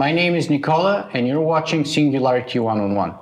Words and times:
My 0.00 0.12
name 0.12 0.34
is 0.34 0.48
Nikola, 0.48 1.10
and 1.12 1.28
you're 1.28 1.42
watching 1.42 1.84
Singularity 1.84 2.58
One 2.58 2.80
on 2.80 2.94
One. 2.94 3.14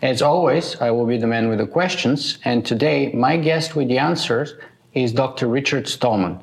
As 0.00 0.22
always, 0.22 0.74
I 0.80 0.90
will 0.90 1.04
be 1.04 1.18
the 1.18 1.26
man 1.26 1.50
with 1.50 1.58
the 1.58 1.66
questions, 1.66 2.38
and 2.46 2.64
today 2.64 3.12
my 3.12 3.36
guest 3.36 3.76
with 3.76 3.88
the 3.88 3.98
answers 3.98 4.54
is 4.94 5.12
Dr. 5.12 5.48
Richard 5.48 5.86
Stallman. 5.86 6.42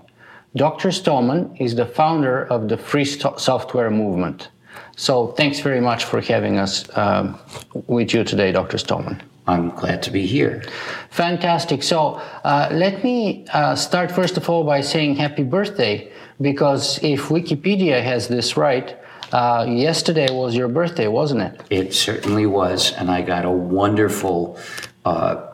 Dr. 0.55 0.91
Stallman 0.91 1.57
is 1.59 1.73
the 1.73 1.87
founder 1.87 2.45
of 2.45 2.69
the 2.69 2.77
free 2.77 3.05
sto- 3.05 3.37
software 3.37 3.89
movement. 3.89 4.49
So, 4.97 5.29
thanks 5.29 5.61
very 5.61 5.81
much 5.81 6.05
for 6.05 6.21
having 6.21 6.59
us 6.59 6.85
um, 6.95 7.39
with 7.87 8.13
you 8.13 8.23
today, 8.23 8.51
Dr. 8.51 8.77
Stallman. 8.77 9.19
I'm 9.47 9.71
glad 9.71 10.03
to 10.03 10.11
be 10.11 10.27
here. 10.27 10.61
Fantastic. 11.09 11.81
So, 11.81 12.21
uh, 12.43 12.69
let 12.71 13.03
me 13.03 13.47
uh, 13.51 13.73
start 13.73 14.11
first 14.11 14.37
of 14.37 14.47
all 14.47 14.63
by 14.63 14.81
saying 14.81 15.15
happy 15.15 15.43
birthday, 15.43 16.11
because 16.39 17.03
if 17.03 17.29
Wikipedia 17.29 18.03
has 18.03 18.27
this 18.27 18.55
right, 18.55 18.95
uh, 19.31 19.65
yesterday 19.67 20.31
was 20.31 20.55
your 20.55 20.67
birthday, 20.67 21.07
wasn't 21.07 21.41
it? 21.41 21.61
It 21.69 21.93
certainly 21.93 22.45
was, 22.45 22.93
and 22.93 23.09
I 23.09 23.21
got 23.21 23.45
a 23.45 23.51
wonderful 23.51 24.59
uh, 25.05 25.47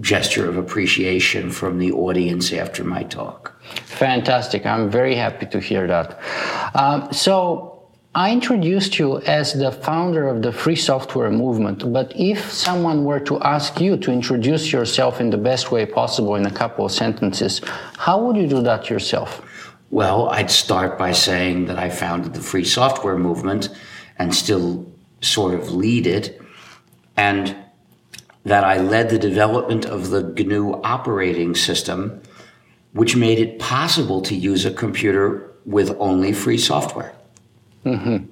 gesture 0.00 0.48
of 0.48 0.56
appreciation 0.56 1.50
from 1.50 1.78
the 1.78 1.92
audience 1.92 2.52
after 2.52 2.82
my 2.84 3.02
talk. 3.04 3.60
Fantastic. 3.84 4.66
I'm 4.66 4.90
very 4.90 5.14
happy 5.14 5.46
to 5.46 5.60
hear 5.60 5.86
that. 5.86 6.18
Um, 6.74 7.12
so, 7.12 7.70
I 8.12 8.32
introduced 8.32 8.98
you 8.98 9.20
as 9.20 9.52
the 9.52 9.70
founder 9.70 10.26
of 10.26 10.42
the 10.42 10.50
free 10.50 10.74
software 10.74 11.30
movement, 11.30 11.92
but 11.92 12.12
if 12.16 12.50
someone 12.50 13.04
were 13.04 13.20
to 13.20 13.38
ask 13.42 13.80
you 13.80 13.96
to 13.98 14.10
introduce 14.10 14.72
yourself 14.72 15.20
in 15.20 15.30
the 15.30 15.36
best 15.36 15.70
way 15.70 15.86
possible 15.86 16.34
in 16.34 16.44
a 16.44 16.50
couple 16.50 16.84
of 16.84 16.90
sentences, 16.90 17.60
how 17.98 18.20
would 18.20 18.36
you 18.36 18.48
do 18.48 18.62
that 18.62 18.90
yourself? 18.90 19.42
Well, 19.90 20.28
I'd 20.28 20.50
start 20.50 20.96
by 20.96 21.12
saying 21.12 21.66
that 21.66 21.78
I 21.78 21.90
founded 21.90 22.34
the 22.34 22.40
free 22.40 22.64
software 22.64 23.18
movement 23.18 23.68
and 24.18 24.34
still 24.34 24.86
sort 25.20 25.54
of 25.54 25.72
lead 25.72 26.06
it, 26.06 26.40
and 27.16 27.56
that 28.44 28.64
I 28.64 28.78
led 28.78 29.10
the 29.10 29.18
development 29.18 29.84
of 29.84 30.10
the 30.10 30.22
GNU 30.22 30.80
operating 30.84 31.54
system, 31.54 32.22
which 32.92 33.16
made 33.16 33.38
it 33.38 33.58
possible 33.58 34.22
to 34.22 34.34
use 34.34 34.64
a 34.64 34.70
computer 34.70 35.50
with 35.66 35.94
only 35.98 36.32
free 36.32 36.58
software. 36.58 37.12
Mm-hmm. 37.84 38.26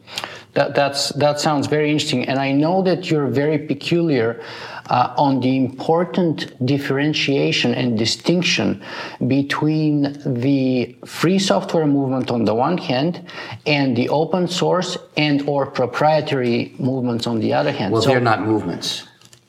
That, 0.54 0.74
that's, 0.74 1.10
that 1.10 1.40
sounds 1.40 1.66
very 1.66 1.90
interesting. 1.90 2.26
And 2.26 2.38
I 2.38 2.52
know 2.52 2.82
that 2.82 3.10
you're 3.10 3.26
very 3.26 3.58
peculiar 3.58 4.42
uh, 4.88 5.14
on 5.16 5.40
the 5.40 5.56
important 5.56 6.52
differentiation 6.64 7.74
and 7.74 7.98
distinction 7.98 8.82
between 9.26 10.16
the 10.24 10.96
free 11.04 11.38
software 11.38 11.86
movement 11.86 12.30
on 12.30 12.44
the 12.44 12.54
one 12.54 12.78
hand 12.78 13.24
and 13.66 13.96
the 13.96 14.08
open 14.08 14.48
source 14.48 14.96
and 15.16 15.42
or 15.48 15.66
proprietary 15.66 16.74
movements 16.78 17.26
on 17.26 17.40
the 17.40 17.52
other 17.52 17.72
hand. 17.72 17.92
Well, 17.92 18.02
so, 18.02 18.10
they're 18.10 18.20
not 18.20 18.42
movements. 18.42 19.06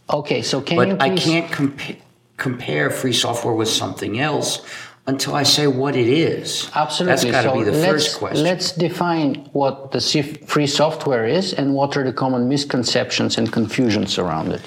Okay, 0.09 0.41
so 0.41 0.61
can 0.61 0.77
but 0.77 0.87
you 0.87 0.95
please... 0.95 1.21
I 1.21 1.31
can't 1.31 1.51
compa- 1.51 1.97
compare 2.37 2.89
free 2.89 3.13
software 3.13 3.53
with 3.53 3.69
something 3.69 4.19
else 4.19 4.65
until 5.07 5.35
I 5.35 5.43
say 5.43 5.67
what 5.67 5.95
it 5.95 6.07
is. 6.07 6.69
Absolutely. 6.75 7.31
That's 7.31 7.31
got 7.31 7.41
to 7.41 7.49
so 7.49 7.57
be 7.57 7.63
the 7.63 7.85
first 7.85 8.17
question. 8.17 8.43
Let's 8.43 8.71
define 8.71 9.49
what 9.53 9.91
the 9.91 10.01
free 10.45 10.67
software 10.67 11.25
is 11.25 11.53
and 11.53 11.73
what 11.73 11.97
are 11.97 12.03
the 12.03 12.13
common 12.13 12.47
misconceptions 12.47 13.37
and 13.37 13.51
confusions 13.51 14.17
around 14.17 14.51
it. 14.51 14.61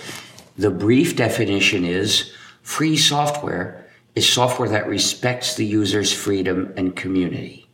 The 0.57 0.71
brief 0.71 1.17
definition 1.17 1.85
is 1.85 2.33
free 2.63 2.97
software 2.97 3.87
is 4.15 4.29
software 4.29 4.69
that 4.69 4.87
respects 4.87 5.55
the 5.55 5.65
user's 5.65 6.13
freedom 6.13 6.73
and 6.77 6.95
community. 6.95 7.69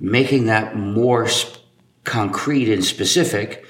Making 0.00 0.46
that 0.46 0.76
more 0.76 1.28
concrete 2.04 2.72
and 2.72 2.84
specific, 2.84 3.66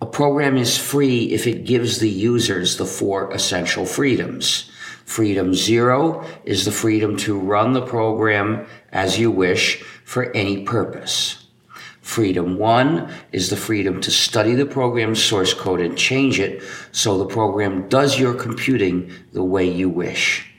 a 0.00 0.06
program 0.06 0.56
is 0.56 0.78
free 0.78 1.32
if 1.32 1.46
it 1.48 1.64
gives 1.64 1.98
the 1.98 2.08
users 2.08 2.76
the 2.76 2.86
four 2.86 3.32
essential 3.32 3.84
freedoms 3.86 4.70
Freedom 5.08 5.54
zero 5.54 6.22
is 6.44 6.66
the 6.66 6.70
freedom 6.70 7.16
to 7.16 7.38
run 7.38 7.72
the 7.72 7.80
program 7.80 8.66
as 8.92 9.18
you 9.18 9.30
wish 9.30 9.82
for 10.04 10.30
any 10.36 10.64
purpose. 10.64 11.47
Freedom 12.08 12.56
one 12.56 13.12
is 13.32 13.50
the 13.50 13.56
freedom 13.56 14.00
to 14.00 14.10
study 14.10 14.54
the 14.54 14.64
program's 14.64 15.22
source 15.22 15.52
code 15.52 15.82
and 15.82 15.96
change 15.96 16.40
it 16.40 16.62
so 16.90 17.18
the 17.18 17.26
program 17.26 17.86
does 17.90 18.18
your 18.18 18.32
computing 18.32 19.12
the 19.34 19.44
way 19.44 19.70
you 19.70 19.90
wish. 19.90 20.50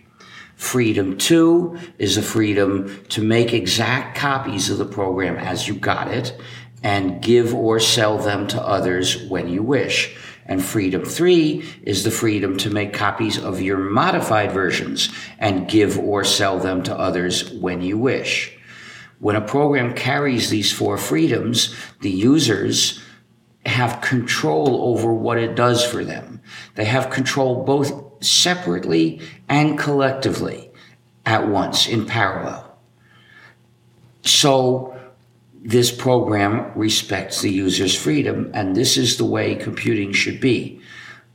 Freedom 0.55 1.17
two 1.17 1.75
is 1.97 2.15
the 2.15 2.21
freedom 2.21 3.03
to 3.09 3.23
make 3.23 3.51
exact 3.51 4.15
copies 4.15 4.69
of 4.69 4.77
the 4.77 4.85
program 4.85 5.37
as 5.37 5.67
you 5.67 5.73
got 5.73 6.07
it 6.07 6.39
and 6.83 7.19
give 7.19 7.55
or 7.55 7.79
sell 7.79 8.19
them 8.19 8.45
to 8.45 8.61
others 8.61 9.23
when 9.23 9.49
you 9.49 9.63
wish. 9.63 10.15
And 10.45 10.63
freedom 10.63 11.03
three 11.03 11.65
is 11.81 12.03
the 12.03 12.11
freedom 12.11 12.57
to 12.57 12.69
make 12.69 12.93
copies 12.93 13.39
of 13.39 13.59
your 13.59 13.79
modified 13.79 14.51
versions 14.51 15.09
and 15.39 15.67
give 15.67 15.97
or 15.97 16.23
sell 16.23 16.59
them 16.59 16.83
to 16.83 16.95
others 16.95 17.51
when 17.53 17.81
you 17.81 17.97
wish. 17.97 18.55
When 19.19 19.35
a 19.35 19.41
program 19.41 19.93
carries 19.93 20.49
these 20.49 20.71
four 20.71 20.97
freedoms, 20.97 21.75
the 22.01 22.09
users 22.09 23.01
have 23.65 24.01
control 24.01 24.81
over 24.83 25.13
what 25.13 25.37
it 25.37 25.55
does 25.55 25.85
for 25.85 26.03
them. 26.05 26.41
They 26.75 26.85
have 26.85 27.09
control 27.09 27.63
both 27.65 28.23
separately 28.23 29.21
and 29.47 29.77
collectively 29.77 30.71
at 31.25 31.47
once 31.47 31.87
in 31.87 32.05
parallel. 32.05 32.77
So 34.23 34.97
this 35.61 35.91
program 35.91 36.71
respects 36.75 37.41
the 37.41 37.51
user's 37.51 37.95
freedom, 37.95 38.49
and 38.53 38.75
this 38.75 38.97
is 38.97 39.17
the 39.17 39.25
way 39.25 39.55
computing 39.55 40.13
should 40.13 40.39
be. 40.39 40.81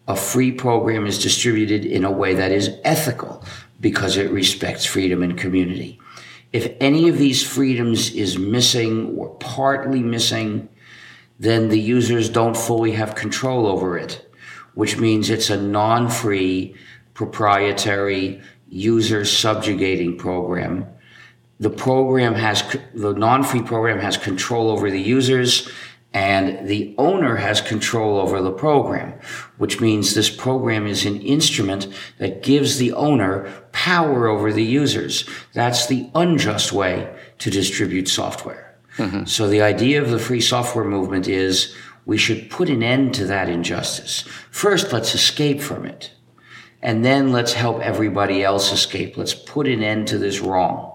A 0.08 0.16
free 0.16 0.52
program 0.52 1.06
is 1.06 1.22
distributed 1.22 1.84
in 1.84 2.04
a 2.04 2.10
way 2.10 2.34
that 2.34 2.50
is 2.50 2.70
ethical 2.84 3.44
because 3.80 4.16
it 4.16 4.30
respects 4.30 4.84
freedom 4.84 5.22
and 5.22 5.36
community. 5.36 5.98
If 6.54 6.72
any 6.80 7.08
of 7.08 7.18
these 7.18 7.42
freedoms 7.42 8.14
is 8.14 8.38
missing 8.38 9.16
or 9.18 9.30
partly 9.40 9.98
missing, 9.98 10.68
then 11.40 11.68
the 11.68 11.80
users 11.80 12.28
don't 12.28 12.56
fully 12.56 12.92
have 12.92 13.16
control 13.16 13.66
over 13.66 13.98
it, 13.98 14.32
which 14.74 14.96
means 14.96 15.30
it's 15.30 15.50
a 15.50 15.60
non-free, 15.60 16.76
proprietary, 17.12 18.40
user 18.68 19.24
subjugating 19.24 20.16
program. 20.16 20.86
The 21.58 21.70
program 21.70 22.34
has 22.34 22.62
the 22.94 23.14
non-free 23.14 23.62
program 23.62 23.98
has 23.98 24.16
control 24.16 24.70
over 24.70 24.92
the 24.92 25.02
users 25.02 25.68
and 26.14 26.68
the 26.68 26.94
owner 26.96 27.34
has 27.34 27.60
control 27.60 28.18
over 28.18 28.40
the 28.40 28.52
program, 28.52 29.12
which 29.58 29.80
means 29.80 30.14
this 30.14 30.30
program 30.30 30.86
is 30.86 31.04
an 31.04 31.20
instrument 31.20 31.88
that 32.18 32.44
gives 32.44 32.78
the 32.78 32.92
owner 32.92 33.50
power 33.72 34.28
over 34.28 34.52
the 34.52 34.62
users. 34.62 35.28
That's 35.52 35.86
the 35.86 36.08
unjust 36.14 36.72
way 36.72 37.12
to 37.38 37.50
distribute 37.50 38.08
software. 38.08 38.78
Mm-hmm. 38.96 39.24
So 39.24 39.48
the 39.48 39.62
idea 39.62 40.00
of 40.00 40.10
the 40.10 40.20
free 40.20 40.40
software 40.40 40.84
movement 40.84 41.26
is 41.26 41.74
we 42.06 42.16
should 42.16 42.48
put 42.48 42.70
an 42.70 42.84
end 42.84 43.14
to 43.14 43.26
that 43.26 43.48
injustice. 43.48 44.20
First, 44.52 44.92
let's 44.92 45.16
escape 45.16 45.60
from 45.60 45.84
it. 45.84 46.12
And 46.80 47.04
then 47.04 47.32
let's 47.32 47.54
help 47.54 47.80
everybody 47.80 48.44
else 48.44 48.70
escape. 48.70 49.16
Let's 49.16 49.34
put 49.34 49.66
an 49.66 49.82
end 49.82 50.06
to 50.08 50.18
this 50.18 50.38
wrong. 50.40 50.92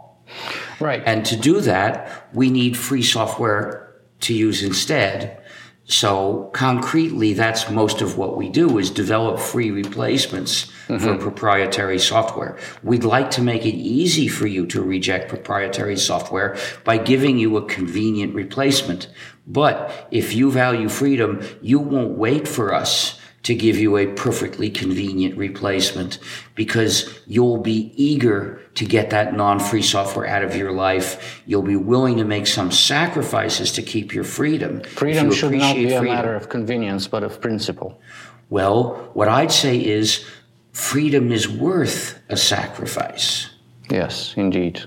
Right. 0.79 1.03
And 1.05 1.25
to 1.25 1.35
do 1.35 1.59
that, 1.61 2.29
we 2.33 2.49
need 2.49 2.77
free 2.77 3.03
software 3.03 3.88
to 4.21 4.33
use 4.33 4.63
instead. 4.63 5.41
So 5.85 6.51
concretely, 6.53 7.33
that's 7.33 7.69
most 7.71 8.01
of 8.01 8.15
what 8.15 8.37
we 8.37 8.47
do 8.47 8.77
is 8.77 8.91
develop 8.91 9.39
free 9.39 9.71
replacements 9.71 10.71
mm-hmm. 10.87 10.99
for 10.99 11.17
proprietary 11.17 11.97
software. 11.97 12.59
We'd 12.83 13.03
like 13.03 13.31
to 13.31 13.41
make 13.41 13.65
it 13.65 13.73
easy 13.73 14.27
for 14.27 14.45
you 14.45 14.67
to 14.67 14.83
reject 14.83 15.29
proprietary 15.29 15.97
software 15.97 16.57
by 16.83 16.99
giving 16.99 17.39
you 17.39 17.57
a 17.57 17.65
convenient 17.65 18.35
replacement. 18.35 19.09
But 19.47 20.07
if 20.11 20.35
you 20.35 20.51
value 20.51 20.89
freedom, 20.89 21.41
you 21.61 21.79
won't 21.79 22.17
wait 22.17 22.47
for 22.47 22.71
us 22.71 23.18
to 23.43 23.55
give 23.55 23.77
you 23.77 23.97
a 23.97 24.07
perfectly 24.07 24.69
convenient 24.69 25.37
replacement 25.37 26.19
because 26.55 27.19
you'll 27.25 27.57
be 27.57 27.91
eager 27.95 28.61
to 28.75 28.85
get 28.85 29.09
that 29.11 29.33
non-free 29.33 29.81
software 29.81 30.27
out 30.27 30.43
of 30.43 30.55
your 30.55 30.71
life. 30.71 31.41
You'll 31.45 31.61
be 31.61 31.75
willing 31.75 32.17
to 32.17 32.25
make 32.25 32.47
some 32.47 32.71
sacrifices 32.71 33.71
to 33.73 33.81
keep 33.81 34.13
your 34.13 34.23
freedom. 34.23 34.81
Freedom 34.81 35.27
you 35.27 35.33
should 35.33 35.53
not 35.53 35.75
be 35.75 35.85
freedom. 35.85 36.05
a 36.05 36.09
matter 36.09 36.35
of 36.35 36.49
convenience, 36.49 37.07
but 37.07 37.23
of 37.23 37.39
principle. 37.39 37.99
Well, 38.49 39.09
what 39.13 39.27
I'd 39.27 39.51
say 39.51 39.83
is 39.83 40.25
freedom 40.73 41.31
is 41.31 41.47
worth 41.47 42.19
a 42.29 42.37
sacrifice. 42.37 43.49
Yes, 43.89 44.33
indeed. 44.37 44.83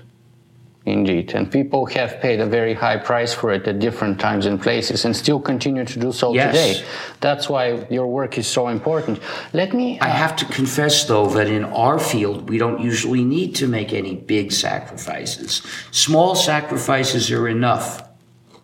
Indeed. 0.85 1.33
And 1.33 1.49
people 1.49 1.85
have 1.85 2.19
paid 2.19 2.41
a 2.41 2.45
very 2.45 2.73
high 2.73 2.97
price 2.97 3.33
for 3.33 3.53
it 3.53 3.65
at 3.69 3.79
different 3.79 4.19
times 4.19 4.45
and 4.45 4.61
places 4.61 5.05
and 5.05 5.15
still 5.15 5.39
continue 5.39 5.85
to 5.85 5.97
do 5.99 6.11
so 6.11 6.33
Yes. 6.33 6.51
today. 6.53 6.85
That's 7.21 7.47
why 7.49 7.87
your 7.89 8.07
work 8.07 8.37
is 8.37 8.47
so 8.47 8.67
important. 8.67 9.19
Let 9.53 9.73
me. 9.73 9.97
I 10.01 10.09
have 10.09 10.35
to 10.35 10.45
confess, 10.45 11.05
though, 11.05 11.27
that 11.27 11.47
in 11.47 11.63
our 11.63 11.99
field, 11.99 12.49
we 12.49 12.57
don't 12.57 12.81
usually 12.81 13.23
need 13.23 13.55
to 13.55 13.67
make 13.67 13.93
any 13.93 14.15
big 14.15 14.51
sacrifices. 14.51 15.61
Small 15.91 16.35
sacrifices 16.35 17.31
are 17.31 17.47
enough. 17.47 18.03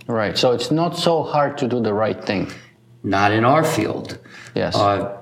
right. 0.07 0.37
So 0.37 0.51
it's 0.51 0.71
not 0.71 0.97
so 0.97 1.23
hard 1.23 1.57
to 1.59 1.67
do 1.69 1.79
the 1.79 1.93
right 1.93 2.21
thing. 2.25 2.51
Not 3.01 3.31
in 3.31 3.45
our 3.45 3.63
field. 3.63 4.17
Yes. 4.55 4.75
Uh, 4.75 5.15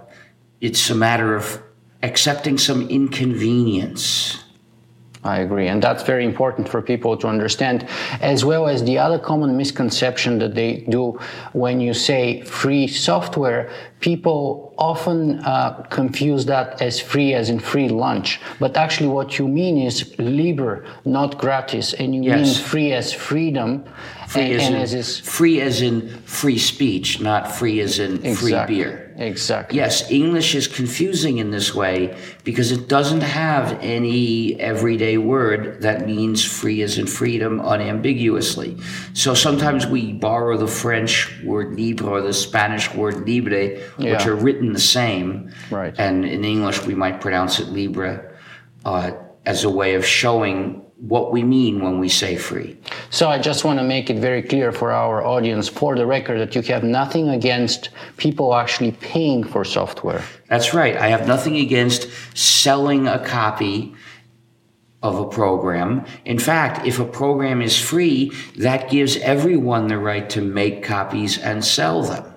it's 0.62 0.90
a 0.90 0.96
matter 0.96 1.36
of 1.36 1.62
accepting 2.02 2.58
some 2.58 2.90
inconvenience. 2.90 4.44
I 5.24 5.40
agree. 5.40 5.68
And 5.68 5.82
that's 5.82 6.04
very 6.04 6.26
important 6.26 6.70
for 6.70 6.82
people 6.82 7.18
to 7.18 7.28
understand, 7.28 7.88
as 8.22 8.46
well 8.46 8.68
as 8.68 8.84
the 8.84 8.98
other 8.98 9.20
common 9.20 9.58
misconception 9.58 10.40
that 10.40 10.54
they 10.56 10.86
do 10.90 11.20
when 11.54 11.80
you 11.80 11.94
say 11.94 12.42
free 12.44 12.88
software. 12.88 13.70
People 14.00 14.76
often 14.78 15.40
uh, 15.40 15.86
confuse 15.90 16.46
that 16.46 16.82
as 16.82 17.00
free 17.00 17.34
as 17.34 17.50
in 17.50 17.60
free 17.60 17.90
lunch. 17.90 18.40
But 18.60 18.78
actually, 18.78 19.10
what 19.10 19.40
you 19.40 19.48
mean 19.48 19.78
is 19.80 20.18
liber, 20.20 20.86
not 21.04 21.40
gratis. 21.40 21.94
And 21.94 22.14
you 22.14 22.32
mean 22.32 22.54
free 22.56 22.94
as 22.94 23.12
freedom. 23.12 23.86
Free, 24.28 24.42
and, 24.44 24.54
as, 24.54 24.66
and 24.68 24.76
in, 24.76 24.82
as 24.82 24.94
is 24.94 25.20
free 25.20 25.62
as 25.62 25.82
in 25.82 26.10
free 26.24 26.58
speech, 26.60 27.22
not 27.22 27.52
free 27.52 27.80
as 27.80 27.98
in 27.98 28.36
free 28.36 28.66
beer. 28.68 29.07
Exactly. 29.18 29.78
Yes, 29.78 30.10
English 30.12 30.54
is 30.54 30.68
confusing 30.68 31.40
in 31.40 31.50
this 31.50 31.74
way 31.74 32.16
because 32.44 32.72
it 32.72 32.88
doesn't 32.88 33.22
have 33.22 33.78
any 33.82 34.60
everyday 34.60 35.18
word 35.18 35.82
that 35.82 36.06
means 36.06 36.46
free 36.46 36.84
as 36.84 37.00
in 37.00 37.08
freedom 37.08 37.60
unambiguously. 37.60 38.78
So 39.14 39.34
sometimes 39.34 39.88
we 39.88 40.14
borrow 40.14 40.56
the 40.56 40.68
French 40.68 41.34
word 41.44 41.80
libre 41.80 42.08
or 42.08 42.22
the 42.22 42.34
Spanish 42.34 42.94
word 42.94 43.28
libre, 43.28 43.80
which 43.98 44.06
Yeah. 44.06 44.28
are 44.28 44.36
written 44.36 44.74
the 44.74 44.80
same. 44.80 45.52
Right. 45.72 45.96
And 45.98 46.24
in 46.24 46.46
English, 46.46 46.86
we 46.86 46.94
might 46.94 47.20
pronounce 47.20 47.60
it 47.60 47.70
libre 47.70 48.24
uh, 48.86 49.12
as 49.48 49.64
a 49.64 49.70
way 49.70 49.96
of 49.96 50.06
showing 50.06 50.84
what 51.00 51.32
we 51.32 51.44
mean 51.44 51.80
when 51.80 52.00
we 52.00 52.10
say 52.10 52.36
free. 52.36 52.76
So 53.12 53.30
I 53.30 53.38
just 53.38 53.64
want 53.64 53.80
to 53.80 53.86
make 53.86 54.10
it 54.10 54.18
very 54.18 54.42
clear 54.42 54.72
for 54.72 54.92
our 54.92 55.24
audience, 55.24 55.70
for 55.70 55.96
the 55.96 56.06
record, 56.06 56.40
that 56.40 56.56
you 56.56 56.62
have 56.74 56.84
nothing 56.84 57.30
against 57.30 57.90
people 58.18 58.56
actually 58.56 58.94
paying 58.94 59.44
for 59.44 59.64
software. 59.64 60.24
That's 60.50 60.74
right. 60.74 60.98
I 60.98 61.08
have 61.10 61.28
nothing 61.28 61.58
against 61.58 62.10
selling 62.36 63.08
a 63.08 63.24
copy 63.24 63.94
of 65.04 65.20
a 65.20 65.28
program. 65.28 66.06
In 66.26 66.40
fact, 66.40 66.88
if 66.88 67.00
a 67.00 67.06
program 67.06 67.62
is 67.62 67.80
free, 67.80 68.32
that 68.56 68.90
gives 68.90 69.18
everyone 69.18 69.88
the 69.88 70.00
right 70.00 70.28
to 70.32 70.42
make 70.42 70.84
copies 70.84 71.38
and 71.38 71.64
sell 71.64 72.02
them. 72.02 72.34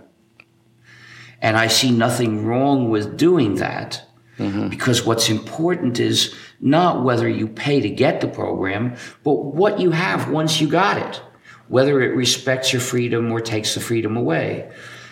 And 1.41 1.57
I 1.57 1.69
see 1.69 1.91
nothing 1.91 2.45
wrong 2.45 2.91
with 2.91 3.17
doing 3.17 3.55
that 3.55 4.05
Mm-hmm. 4.41 4.69
because 4.69 5.05
what's 5.05 5.29
important 5.29 6.01
is 6.01 6.35
not 6.61 7.05
whether 7.05 7.29
you 7.29 7.47
pay 7.47 7.81
to 7.81 7.91
get 7.91 8.23
the 8.23 8.27
program, 8.27 8.97
but 9.23 9.35
what 9.35 9.79
you 9.79 9.91
have 9.91 10.31
once 10.31 10.63
you 10.63 10.67
got 10.67 10.97
it, 10.97 11.21
whether 11.69 12.01
it 12.01 12.17
respects 12.17 12.73
your 12.73 12.81
freedom 12.81 13.31
or 13.31 13.43
takes 13.43 13.75
the 13.75 13.81
freedom 13.81 14.17
away. 14.17 14.71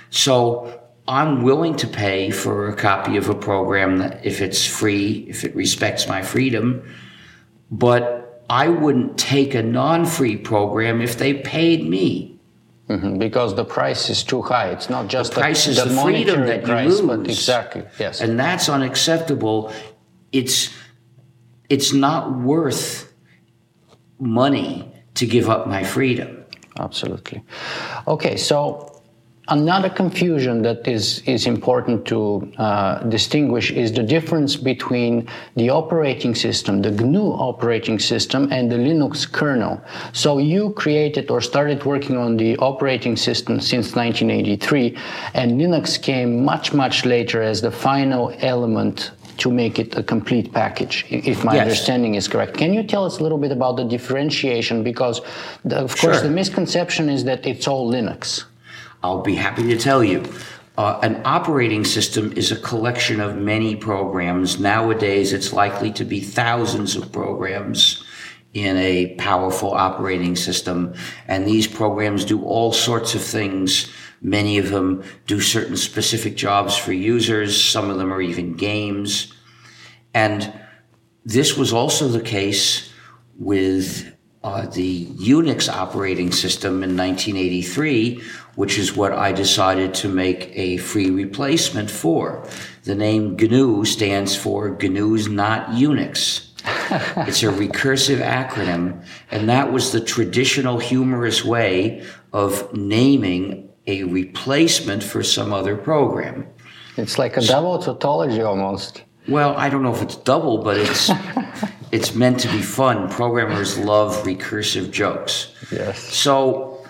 So 0.08 0.80
I'm 1.06 1.42
willing 1.42 1.76
to 1.76 1.86
pay 1.86 2.30
for 2.30 2.68
a 2.68 2.74
copy 2.74 3.18
of 3.18 3.28
a 3.28 3.34
program 3.34 3.98
that 3.98 4.24
if 4.24 4.40
it's 4.40 4.66
free, 4.66 5.26
if 5.28 5.44
it 5.44 5.54
respects 5.54 6.08
my 6.08 6.22
freedom, 6.22 6.82
but 7.70 8.44
I 8.48 8.68
wouldn't 8.68 9.18
take 9.18 9.54
a 9.54 9.62
non-free 9.62 10.38
program 10.38 11.02
if 11.02 11.18
they 11.18 11.34
paid 11.34 11.86
me. 11.86 12.37
Mhm, 12.88 13.18
Because 13.18 13.54
the 13.54 13.64
price 13.64 14.08
is 14.08 14.22
too 14.24 14.40
high. 14.42 14.68
It's 14.68 14.88
not 14.88 15.08
just 15.08 15.34
the, 15.34 15.40
price 15.40 15.66
is 15.66 15.76
the 15.76 15.84
the 15.84 16.00
freedom 16.02 16.46
that 16.46 16.60
you 16.62 16.66
price, 16.66 17.00
lose. 17.00 17.28
exactly, 17.28 17.84
yes. 17.98 18.20
And 18.22 18.38
that's 18.40 18.68
unacceptable. 18.68 19.72
It's 20.32 20.70
it's 21.68 21.92
not 21.92 22.32
worth 22.38 23.12
money 24.18 24.90
to 25.14 25.26
give 25.26 25.50
up 25.50 25.66
my 25.66 25.84
freedom. 25.84 26.44
Absolutely. 26.78 27.42
Okay, 28.06 28.36
so 28.36 28.97
another 29.48 29.88
confusion 29.88 30.62
that 30.62 30.86
is, 30.86 31.22
is 31.26 31.46
important 31.46 32.04
to 32.06 32.52
uh, 32.58 33.02
distinguish 33.04 33.70
is 33.70 33.92
the 33.92 34.02
difference 34.02 34.56
between 34.56 35.28
the 35.56 35.70
operating 35.70 36.34
system, 36.34 36.82
the 36.82 36.90
GNU 36.90 37.32
operating 37.32 37.98
system, 37.98 38.48
and 38.52 38.70
the 38.70 38.76
Linux 38.76 39.30
kernel. 39.30 39.80
So 40.12 40.38
you 40.38 40.70
created 40.70 41.30
or 41.30 41.40
started 41.40 41.84
working 41.84 42.16
on 42.16 42.36
the 42.36 42.56
operating 42.58 43.16
system 43.16 43.60
since 43.60 43.94
1983, 43.94 44.96
and 45.34 45.60
Linux 45.60 46.00
came 46.00 46.44
much, 46.44 46.72
much 46.72 47.04
later 47.04 47.42
as 47.42 47.60
the 47.60 47.70
final 47.70 48.34
element 48.40 49.12
to 49.38 49.52
make 49.52 49.78
it 49.78 49.96
a 49.96 50.02
complete 50.02 50.52
package, 50.52 51.06
if 51.10 51.44
my 51.44 51.54
Yes. 51.54 51.62
understanding 51.62 52.16
is 52.16 52.26
correct. 52.26 52.56
Can 52.56 52.74
you 52.74 52.82
tell 52.82 53.04
us 53.04 53.20
a 53.20 53.22
little 53.22 53.38
bit 53.38 53.52
about 53.52 53.76
the 53.76 53.84
differentiation? 53.84 54.82
Because, 54.82 55.20
the, 55.64 55.76
of 55.76 55.96
course, 55.96 56.22
the 56.22 56.30
misconception 56.30 57.08
is 57.08 57.22
that 57.24 57.46
it's 57.46 57.68
all 57.68 57.88
Linux. 57.90 58.44
I'll 59.02 59.22
be 59.22 59.34
happy 59.34 59.62
to 59.68 59.78
tell 59.78 60.02
you. 60.02 60.24
Uh, 60.76 60.98
an 61.02 61.20
operating 61.24 61.84
system 61.84 62.32
is 62.34 62.52
a 62.52 62.56
collection 62.56 63.20
of 63.20 63.36
many 63.36 63.74
programs. 63.74 64.60
Nowadays, 64.60 65.32
it's 65.32 65.52
likely 65.52 65.90
to 65.92 66.04
be 66.04 66.20
thousands 66.20 66.94
of 66.94 67.10
programs 67.10 68.04
in 68.54 68.76
a 68.76 69.14
powerful 69.16 69.72
operating 69.72 70.36
system. 70.36 70.94
And 71.26 71.46
these 71.46 71.66
programs 71.66 72.24
do 72.24 72.44
all 72.44 72.72
sorts 72.72 73.14
of 73.14 73.22
things. 73.22 73.90
Many 74.20 74.58
of 74.58 74.70
them 74.70 75.02
do 75.26 75.40
certain 75.40 75.76
specific 75.76 76.36
jobs 76.36 76.76
for 76.76 76.92
users. 76.92 77.62
Some 77.62 77.90
of 77.90 77.98
them 77.98 78.12
are 78.12 78.22
even 78.22 78.54
games. 78.54 79.32
And 80.14 80.52
this 81.24 81.56
was 81.56 81.72
also 81.72 82.08
the 82.08 82.20
case 82.20 82.90
with 83.36 84.14
uh, 84.44 84.66
the 84.66 85.06
Unix 85.06 85.68
operating 85.68 86.30
system 86.30 86.82
in 86.84 86.96
1983, 86.96 88.22
which 88.54 88.78
is 88.78 88.96
what 88.96 89.12
I 89.12 89.32
decided 89.32 89.94
to 89.94 90.08
make 90.08 90.50
a 90.54 90.76
free 90.78 91.10
replacement 91.10 91.90
for. 91.90 92.48
The 92.84 92.94
name 92.94 93.36
GNU 93.36 93.84
stands 93.84 94.36
for 94.36 94.76
GNU's 94.80 95.28
Not 95.28 95.70
Unix. 95.70 96.46
it's 97.28 97.42
a 97.42 97.46
recursive 97.46 98.20
acronym, 98.20 99.04
and 99.30 99.48
that 99.48 99.72
was 99.72 99.92
the 99.92 100.00
traditional 100.00 100.78
humorous 100.78 101.44
way 101.44 102.04
of 102.32 102.72
naming 102.74 103.68
a 103.86 104.04
replacement 104.04 105.02
for 105.02 105.22
some 105.22 105.52
other 105.52 105.76
program. 105.76 106.46
It's 106.96 107.18
like 107.18 107.36
a 107.36 107.40
double 107.40 107.78
tautology 107.78 108.42
almost. 108.42 109.02
Well, 109.28 109.54
I 109.56 109.68
don't 109.68 109.82
know 109.82 109.94
if 109.94 110.02
it's 110.02 110.16
double, 110.16 110.58
but 110.58 110.76
it's 110.78 111.10
it's 111.92 112.14
meant 112.14 112.40
to 112.40 112.48
be 112.48 112.62
fun. 112.62 113.08
Programmers 113.08 113.78
love 113.78 114.24
recursive 114.24 114.90
jokes. 114.90 115.54
Yes. 115.70 116.02
So 116.14 116.86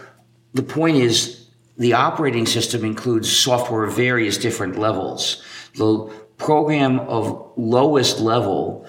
the 0.54 0.62
point 0.62 0.96
is 0.96 1.46
the 1.76 1.92
operating 1.92 2.46
system 2.46 2.84
includes 2.84 3.30
software 3.30 3.84
of 3.84 3.94
various 3.94 4.38
different 4.38 4.78
levels. 4.78 5.42
The 5.76 6.12
program 6.36 7.00
of 7.00 7.52
lowest 7.56 8.20
level 8.20 8.86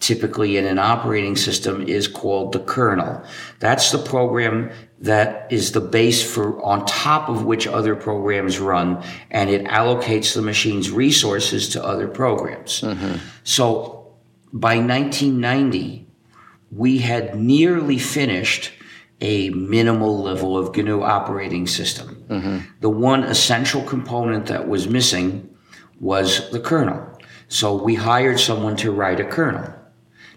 typically 0.00 0.58
in 0.58 0.66
an 0.66 0.78
operating 0.78 1.34
system 1.34 1.80
is 1.88 2.06
called 2.06 2.52
the 2.52 2.58
kernel. 2.58 3.24
That's 3.58 3.90
the 3.90 3.98
program 3.98 4.70
that 5.00 5.50
is 5.50 5.72
the 5.72 5.80
base 5.80 6.22
for 6.22 6.62
on 6.62 6.84
top 6.84 7.30
of 7.30 7.44
which 7.46 7.66
other 7.66 7.96
programs 7.96 8.58
run 8.58 9.02
and 9.30 9.48
it 9.48 9.64
allocates 9.64 10.34
the 10.34 10.42
machine's 10.42 10.90
resources 10.90 11.70
to 11.70 11.82
other 11.82 12.06
programs. 12.06 12.82
Mm-hmm. 12.82 13.16
So 13.44 14.03
by 14.54 14.76
1990, 14.76 16.06
we 16.70 16.98
had 16.98 17.34
nearly 17.34 17.98
finished 17.98 18.70
a 19.20 19.50
minimal 19.50 20.22
level 20.22 20.56
of 20.56 20.74
GNU 20.74 21.02
operating 21.02 21.66
system. 21.66 22.24
Mm-hmm. 22.28 22.58
The 22.80 22.88
one 22.88 23.24
essential 23.24 23.82
component 23.82 24.46
that 24.46 24.68
was 24.68 24.88
missing 24.88 25.50
was 25.98 26.50
the 26.50 26.60
kernel. 26.60 27.18
So 27.48 27.74
we 27.74 27.96
hired 27.96 28.38
someone 28.38 28.76
to 28.76 28.92
write 28.92 29.18
a 29.18 29.24
kernel 29.24 29.74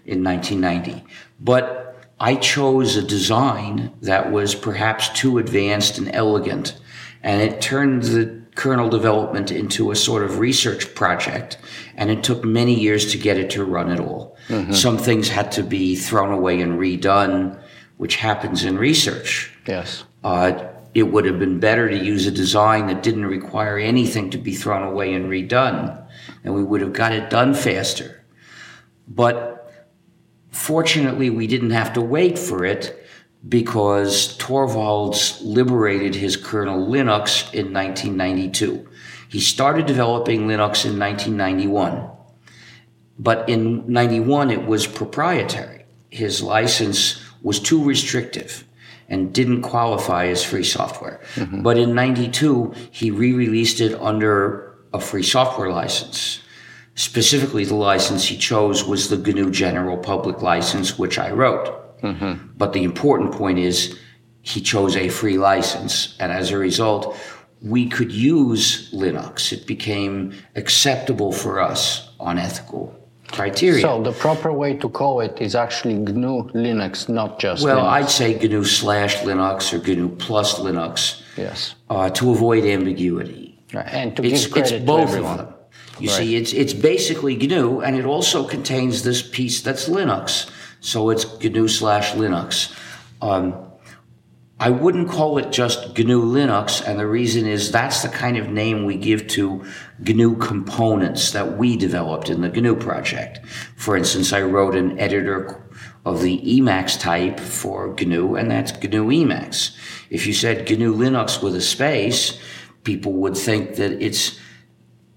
in 0.04 0.24
1990. 0.24 1.04
But 1.38 1.96
I 2.18 2.34
chose 2.34 2.96
a 2.96 3.02
design 3.02 3.92
that 4.02 4.32
was 4.32 4.56
perhaps 4.56 5.10
too 5.10 5.38
advanced 5.38 5.98
and 5.98 6.12
elegant, 6.12 6.76
and 7.22 7.40
it 7.40 7.60
turned 7.60 8.02
the 8.02 8.42
kernel 8.56 8.88
development 8.88 9.52
into 9.52 9.92
a 9.92 9.96
sort 9.96 10.24
of 10.24 10.40
research 10.40 10.92
project, 10.96 11.58
and 11.98 12.10
it 12.10 12.22
took 12.22 12.44
many 12.44 12.72
years 12.72 13.12
to 13.12 13.18
get 13.18 13.36
it 13.36 13.50
to 13.50 13.64
run 13.64 13.90
at 13.90 14.00
all. 14.00 14.36
Some 14.72 14.96
things 14.96 15.28
had 15.28 15.52
to 15.52 15.62
be 15.62 15.94
thrown 15.94 16.32
away 16.32 16.62
and 16.62 16.78
redone, 16.78 17.60
which 17.98 18.16
happens 18.16 18.64
in 18.64 18.78
research. 18.78 19.52
Yes. 19.66 20.04
Uh, 20.24 20.64
it 20.94 21.02
would 21.02 21.26
have 21.26 21.38
been 21.38 21.60
better 21.60 21.88
to 21.90 21.96
use 21.96 22.26
a 22.26 22.30
design 22.30 22.86
that 22.86 23.02
didn't 23.02 23.26
require 23.26 23.76
anything 23.76 24.30
to 24.30 24.38
be 24.38 24.54
thrown 24.54 24.82
away 24.82 25.12
and 25.12 25.26
redone, 25.26 26.02
and 26.44 26.54
we 26.54 26.64
would 26.64 26.80
have 26.80 26.94
got 26.94 27.12
it 27.12 27.28
done 27.28 27.52
faster. 27.52 28.24
But 29.06 29.58
Fortunately, 30.50 31.30
we 31.30 31.46
didn't 31.46 31.70
have 31.70 31.92
to 31.92 32.00
wait 32.00 32.38
for 32.38 32.64
it 32.64 33.06
because 33.46 34.36
Torvalds 34.38 35.40
liberated 35.42 36.14
his 36.14 36.36
kernel 36.36 36.86
Linux 36.86 37.42
in 37.54 37.72
1992. 37.72 38.88
He 39.28 39.40
started 39.40 39.86
developing 39.86 40.48
Linux 40.48 40.84
in 40.84 40.98
1991, 40.98 42.08
but 43.18 43.48
in 43.48 43.90
91 43.90 44.50
it 44.50 44.66
was 44.66 44.86
proprietary. 44.86 45.84
His 46.10 46.42
license 46.42 47.22
was 47.42 47.60
too 47.60 47.84
restrictive 47.84 48.64
and 49.08 49.32
didn't 49.32 49.62
qualify 49.62 50.26
as 50.26 50.44
free 50.44 50.64
software. 50.64 51.20
Mm-hmm. 51.34 51.62
But 51.62 51.78
in 51.78 51.94
92, 51.94 52.74
he 52.90 53.10
re-released 53.10 53.80
it 53.80 53.94
under 54.00 54.74
a 54.92 55.00
free 55.00 55.22
software 55.22 55.70
license. 55.70 56.40
Specifically, 56.94 57.64
the 57.64 57.74
license 57.74 58.26
he 58.26 58.36
chose 58.36 58.84
was 58.84 59.08
the 59.08 59.16
GNU 59.16 59.50
General 59.50 59.96
Public 59.96 60.42
License, 60.42 60.98
which 60.98 61.18
I 61.18 61.30
wrote. 61.30 61.87
Mm-hmm. 62.02 62.48
But 62.56 62.72
the 62.72 62.84
important 62.84 63.32
point 63.32 63.58
is 63.58 63.98
he 64.42 64.60
chose 64.60 64.96
a 64.96 65.08
free 65.08 65.38
license. 65.38 66.16
And 66.20 66.32
as 66.32 66.50
a 66.50 66.58
result, 66.58 67.16
we 67.62 67.88
could 67.88 68.12
use 68.12 68.92
Linux. 68.92 69.52
It 69.52 69.66
became 69.66 70.34
acceptable 70.56 71.32
for 71.32 71.60
us 71.60 72.10
on 72.20 72.38
ethical 72.38 72.94
criteria. 73.32 73.82
So 73.82 74.02
the 74.02 74.12
proper 74.12 74.52
way 74.52 74.74
to 74.76 74.88
call 74.88 75.20
it 75.20 75.40
is 75.40 75.54
actually 75.54 75.94
GNU 75.94 76.50
Linux, 76.54 77.08
not 77.08 77.38
just 77.38 77.62
well, 77.62 77.78
Linux. 77.78 77.90
I'd 77.90 78.10
say 78.10 78.38
GNU 78.38 78.64
slash 78.64 79.16
Linux 79.18 79.72
or 79.72 79.78
GNU 79.78 80.16
plus 80.16 80.58
Linux. 80.60 81.22
Yes. 81.36 81.74
Uh, 81.90 82.10
to 82.10 82.30
avoid 82.30 82.64
ambiguity. 82.64 83.58
Right. 83.72 83.86
And 83.86 84.16
to 84.16 84.24
it's, 84.24 84.44
give 84.44 84.52
credit 84.52 84.72
it's 84.72 84.84
both 84.84 85.10
to 85.10 85.16
everyone. 85.16 85.40
Of 85.40 85.46
them. 85.46 85.54
You 86.00 86.08
right. 86.08 86.16
see, 86.16 86.36
it's 86.36 86.52
it's 86.52 86.72
basically 86.72 87.36
GNU, 87.36 87.80
and 87.80 87.96
it 87.96 88.04
also 88.04 88.46
contains 88.46 89.02
this 89.02 89.20
piece 89.20 89.60
that's 89.60 89.88
Linux. 89.88 90.48
So 90.80 91.10
it's 91.10 91.24
GNU 91.42 91.68
slash 91.68 92.12
Linux. 92.12 92.76
Um, 93.20 93.68
I 94.60 94.70
wouldn't 94.70 95.08
call 95.08 95.38
it 95.38 95.52
just 95.52 95.96
GNU 95.96 96.20
Linux, 96.20 96.84
and 96.84 96.98
the 96.98 97.06
reason 97.06 97.46
is 97.46 97.70
that's 97.70 98.02
the 98.02 98.08
kind 98.08 98.36
of 98.36 98.48
name 98.48 98.86
we 98.86 98.96
give 98.96 99.28
to 99.28 99.64
GNU 100.00 100.36
components 100.36 101.30
that 101.30 101.56
we 101.56 101.76
developed 101.76 102.28
in 102.28 102.40
the 102.40 102.48
GNU 102.48 102.74
project. 102.74 103.46
For 103.76 103.96
instance, 103.96 104.32
I 104.32 104.42
wrote 104.42 104.74
an 104.74 104.98
editor 104.98 105.64
of 106.04 106.22
the 106.22 106.40
Emacs 106.40 106.98
type 106.98 107.38
for 107.38 107.94
GNU, 107.94 108.34
and 108.34 108.50
that's 108.50 108.72
GNU 108.72 109.10
Emacs. 109.10 109.76
If 110.10 110.26
you 110.26 110.32
said 110.32 110.68
GNU 110.68 110.92
Linux 110.92 111.40
with 111.40 111.54
a 111.54 111.60
space, 111.60 112.40
people 112.82 113.12
would 113.12 113.36
think 113.36 113.76
that 113.76 114.02
it's 114.02 114.40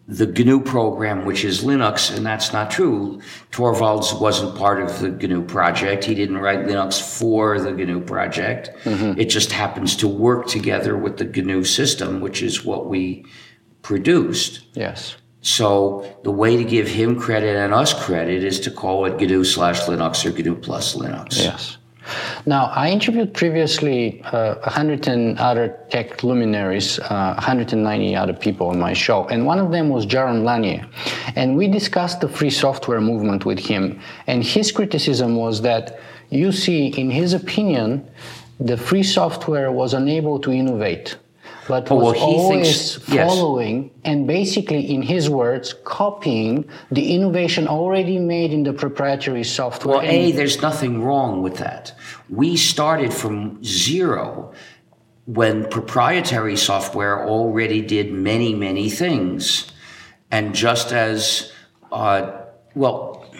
the 0.07 0.25
GNU 0.25 0.61
program, 0.61 1.25
which 1.25 1.45
is 1.45 1.63
Linux, 1.63 2.15
and 2.15 2.25
that's 2.25 2.51
not 2.51 2.69
true. 2.71 3.21
Torvalds 3.51 4.19
wasn't 4.19 4.57
part 4.57 4.81
of 4.81 4.99
the 4.99 5.09
GNU 5.09 5.43
project. 5.43 6.03
He 6.03 6.15
didn't 6.15 6.39
write 6.39 6.59
Linux 6.59 6.99
for 7.01 7.59
the 7.59 7.71
GNU 7.71 8.01
project. 8.01 8.71
Mm-hmm. 8.83 9.19
It 9.19 9.29
just 9.29 9.51
happens 9.51 9.95
to 9.97 10.07
work 10.07 10.47
together 10.47 10.97
with 10.97 11.17
the 11.17 11.25
GNU 11.25 11.63
system, 11.63 12.19
which 12.19 12.41
is 12.41 12.65
what 12.65 12.87
we 12.87 13.25
produced. 13.83 14.65
Yes. 14.73 15.15
So 15.41 16.19
the 16.23 16.31
way 16.31 16.57
to 16.57 16.63
give 16.63 16.87
him 16.87 17.19
credit 17.19 17.55
and 17.55 17.73
us 17.73 17.93
credit 17.93 18.43
is 18.43 18.59
to 18.61 18.71
call 18.71 19.05
it 19.05 19.17
GNU 19.17 19.43
slash 19.43 19.81
Linux 19.81 20.25
or 20.25 20.31
GNU 20.31 20.55
plus 20.55 20.95
Linux. 20.95 21.37
Yes. 21.37 21.77
Now, 22.45 22.65
I 22.75 22.89
interviewed 22.89 23.33
previously 23.33 24.21
uh, 24.23 24.55
100 24.55 25.07
and 25.07 25.37
other 25.39 25.77
tech 25.89 26.23
luminaries, 26.23 26.99
uh, 26.99 27.33
190 27.35 28.15
other 28.15 28.33
people 28.33 28.67
on 28.67 28.79
my 28.79 28.93
show, 28.93 29.27
and 29.27 29.45
one 29.45 29.59
of 29.59 29.71
them 29.71 29.89
was 29.89 30.05
Jaron 30.05 30.43
Lanier. 30.43 30.87
And 31.35 31.55
we 31.55 31.67
discussed 31.67 32.21
the 32.21 32.29
free 32.29 32.49
software 32.49 33.01
movement 33.01 33.45
with 33.45 33.59
him. 33.59 33.99
And 34.27 34.43
his 34.43 34.71
criticism 34.71 35.35
was 35.35 35.61
that 35.61 35.99
you 36.29 36.51
see, 36.51 36.87
in 36.87 37.11
his 37.11 37.33
opinion, 37.33 38.09
the 38.59 38.77
free 38.77 39.03
software 39.03 39.71
was 39.71 39.93
unable 39.93 40.39
to 40.39 40.51
innovate 40.51 41.17
but 41.67 41.89
was 41.89 42.17
always 42.17 42.95
thinks, 42.95 43.07
following 43.07 43.83
yes. 43.83 43.91
and 44.03 44.27
basically, 44.27 44.93
in 44.93 45.01
his 45.01 45.29
words, 45.29 45.75
copying 45.83 46.67
the 46.91 47.13
innovation 47.13 47.67
already 47.67 48.17
made 48.17 48.51
in 48.51 48.63
the 48.63 48.73
proprietary 48.73 49.43
software. 49.43 49.97
Well, 49.97 50.09
A, 50.09 50.31
there's 50.31 50.61
nothing 50.61 51.03
wrong 51.03 51.41
with 51.43 51.57
that. 51.57 51.93
We 52.29 52.57
started 52.57 53.13
from 53.13 53.63
zero 53.63 54.53
when 55.25 55.69
proprietary 55.69 56.57
software 56.57 57.27
already 57.27 57.81
did 57.81 58.11
many, 58.11 58.53
many 58.55 58.89
things. 58.89 59.71
And 60.31 60.55
just 60.55 60.91
as, 60.91 61.51
uh, 61.91 62.43
well, 62.73 63.31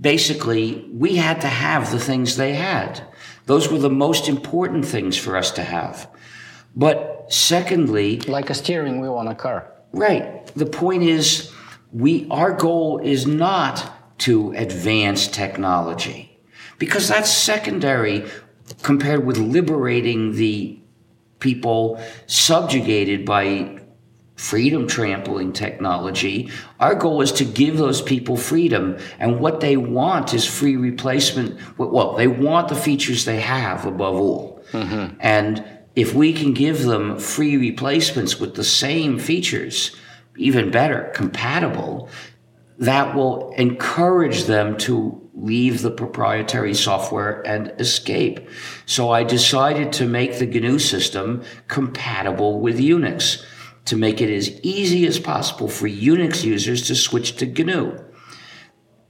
basically, 0.00 0.88
we 0.92 1.16
had 1.16 1.40
to 1.42 1.48
have 1.48 1.90
the 1.90 2.00
things 2.00 2.36
they 2.36 2.54
had. 2.54 3.02
Those 3.46 3.70
were 3.70 3.78
the 3.78 3.90
most 3.90 4.28
important 4.28 4.84
things 4.84 5.16
for 5.16 5.36
us 5.36 5.50
to 5.52 5.62
have. 5.62 6.08
But 6.76 7.26
secondly, 7.28 8.20
like 8.20 8.50
a 8.50 8.54
steering 8.54 9.00
wheel 9.00 9.14
on 9.14 9.28
a 9.28 9.34
car. 9.34 9.72
Right. 9.92 10.46
The 10.54 10.66
point 10.66 11.02
is, 11.02 11.52
we 11.92 12.26
our 12.30 12.52
goal 12.52 12.98
is 12.98 13.26
not 13.26 14.18
to 14.20 14.52
advance 14.52 15.26
technology 15.28 16.38
because 16.78 17.08
that's 17.08 17.30
secondary 17.30 18.24
compared 18.82 19.24
with 19.24 19.38
liberating 19.38 20.32
the 20.32 20.78
people 21.40 22.02
subjugated 22.26 23.24
by 23.24 23.80
freedom 24.36 24.86
trampling 24.86 25.52
technology. 25.52 26.50
Our 26.78 26.94
goal 26.94 27.20
is 27.22 27.32
to 27.32 27.44
give 27.44 27.76
those 27.76 28.00
people 28.00 28.36
freedom, 28.36 28.98
and 29.18 29.40
what 29.40 29.60
they 29.60 29.76
want 29.76 30.32
is 30.32 30.46
free 30.46 30.76
replacement. 30.76 31.58
Well, 31.76 32.14
they 32.14 32.28
want 32.28 32.68
the 32.68 32.76
features 32.76 33.24
they 33.24 33.40
have 33.40 33.84
above 33.84 34.14
all. 34.14 34.62
Mm-hmm. 34.72 35.16
And 35.20 35.77
if 35.98 36.14
we 36.14 36.32
can 36.32 36.52
give 36.52 36.84
them 36.84 37.18
free 37.18 37.56
replacements 37.56 38.38
with 38.38 38.54
the 38.54 38.62
same 38.62 39.18
features, 39.18 39.96
even 40.36 40.70
better, 40.70 41.10
compatible, 41.12 42.08
that 42.78 43.16
will 43.16 43.50
encourage 43.54 44.44
them 44.44 44.76
to 44.76 45.20
leave 45.34 45.82
the 45.82 45.90
proprietary 45.90 46.72
software 46.72 47.44
and 47.44 47.72
escape. 47.80 48.48
So 48.86 49.10
I 49.10 49.24
decided 49.24 49.92
to 49.94 50.06
make 50.06 50.38
the 50.38 50.46
GNU 50.46 50.78
system 50.78 51.42
compatible 51.66 52.60
with 52.60 52.78
Unix 52.78 53.44
to 53.86 53.96
make 53.96 54.20
it 54.20 54.32
as 54.32 54.52
easy 54.60 55.04
as 55.04 55.18
possible 55.18 55.66
for 55.66 55.88
Unix 55.88 56.44
users 56.44 56.86
to 56.86 56.94
switch 56.94 57.34
to 57.38 57.46
GNU. 57.46 57.98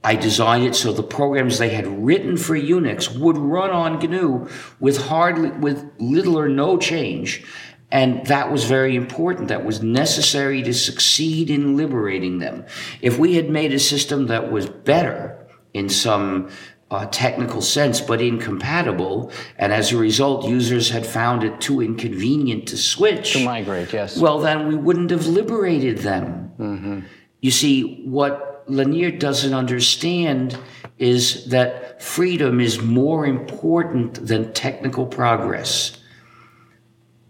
I 0.03 0.15
designed 0.15 0.65
it 0.65 0.75
so 0.75 0.93
the 0.93 1.03
programs 1.03 1.57
they 1.57 1.69
had 1.69 1.85
written 1.85 2.37
for 2.37 2.55
Unix 2.55 3.17
would 3.19 3.37
run 3.37 3.71
on 3.71 3.99
GNU 3.99 4.47
with 4.79 4.97
hardly, 5.07 5.51
with 5.51 5.91
little 5.99 6.39
or 6.39 6.47
no 6.47 6.77
change. 6.77 7.43
And 7.91 8.25
that 8.27 8.51
was 8.51 8.65
very 8.65 8.95
important. 8.95 9.47
That 9.47 9.65
was 9.65 9.81
necessary 9.81 10.61
to 10.63 10.73
succeed 10.73 11.49
in 11.49 11.75
liberating 11.75 12.39
them. 12.39 12.65
If 13.01 13.17
we 13.17 13.35
had 13.35 13.49
made 13.49 13.73
a 13.73 13.79
system 13.79 14.27
that 14.27 14.51
was 14.51 14.69
better 14.69 15.47
in 15.73 15.89
some 15.89 16.49
uh, 16.91 17.07
technical 17.07 17.61
sense, 17.61 17.99
but 17.99 18.21
incompatible, 18.21 19.31
and 19.57 19.73
as 19.73 19.91
a 19.91 19.97
result, 19.97 20.47
users 20.47 20.89
had 20.89 21.05
found 21.05 21.43
it 21.43 21.59
too 21.59 21.81
inconvenient 21.81 22.67
to 22.67 22.77
switch. 22.77 23.33
To 23.33 23.43
migrate, 23.43 23.91
yes. 23.91 24.17
Well, 24.17 24.39
then 24.39 24.67
we 24.67 24.75
wouldn't 24.75 25.11
have 25.11 25.27
liberated 25.27 25.99
them. 25.99 26.51
Mm-hmm. 26.57 26.99
You 27.41 27.51
see, 27.51 28.03
what 28.05 28.48
Lanier 28.69 29.11
doesn't 29.11 29.53
understand 29.53 30.57
is 30.97 31.45
that 31.45 32.01
freedom 32.01 32.59
is 32.59 32.81
more 32.81 33.25
important 33.25 34.25
than 34.25 34.53
technical 34.53 35.05
progress, 35.05 35.97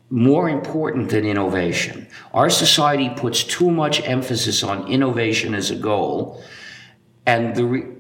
more 0.10 0.50
important 0.50 1.10
than 1.10 1.25
innovation. 1.25 2.08
Our 2.34 2.50
society 2.50 3.10
puts 3.15 3.43
too 3.43 3.72
much 3.72 4.01
emphasis 4.01 4.63
on 4.63 4.88
innovation 4.88 5.55
as 5.55 5.72
a 5.72 5.75
goal, 5.75 6.43
and 7.25 7.55
the 7.55 7.65
re- 7.65 7.96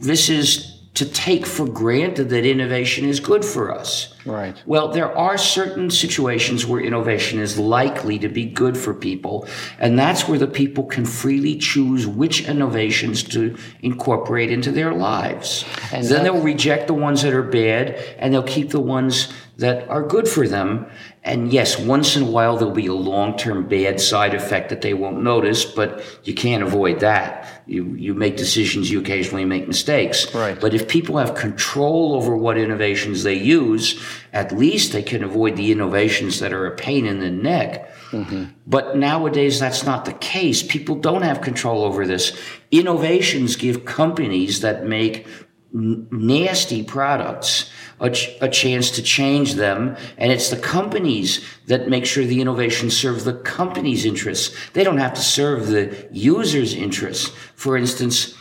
this 0.00 0.28
is 0.28 0.81
to 0.94 1.06
take 1.06 1.46
for 1.46 1.66
granted 1.66 2.28
that 2.28 2.44
innovation 2.44 3.06
is 3.06 3.18
good 3.18 3.44
for 3.44 3.74
us. 3.74 4.14
Right. 4.26 4.54
Well, 4.66 4.88
there 4.88 5.16
are 5.16 5.38
certain 5.38 5.90
situations 5.90 6.66
where 6.66 6.82
innovation 6.82 7.40
is 7.40 7.58
likely 7.58 8.18
to 8.18 8.28
be 8.28 8.44
good 8.44 8.76
for 8.76 8.92
people, 8.92 9.48
and 9.78 9.98
that's 9.98 10.28
where 10.28 10.38
the 10.38 10.46
people 10.46 10.84
can 10.84 11.06
freely 11.06 11.56
choose 11.56 12.06
which 12.06 12.46
innovations 12.46 13.22
to 13.24 13.56
incorporate 13.80 14.50
into 14.52 14.70
their 14.70 14.92
lives. 14.92 15.64
And 15.92 16.06
then 16.06 16.24
they'll 16.24 16.42
reject 16.42 16.88
the 16.88 16.94
ones 16.94 17.22
that 17.22 17.32
are 17.32 17.42
bad, 17.42 17.96
and 18.18 18.34
they'll 18.34 18.42
keep 18.42 18.70
the 18.70 18.80
ones 18.80 19.32
that 19.56 19.88
are 19.88 20.02
good 20.02 20.28
for 20.28 20.46
them. 20.46 20.86
And 21.24 21.52
yes, 21.52 21.78
once 21.78 22.16
in 22.16 22.24
a 22.24 22.30
while 22.30 22.56
there'll 22.56 22.74
be 22.74 22.88
a 22.88 22.94
long-term 22.94 23.68
bad 23.68 24.00
side 24.00 24.34
effect 24.34 24.70
that 24.70 24.80
they 24.80 24.92
won't 24.92 25.22
notice, 25.22 25.64
but 25.64 26.02
you 26.24 26.34
can't 26.34 26.64
avoid 26.64 26.98
that. 27.00 27.62
You 27.64 27.94
you 27.94 28.12
make 28.12 28.36
decisions, 28.36 28.90
you 28.90 29.00
occasionally 29.00 29.44
make 29.44 29.68
mistakes. 29.68 30.34
Right. 30.34 30.60
But 30.60 30.74
if 30.74 30.88
people 30.88 31.18
have 31.18 31.36
control 31.36 32.14
over 32.14 32.36
what 32.36 32.58
innovations 32.58 33.22
they 33.22 33.34
use, 33.34 34.02
at 34.32 34.50
least 34.50 34.92
they 34.92 35.02
can 35.02 35.22
avoid 35.22 35.56
the 35.56 35.70
innovations 35.70 36.40
that 36.40 36.52
are 36.52 36.66
a 36.66 36.74
pain 36.74 37.06
in 37.06 37.20
the 37.20 37.30
neck. 37.30 37.88
Mm-hmm. 38.10 38.44
But 38.66 38.96
nowadays 38.96 39.60
that's 39.60 39.84
not 39.84 40.04
the 40.04 40.14
case. 40.14 40.64
People 40.64 40.96
don't 40.96 41.22
have 41.22 41.40
control 41.40 41.84
over 41.84 42.04
this. 42.04 42.36
Innovations 42.72 43.54
give 43.54 43.84
companies 43.84 44.60
that 44.60 44.84
make 44.84 45.26
nasty 45.72 46.82
products 46.82 47.70
a, 48.00 48.10
ch- 48.10 48.30
a, 48.40 48.48
chance 48.48 48.90
to 48.92 49.02
change 49.02 49.54
them. 49.54 49.96
And 50.18 50.32
it's 50.32 50.50
the 50.50 50.58
companies 50.58 51.44
that 51.66 51.88
make 51.88 52.04
sure 52.04 52.24
the 52.24 52.40
innovations 52.40 52.96
serve 52.96 53.24
the 53.24 53.34
company's 53.34 54.04
interests. 54.04 54.54
They 54.72 54.84
don't 54.84 54.98
have 54.98 55.14
to 55.14 55.20
serve 55.20 55.68
the 55.68 56.08
user's 56.10 56.74
interests. 56.74 57.34
For 57.54 57.76
instance, 57.76 58.34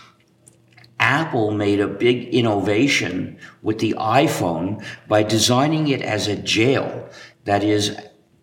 Apple 1.00 1.52
made 1.52 1.80
a 1.80 1.88
big 1.88 2.34
innovation 2.34 3.38
with 3.62 3.80
the 3.80 3.96
iPhone 3.98 4.84
by 5.08 5.24
designing 5.24 5.88
it 5.88 6.02
as 6.02 6.28
a 6.28 6.36
jail. 6.36 7.10
That 7.46 7.64
is, 7.64 7.98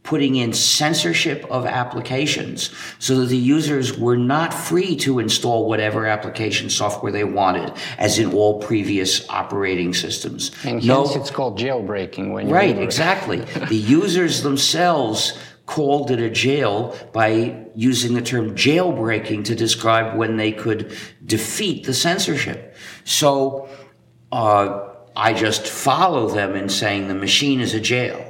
putting 0.09 0.37
in 0.37 0.55
censorship 0.55 1.45
of 1.51 1.67
applications 1.67 2.71
so 2.99 3.21
that 3.21 3.27
the 3.27 3.37
users 3.37 3.99
were 3.99 4.17
not 4.17 4.55
free 4.55 4.97
to 4.97 5.19
install 5.19 5.69
whatever 5.69 6.07
application 6.07 6.71
software 6.71 7.13
they 7.13 7.25
wanted, 7.25 7.71
as 7.99 8.19
in 8.19 8.33
all 8.33 8.59
previous 8.59 9.29
operating 9.29 9.93
systems. 9.93 10.51
And 10.65 10.83
no, 10.83 11.05
hence 11.05 11.15
it's 11.15 11.31
called 11.31 11.59
jailbreaking 11.59 12.33
when 12.33 12.49
you 12.49 12.55
Right, 12.55 12.79
exactly. 12.79 13.41
the 13.69 13.77
users 13.77 14.41
themselves 14.41 15.39
called 15.67 16.11
it 16.11 16.21
a 16.21 16.31
jail 16.31 16.97
by 17.13 17.67
using 17.75 18.15
the 18.15 18.23
term 18.23 18.55
jailbreaking 18.55 19.45
to 19.45 19.55
describe 19.55 20.17
when 20.17 20.39
they 20.39 20.53
could 20.53 20.97
defeat 21.27 21.85
the 21.85 21.93
censorship. 21.93 22.75
So 23.05 23.69
uh, 24.33 24.89
I 25.15 25.35
just 25.35 25.67
follow 25.67 26.31
them 26.31 26.57
in 26.57 26.71
saying 26.71 27.09
the 27.09 27.15
machine 27.15 27.61
is 27.61 27.75
a 27.75 27.81
jail. 27.81 28.28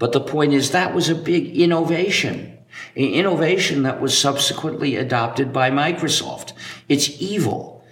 But 0.00 0.12
the 0.12 0.20
point 0.20 0.54
is 0.54 0.70
that 0.70 0.94
was 0.94 1.10
a 1.10 1.14
big 1.14 1.54
innovation. 1.56 2.58
An 2.96 3.04
innovation 3.04 3.82
that 3.82 4.00
was 4.00 4.16
subsequently 4.16 4.96
adopted 4.96 5.52
by 5.52 5.70
Microsoft. 5.70 6.54
It's 6.88 7.20
evil. 7.20 7.84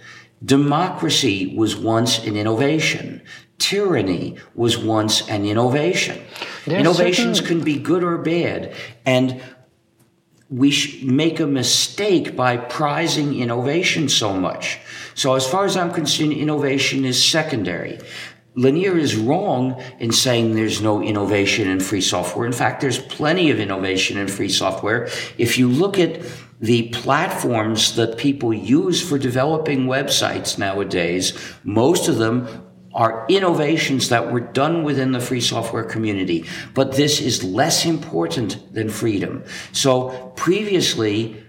Democracy 0.43 1.55
was 1.55 1.75
once 1.75 2.25
an 2.25 2.35
innovation. 2.35 3.21
Tyranny 3.59 4.37
was 4.55 4.75
once 4.77 5.29
an 5.29 5.45
innovation. 5.45 6.19
There's 6.65 6.79
Innovations 6.79 7.37
certain... 7.37 7.57
can 7.57 7.63
be 7.63 7.77
good 7.77 8.03
or 8.03 8.17
bad. 8.17 8.73
And 9.05 9.41
we 10.49 10.73
make 11.03 11.39
a 11.39 11.45
mistake 11.45 12.35
by 12.35 12.57
prizing 12.57 13.39
innovation 13.39 14.09
so 14.09 14.33
much. 14.33 14.79
So 15.13 15.35
as 15.35 15.45
far 15.45 15.65
as 15.65 15.77
I'm 15.77 15.91
concerned, 15.91 16.33
innovation 16.33 17.05
is 17.05 17.23
secondary. 17.23 17.99
Lanier 18.59 18.97
is 18.97 19.15
wrong 19.15 19.81
in 19.99 20.11
saying 20.11 20.53
there's 20.53 20.81
no 20.81 21.01
innovation 21.01 21.69
in 21.69 21.79
free 21.79 22.01
software. 22.01 22.45
In 22.45 22.51
fact, 22.51 22.81
there's 22.81 22.99
plenty 22.99 23.51
of 23.51 23.59
innovation 23.59 24.17
in 24.17 24.27
free 24.27 24.49
software. 24.49 25.07
If 25.37 25.57
you 25.57 25.69
look 25.69 25.97
at 25.97 26.21
the 26.59 26.89
platforms 26.89 27.95
that 27.95 28.17
people 28.17 28.53
use 28.53 29.01
for 29.01 29.17
developing 29.17 29.85
websites 29.85 30.57
nowadays, 30.57 31.39
most 31.63 32.09
of 32.09 32.17
them 32.17 32.65
are 32.93 33.25
innovations 33.29 34.09
that 34.09 34.29
were 34.31 34.41
done 34.41 34.83
within 34.83 35.13
the 35.13 35.21
free 35.21 35.39
software 35.39 35.85
community. 35.85 36.43
But 36.73 36.93
this 36.93 37.21
is 37.21 37.43
less 37.43 37.85
important 37.85 38.73
than 38.73 38.89
freedom. 38.89 39.45
So 39.71 40.33
previously, 40.35 41.41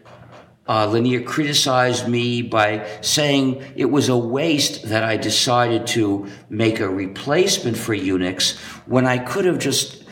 uh, 0.71 0.87
Lanier 0.87 1.21
criticized 1.21 2.07
me 2.07 2.43
by 2.43 2.87
saying 3.01 3.61
it 3.75 3.87
was 3.87 4.09
a 4.09 4.17
waste 4.17 4.89
that 4.89 5.03
I 5.03 5.17
decided 5.17 5.89
to 5.89 6.29
make 6.49 6.79
a 6.79 6.89
replacement 6.89 7.77
for 7.77 7.93
Unix 7.93 8.57
when 8.87 9.05
I 9.05 9.19
could 9.19 9.47
have 9.47 9.59
just 9.59 10.05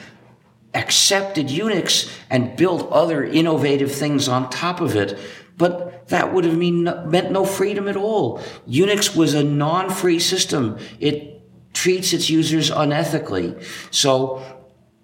accepted 0.74 1.46
Unix 1.46 2.12
and 2.28 2.56
built 2.56 2.90
other 2.90 3.22
innovative 3.22 3.92
things 3.94 4.26
on 4.28 4.50
top 4.50 4.80
of 4.80 4.96
it. 4.96 5.16
But 5.56 6.08
that 6.08 6.34
would 6.34 6.44
have 6.44 6.58
mean, 6.58 6.84
meant 7.06 7.30
no 7.30 7.44
freedom 7.44 7.86
at 7.86 7.96
all. 7.96 8.38
Unix 8.68 9.14
was 9.14 9.34
a 9.34 9.44
non-free 9.44 10.18
system. 10.18 10.78
It 10.98 11.40
treats 11.72 12.12
its 12.12 12.28
users 12.28 12.68
unethically. 12.72 13.62
So 13.92 14.42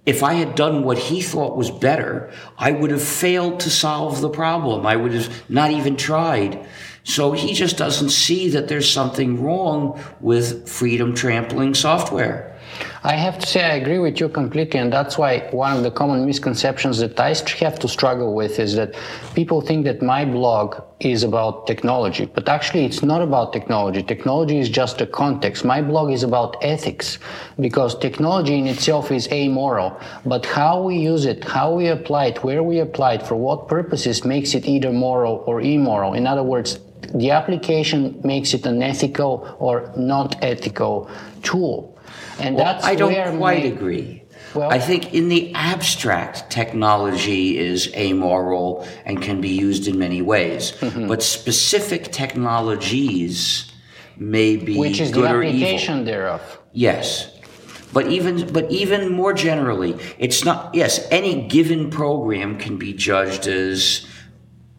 if 0.06 0.22
I 0.22 0.34
had 0.34 0.54
done 0.54 0.84
what 0.84 0.98
he 0.98 1.22
thought 1.22 1.56
was 1.56 1.70
better, 1.70 2.30
I 2.58 2.72
would 2.72 2.90
have 2.90 3.02
failed 3.02 3.60
to 3.60 3.70
solve 3.70 4.20
the 4.20 4.28
problem. 4.28 4.86
I 4.86 4.96
would 4.96 5.12
have 5.12 5.50
not 5.50 5.70
even 5.70 5.96
tried. 5.96 6.66
So 7.04 7.32
he 7.32 7.54
just 7.54 7.76
doesn't 7.76 8.10
see 8.10 8.48
that 8.50 8.68
there's 8.68 8.90
something 8.90 9.42
wrong 9.42 10.02
with 10.20 10.68
freedom 10.68 11.14
trampling 11.14 11.74
software. 11.74 12.53
I 13.06 13.16
have 13.16 13.38
to 13.38 13.46
say 13.46 13.62
I 13.62 13.74
agree 13.74 13.98
with 13.98 14.18
you 14.18 14.30
completely, 14.30 14.80
and 14.80 14.90
that's 14.90 15.18
why 15.18 15.40
one 15.50 15.76
of 15.76 15.82
the 15.82 15.90
common 15.90 16.24
misconceptions 16.24 16.96
that 17.00 17.20
I 17.20 17.34
have 17.62 17.78
to 17.80 17.86
struggle 17.86 18.34
with 18.34 18.58
is 18.58 18.74
that 18.76 18.94
people 19.34 19.60
think 19.60 19.84
that 19.84 20.00
my 20.00 20.24
blog 20.24 20.82
is 21.00 21.22
about 21.22 21.66
technology, 21.66 22.24
but 22.24 22.48
actually 22.48 22.86
it's 22.86 23.02
not 23.02 23.20
about 23.20 23.52
technology. 23.52 24.02
Technology 24.02 24.58
is 24.58 24.70
just 24.70 25.02
a 25.02 25.06
context. 25.06 25.66
My 25.66 25.82
blog 25.82 26.12
is 26.12 26.22
about 26.22 26.56
ethics 26.62 27.18
because 27.60 27.94
technology 27.98 28.58
in 28.58 28.66
itself 28.66 29.12
is 29.12 29.28
amoral, 29.30 30.00
but 30.24 30.46
how 30.46 30.82
we 30.82 30.96
use 30.96 31.26
it, 31.26 31.44
how 31.44 31.74
we 31.74 31.88
apply 31.88 32.28
it, 32.28 32.42
where 32.42 32.62
we 32.62 32.78
apply 32.78 33.16
it, 33.16 33.22
for 33.22 33.34
what 33.34 33.68
purposes 33.68 34.24
makes 34.24 34.54
it 34.54 34.64
either 34.64 34.90
moral 34.90 35.44
or 35.46 35.60
immoral. 35.60 36.14
In 36.14 36.26
other 36.26 36.42
words, 36.42 36.78
the 37.14 37.32
application 37.32 38.18
makes 38.24 38.54
it 38.54 38.64
an 38.64 38.82
ethical 38.82 39.58
or 39.58 39.92
not 39.94 40.42
ethical 40.42 41.10
tool. 41.42 41.93
And 42.38 42.56
well, 42.56 42.64
that's 42.64 42.84
I 42.84 42.94
don't 42.94 43.38
quite 43.38 43.64
my, 43.64 43.68
agree. 43.68 44.22
Well, 44.54 44.70
I 44.70 44.78
think 44.78 45.14
in 45.14 45.28
the 45.28 45.52
abstract, 45.54 46.50
technology 46.50 47.58
is 47.58 47.92
amoral 47.94 48.86
and 49.04 49.20
can 49.20 49.40
be 49.40 49.48
used 49.48 49.88
in 49.88 49.98
many 49.98 50.22
ways. 50.22 50.72
Mm-hmm. 50.72 51.08
But 51.08 51.22
specific 51.22 52.12
technologies 52.12 53.70
may 54.16 54.56
be 54.56 54.76
which 54.76 55.00
is 55.00 55.10
good 55.10 55.24
the 55.24 55.28
application 55.28 55.94
or 55.94 56.00
evil. 56.02 56.04
thereof. 56.12 56.60
Yes. 56.72 57.30
But 57.92 58.08
even 58.08 58.52
but 58.52 58.70
even 58.70 59.12
more 59.12 59.32
generally, 59.32 59.96
it's 60.18 60.44
not 60.44 60.74
yes, 60.74 61.06
any 61.10 61.46
given 61.46 61.90
program 61.90 62.58
can 62.58 62.76
be 62.76 62.92
judged 62.92 63.46
as 63.46 64.06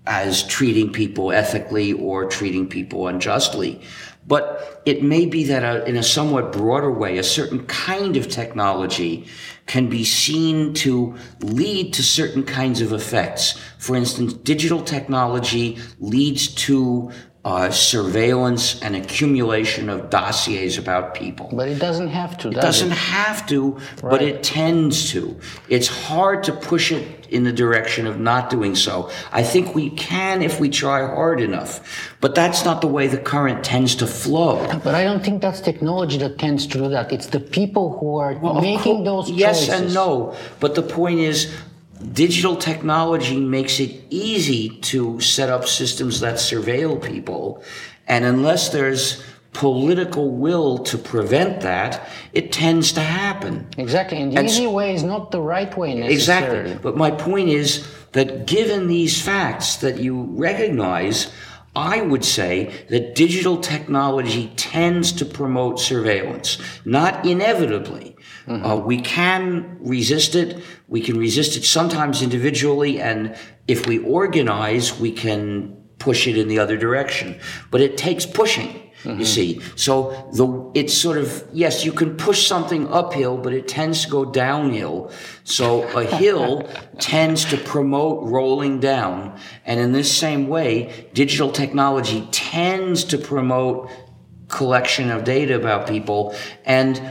as 0.08 0.44
treating 0.48 0.92
people 0.92 1.32
ethically 1.32 1.94
or 1.94 2.26
treating 2.26 2.68
people 2.68 3.08
unjustly. 3.08 3.82
But 4.28 4.82
it 4.86 5.04
may 5.04 5.26
be 5.26 5.44
that 5.46 5.64
a, 5.64 5.86
in 5.86 5.96
a 5.98 6.04
somewhat 6.04 6.52
broader 6.52 6.92
way, 6.92 7.18
a 7.18 7.24
certain 7.24 7.66
kind 7.68 8.18
of 8.18 8.28
technology 8.28 9.28
can 9.68 9.88
be 9.88 10.04
seen 10.04 10.74
to 10.76 11.16
lead 11.42 11.94
to 11.94 12.04
certain 12.04 12.44
kinds 12.44 12.82
of 12.82 12.92
effects. 12.92 13.60
For 13.78 13.96
instance, 13.96 14.34
digital 14.34 14.82
technology 14.82 15.78
leads 16.00 16.48
to 16.56 17.12
uh, 17.46 17.70
surveillance 17.70 18.82
and 18.82 18.96
accumulation 18.96 19.88
of 19.88 20.10
dossiers 20.10 20.80
about 20.80 21.14
people. 21.14 21.48
But 21.54 21.70
it 21.70 21.78
doesn't 21.78 22.08
have 22.08 22.40
to. 22.40 22.50
Does 22.50 22.58
it 22.58 22.62
doesn't 22.62 22.92
it? 22.92 22.98
have 22.98 23.46
to, 23.48 23.74
right. 23.74 24.02
but 24.02 24.22
it 24.24 24.42
tends 24.42 25.12
to. 25.12 25.40
It's 25.70 25.88
hard 25.88 26.44
to 26.46 26.54
push 26.54 26.92
it 26.92 27.28
in 27.30 27.44
the 27.44 27.54
direction 27.54 28.08
of 28.08 28.20
not 28.20 28.50
doing 28.50 28.74
so. 28.74 29.12
I 29.32 29.44
think 29.44 29.76
we 29.76 29.92
can 29.92 30.42
if 30.42 30.60
we 30.60 30.70
try 30.70 31.06
hard 31.06 31.40
enough, 31.40 32.16
but 32.20 32.34
that's 32.34 32.66
not 32.66 32.82
the 32.82 32.88
way 32.88 33.08
the 33.08 33.20
current 33.20 33.64
tends 33.64 33.94
to 33.98 34.08
flow. 34.08 34.68
But 34.84 34.96
I 34.96 35.04
don't 35.04 35.24
think 35.24 35.44
that's 35.44 35.62
technology 35.62 36.18
that 36.18 36.40
tends 36.40 36.66
to 36.68 36.80
do 36.80 36.90
that. 36.90 37.12
It's 37.12 37.28
the 37.28 37.40
people 37.40 37.98
who 38.00 38.18
are 38.18 38.34
well, 38.34 38.60
making 38.60 39.04
those 39.04 39.28
choices. 39.28 39.40
Yes 39.40 39.70
and 39.70 39.94
no, 39.94 40.36
but 40.60 40.74
the 40.74 40.82
point 40.82 41.20
is 41.20 41.56
digital 42.14 42.56
technology 42.56 43.40
makes 43.40 43.80
it 43.80 44.04
easy 44.10 44.70
to 44.82 45.20
set 45.20 45.50
up 45.50 45.68
systems 45.68 46.20
that 46.20 46.36
surveil 46.36 47.02
people. 47.02 47.64
And 48.08 48.26
unless 48.26 48.70
there's 48.70 49.24
political 49.54 50.32
will 50.32 50.80
to 50.80 50.98
prevent 50.98 51.62
that, 51.62 52.08
it 52.34 52.52
tends 52.52 52.92
to 52.92 53.00
happen. 53.00 53.68
Exactly. 53.78 54.22
And 54.22 54.34
the 54.34 54.40
and 54.40 54.48
easy 54.48 54.68
way 54.68 54.94
is 54.94 55.04
not 55.04 55.32
the 55.32 55.42
right 55.42 55.76
way 55.78 55.96
necessarily. 55.96 56.72
Exactly. 56.72 56.80
But 56.84 56.98
my 56.98 57.12
point 57.12 57.50
is 57.50 57.88
that 58.12 58.46
given 58.46 58.88
these 58.88 59.22
facts 59.22 59.78
that 59.78 59.98
you 60.00 60.24
recognize, 60.32 61.32
I 61.76 62.02
would 62.02 62.24
say 62.24 62.86
that 62.90 63.16
digital 63.16 63.58
technology 63.58 64.52
tends 64.56 65.12
to 65.14 65.26
promote 65.26 65.80
surveillance, 65.80 66.58
not 66.86 67.26
inevitably. 67.26 68.15
Mm-hmm. 68.48 68.66
Uh, 68.66 68.76
we 68.76 69.02
can 69.02 69.78
resist 69.80 70.36
it. 70.36 70.64
We 70.88 71.02
can 71.02 71.18
resist 71.18 71.58
it 71.58 71.66
sometimes 71.66 72.22
individually, 72.22 73.02
and 73.02 73.36
if 73.68 73.88
we 73.88 74.00
organize, 74.00 75.00
we 75.00 75.12
can 75.12 75.76
push 75.98 76.28
it 76.28 76.38
in 76.38 76.48
the 76.48 76.60
other 76.60 76.78
direction. 76.78 77.40
But 77.72 77.82
it 77.82 77.98
takes 77.98 78.26
pushing. 78.26 78.82
Mm-hmm. 79.04 79.20
You 79.20 79.26
see, 79.26 79.62
so 79.76 80.30
the 80.34 80.72
it's 80.74 80.94
sort 80.94 81.18
of 81.18 81.48
yes, 81.54 81.86
you 81.86 81.92
can 81.92 82.18
push 82.18 82.48
something 82.48 82.88
uphill, 82.88 83.38
but 83.38 83.54
it 83.54 83.68
tends 83.68 84.06
to 84.06 84.10
go 84.10 84.26
downhill. 84.26 85.12
So 85.44 85.84
a 85.98 86.04
hill 86.18 86.68
tends 87.00 87.46
to 87.46 87.58
promote 87.58 88.24
rolling 88.24 88.80
down, 88.80 89.40
and 89.66 89.80
in 89.80 89.92
this 89.92 90.16
same 90.16 90.48
way, 90.48 91.10
digital 91.14 91.52
technology 91.52 92.28
tends 92.32 93.04
to 93.06 93.18
promote 93.20 93.92
collection 94.48 95.12
of 95.12 95.24
data 95.24 95.56
about 95.56 95.88
people 95.88 96.36
and 96.66 97.02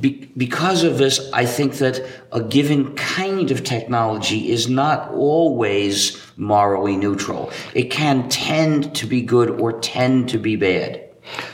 be, 0.00 0.30
because 0.36 0.84
of 0.84 0.98
this, 0.98 1.30
I 1.32 1.44
think 1.44 1.74
that 1.74 2.00
a 2.32 2.42
given 2.42 2.94
kind 2.94 3.50
of 3.50 3.62
technology 3.62 4.50
is 4.50 4.68
not 4.68 5.10
always 5.12 6.20
morally 6.36 6.96
neutral. 6.96 7.52
It 7.74 7.90
can 7.90 8.28
tend 8.28 8.94
to 8.96 9.06
be 9.06 9.20
good 9.20 9.50
or 9.60 9.80
tend 9.80 10.30
to 10.30 10.38
be 10.38 10.56
bad. 10.56 11.08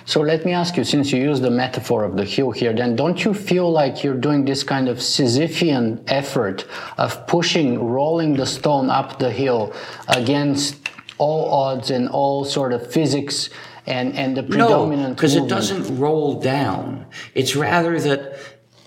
So 0.07 0.21
let 0.21 0.45
me 0.45 0.53
ask 0.53 0.77
you, 0.77 0.85
since 0.85 1.13
you 1.13 1.21
use 1.23 1.41
the 1.41 1.51
metaphor 1.51 2.05
of 2.05 2.17
the 2.17 2.25
hill 2.25 2.51
here, 2.51 2.73
then 2.73 2.97
don't 2.97 3.23
you 3.25 3.35
feel 3.35 3.71
like 3.71 4.03
you're 4.03 4.17
doing 4.17 4.45
this 4.45 4.63
kind 4.65 4.89
of 4.89 4.99
Sisyphean 4.99 6.03
effort 6.07 6.65
of 6.97 7.27
pushing, 7.27 7.79
rolling 7.79 8.35
the 8.35 8.47
stone 8.47 8.89
up 8.89 9.19
the 9.19 9.31
hill 9.31 9.75
against 10.09 10.77
all 11.19 11.53
odds 11.53 11.91
and 11.91 12.09
all 12.09 12.45
sort 12.45 12.73
of 12.73 12.91
physics 12.91 13.51
and, 13.89 14.15
and 14.15 14.37
the 14.37 14.43
predominant 14.43 15.09
No, 15.09 15.15
because 15.15 15.35
it 15.35 15.49
doesn't 15.49 15.99
roll 15.99 16.41
down. 16.41 17.07
It's 17.35 17.57
rather 17.57 17.99
that 18.01 18.39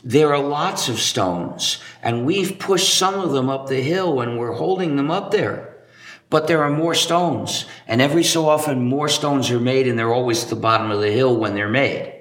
there 0.04 0.34
are 0.34 0.40
lots 0.42 0.90
of 0.90 1.00
stones, 1.00 1.82
and 2.02 2.26
we've 2.26 2.58
pushed 2.60 2.94
some 2.98 3.16
of 3.16 3.32
them 3.32 3.50
up 3.50 3.68
the 3.68 3.82
hill 3.82 4.22
and 4.22 4.38
we're 4.40 4.54
holding 4.54 4.96
them 4.96 5.12
up 5.12 5.32
there. 5.32 5.68
But 6.30 6.48
there 6.48 6.64
are 6.64 6.70
more 6.70 6.96
stones, 6.96 7.66
and 7.88 8.02
every 8.02 8.24
so 8.24 8.48
often 8.48 8.82
more 8.82 9.10
stones 9.10 9.52
are 9.52 9.60
made, 9.60 9.88
and 9.88 10.00
they're 10.00 10.14
always 10.14 10.44
at 10.44 10.50
the 10.50 10.56
bottom 10.56 10.90
of 10.90 11.02
the 11.02 11.12
hill 11.12 11.36
when 11.36 11.56
they're 11.56 11.68
made. 11.70 12.20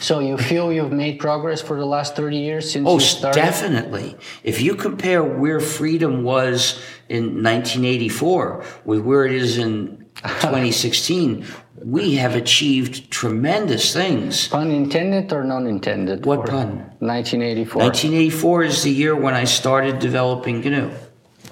So 0.00 0.20
you 0.20 0.38
feel 0.38 0.72
you've 0.72 0.92
made 0.92 1.18
progress 1.18 1.60
for 1.60 1.76
the 1.78 1.84
last 1.84 2.16
30 2.16 2.38
years 2.38 2.72
since 2.72 2.88
Oh, 2.88 2.94
you 2.94 3.00
started? 3.00 3.38
definitely. 3.38 4.16
If 4.42 4.62
you 4.62 4.74
compare 4.74 5.22
where 5.22 5.60
freedom 5.60 6.24
was 6.24 6.80
in 7.10 7.42
1984 7.42 8.64
with 8.86 9.00
where 9.00 9.26
it 9.26 9.32
is 9.32 9.58
in 9.58 10.06
2016, 10.24 11.44
we 11.84 12.14
have 12.14 12.34
achieved 12.34 13.10
tremendous 13.10 13.92
things. 13.92 14.48
Pun 14.48 14.70
intended 14.70 15.32
or 15.32 15.44
non-intended? 15.44 16.26
What 16.26 16.46
pun? 16.46 16.78
1984. 17.00 17.82
1984 17.82 18.64
is 18.64 18.82
the 18.82 18.90
year 18.90 19.16
when 19.16 19.34
I 19.34 19.44
started 19.44 19.98
developing 19.98 20.60
GNU. 20.60 20.90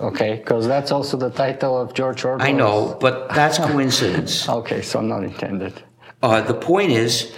Okay, 0.01 0.37
because 0.37 0.69
that's 0.69 0.93
also 0.93 1.17
the 1.17 1.31
title 1.31 1.77
of 1.81 1.93
George 1.93 2.25
Orwell. 2.25 2.47
I 2.47 2.53
know, 2.53 2.97
but 3.01 3.31
that's 3.31 3.59
coincidence. 3.71 4.49
Okay, 4.49 4.83
so 4.83 5.01
not 5.01 5.25
intended. 5.25 5.83
Uh, 6.23 6.41
the 6.41 6.55
point 6.55 6.93
is 6.93 7.35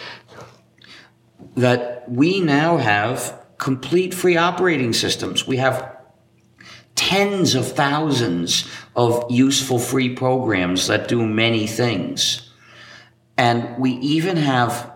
that 1.56 2.04
we 2.08 2.40
now 2.40 2.76
have 2.76 3.40
complete 3.56 4.12
free 4.12 4.36
operating 4.36 4.92
systems. 4.92 5.46
We 5.46 5.56
have 5.56 5.96
tens 6.96 7.54
of 7.54 7.72
thousands 7.72 8.68
of 8.94 9.24
useful 9.30 9.78
free 9.78 10.14
programs 10.14 10.86
that 10.88 11.08
do 11.08 11.26
many 11.26 11.66
things. 11.66 12.49
And 13.40 13.78
we 13.78 13.92
even 13.92 14.36
have 14.36 14.92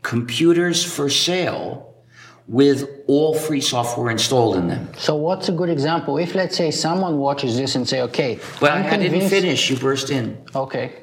computers 0.00 0.82
for 0.82 1.10
sale 1.10 1.94
with 2.48 2.88
all 3.06 3.34
free 3.34 3.60
software 3.60 4.10
installed 4.10 4.56
in 4.56 4.68
them. 4.68 4.88
So 4.96 5.14
what's 5.14 5.50
a 5.50 5.52
good 5.52 5.68
example? 5.68 6.16
If 6.16 6.34
let's 6.34 6.56
say 6.56 6.70
someone 6.70 7.18
watches 7.18 7.58
this 7.58 7.74
and 7.74 7.86
say, 7.86 8.00
okay, 8.02 8.40
But 8.60 8.72
I'm 8.72 8.86
I 8.86 8.96
didn't 8.96 9.28
finish. 9.28 9.68
You 9.68 9.76
burst 9.76 10.08
in. 10.08 10.38
Okay, 10.54 11.02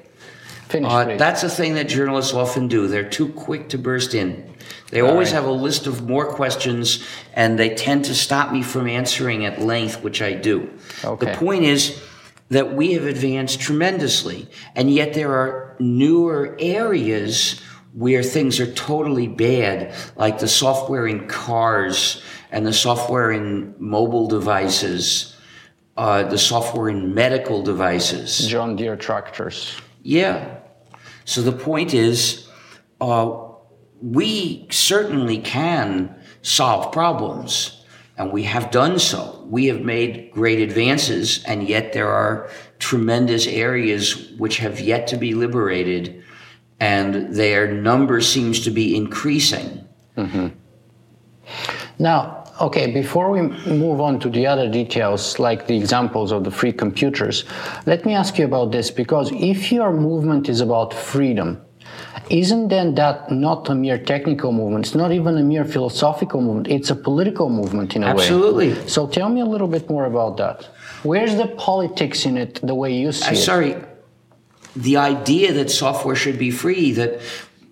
finish 0.69 0.91
Uh, 0.91 1.15
that's 1.15 1.43
a 1.43 1.49
thing 1.49 1.75
that 1.75 1.89
journalists 1.89 2.33
often 2.33 2.67
do. 2.67 2.87
They're 2.87 3.07
too 3.07 3.29
quick 3.29 3.69
to 3.69 3.77
burst 3.77 4.15
in. 4.15 4.49
They 4.89 5.01
always 5.01 5.27
right. 5.27 5.35
have 5.35 5.45
a 5.45 5.51
list 5.51 5.85
of 5.85 6.07
more 6.07 6.25
questions, 6.25 7.05
and 7.35 7.59
they 7.59 7.75
tend 7.75 8.05
to 8.05 8.15
stop 8.15 8.51
me 8.51 8.63
from 8.63 8.87
answering 8.87 9.45
at 9.45 9.61
length, 9.61 10.01
which 10.01 10.23
I 10.23 10.33
do. 10.33 10.71
Okay. 11.03 11.25
The 11.25 11.37
point 11.37 11.65
is 11.65 12.01
that 12.49 12.73
we 12.73 12.93
have 12.93 13.05
advanced 13.05 13.59
tremendously, 13.59 14.47
and 14.75 14.89
yet 14.89 15.13
there 15.13 15.31
are 15.31 15.62
newer 15.79 16.55
areas 16.59 17.61
where 17.93 18.23
things 18.23 18.59
are 18.59 18.71
totally 18.73 19.27
bad, 19.27 19.93
like 20.15 20.39
the 20.39 20.47
software 20.47 21.05
in 21.07 21.27
cars 21.27 22.23
and 22.51 22.65
the 22.65 22.73
software 22.73 23.31
in 23.31 23.75
mobile 23.77 24.27
devices, 24.27 25.35
uh, 25.97 26.23
the 26.23 26.37
software 26.37 26.89
in 26.89 27.13
medical 27.13 27.61
devices. 27.61 28.47
John 28.47 28.75
Deere 28.75 28.95
tractors. 28.95 29.75
Yeah. 30.01 30.57
So 31.25 31.41
the 31.41 31.51
point 31.51 31.93
is, 31.93 32.47
uh, 32.99 33.37
we 34.01 34.67
certainly 34.69 35.37
can 35.37 36.15
solve 36.41 36.91
problems, 36.91 37.82
and 38.17 38.31
we 38.31 38.43
have 38.43 38.71
done 38.71 38.99
so. 38.99 39.45
We 39.49 39.65
have 39.67 39.81
made 39.81 40.31
great 40.31 40.59
advances, 40.59 41.43
and 41.45 41.67
yet 41.67 41.93
there 41.93 42.09
are 42.09 42.49
tremendous 42.79 43.47
areas 43.47 44.31
which 44.37 44.57
have 44.57 44.79
yet 44.79 45.07
to 45.07 45.17
be 45.17 45.33
liberated, 45.33 46.23
and 46.79 47.33
their 47.35 47.71
number 47.71 48.21
seems 48.21 48.59
to 48.61 48.71
be 48.71 48.95
increasing. 48.95 49.87
Mm-hmm. 50.17 50.47
Now, 51.99 52.43
okay, 52.61 52.91
before 52.91 53.31
we 53.31 53.41
move 53.41 53.99
on 53.99 54.19
to 54.19 54.29
the 54.29 54.45
other 54.45 54.69
details, 54.69 55.39
like 55.39 55.67
the 55.67 55.75
examples 55.75 56.31
of 56.31 56.43
the 56.43 56.51
free 56.51 56.71
computers, 56.71 57.45
let 57.85 58.05
me 58.05 58.13
ask 58.13 58.37
you 58.37 58.45
about 58.45 58.71
this 58.71 58.91
because 58.91 59.31
if 59.33 59.71
your 59.71 59.91
movement 59.91 60.49
is 60.49 60.61
about 60.61 60.93
freedom, 60.93 61.61
isn't 62.29 62.69
then 62.69 62.95
that 62.95 63.31
not 63.31 63.69
a 63.69 63.75
mere 63.75 63.97
technical 63.97 64.51
movement? 64.51 64.85
It's 64.85 64.95
not 64.95 65.11
even 65.11 65.37
a 65.37 65.43
mere 65.43 65.65
philosophical 65.65 66.41
movement. 66.41 66.67
It's 66.67 66.89
a 66.89 66.95
political 66.95 67.49
movement 67.49 67.95
in 67.95 68.03
a 68.03 68.07
way. 68.07 68.11
Absolutely. 68.11 68.87
So 68.87 69.07
tell 69.07 69.29
me 69.29 69.41
a 69.41 69.45
little 69.45 69.67
bit 69.67 69.89
more 69.89 70.05
about 70.05 70.37
that. 70.37 70.67
Where's 71.03 71.35
the 71.35 71.47
politics 71.47 72.25
in 72.25 72.37
it, 72.37 72.59
the 72.63 72.75
way 72.75 72.93
you 72.93 73.11
see 73.11 73.25
I'm 73.25 73.33
it? 73.33 73.37
sorry. 73.37 73.75
The 74.75 74.97
idea 74.97 75.53
that 75.53 75.69
software 75.69 76.15
should 76.15 76.39
be 76.39 76.49
free, 76.49 76.93
that 76.93 77.19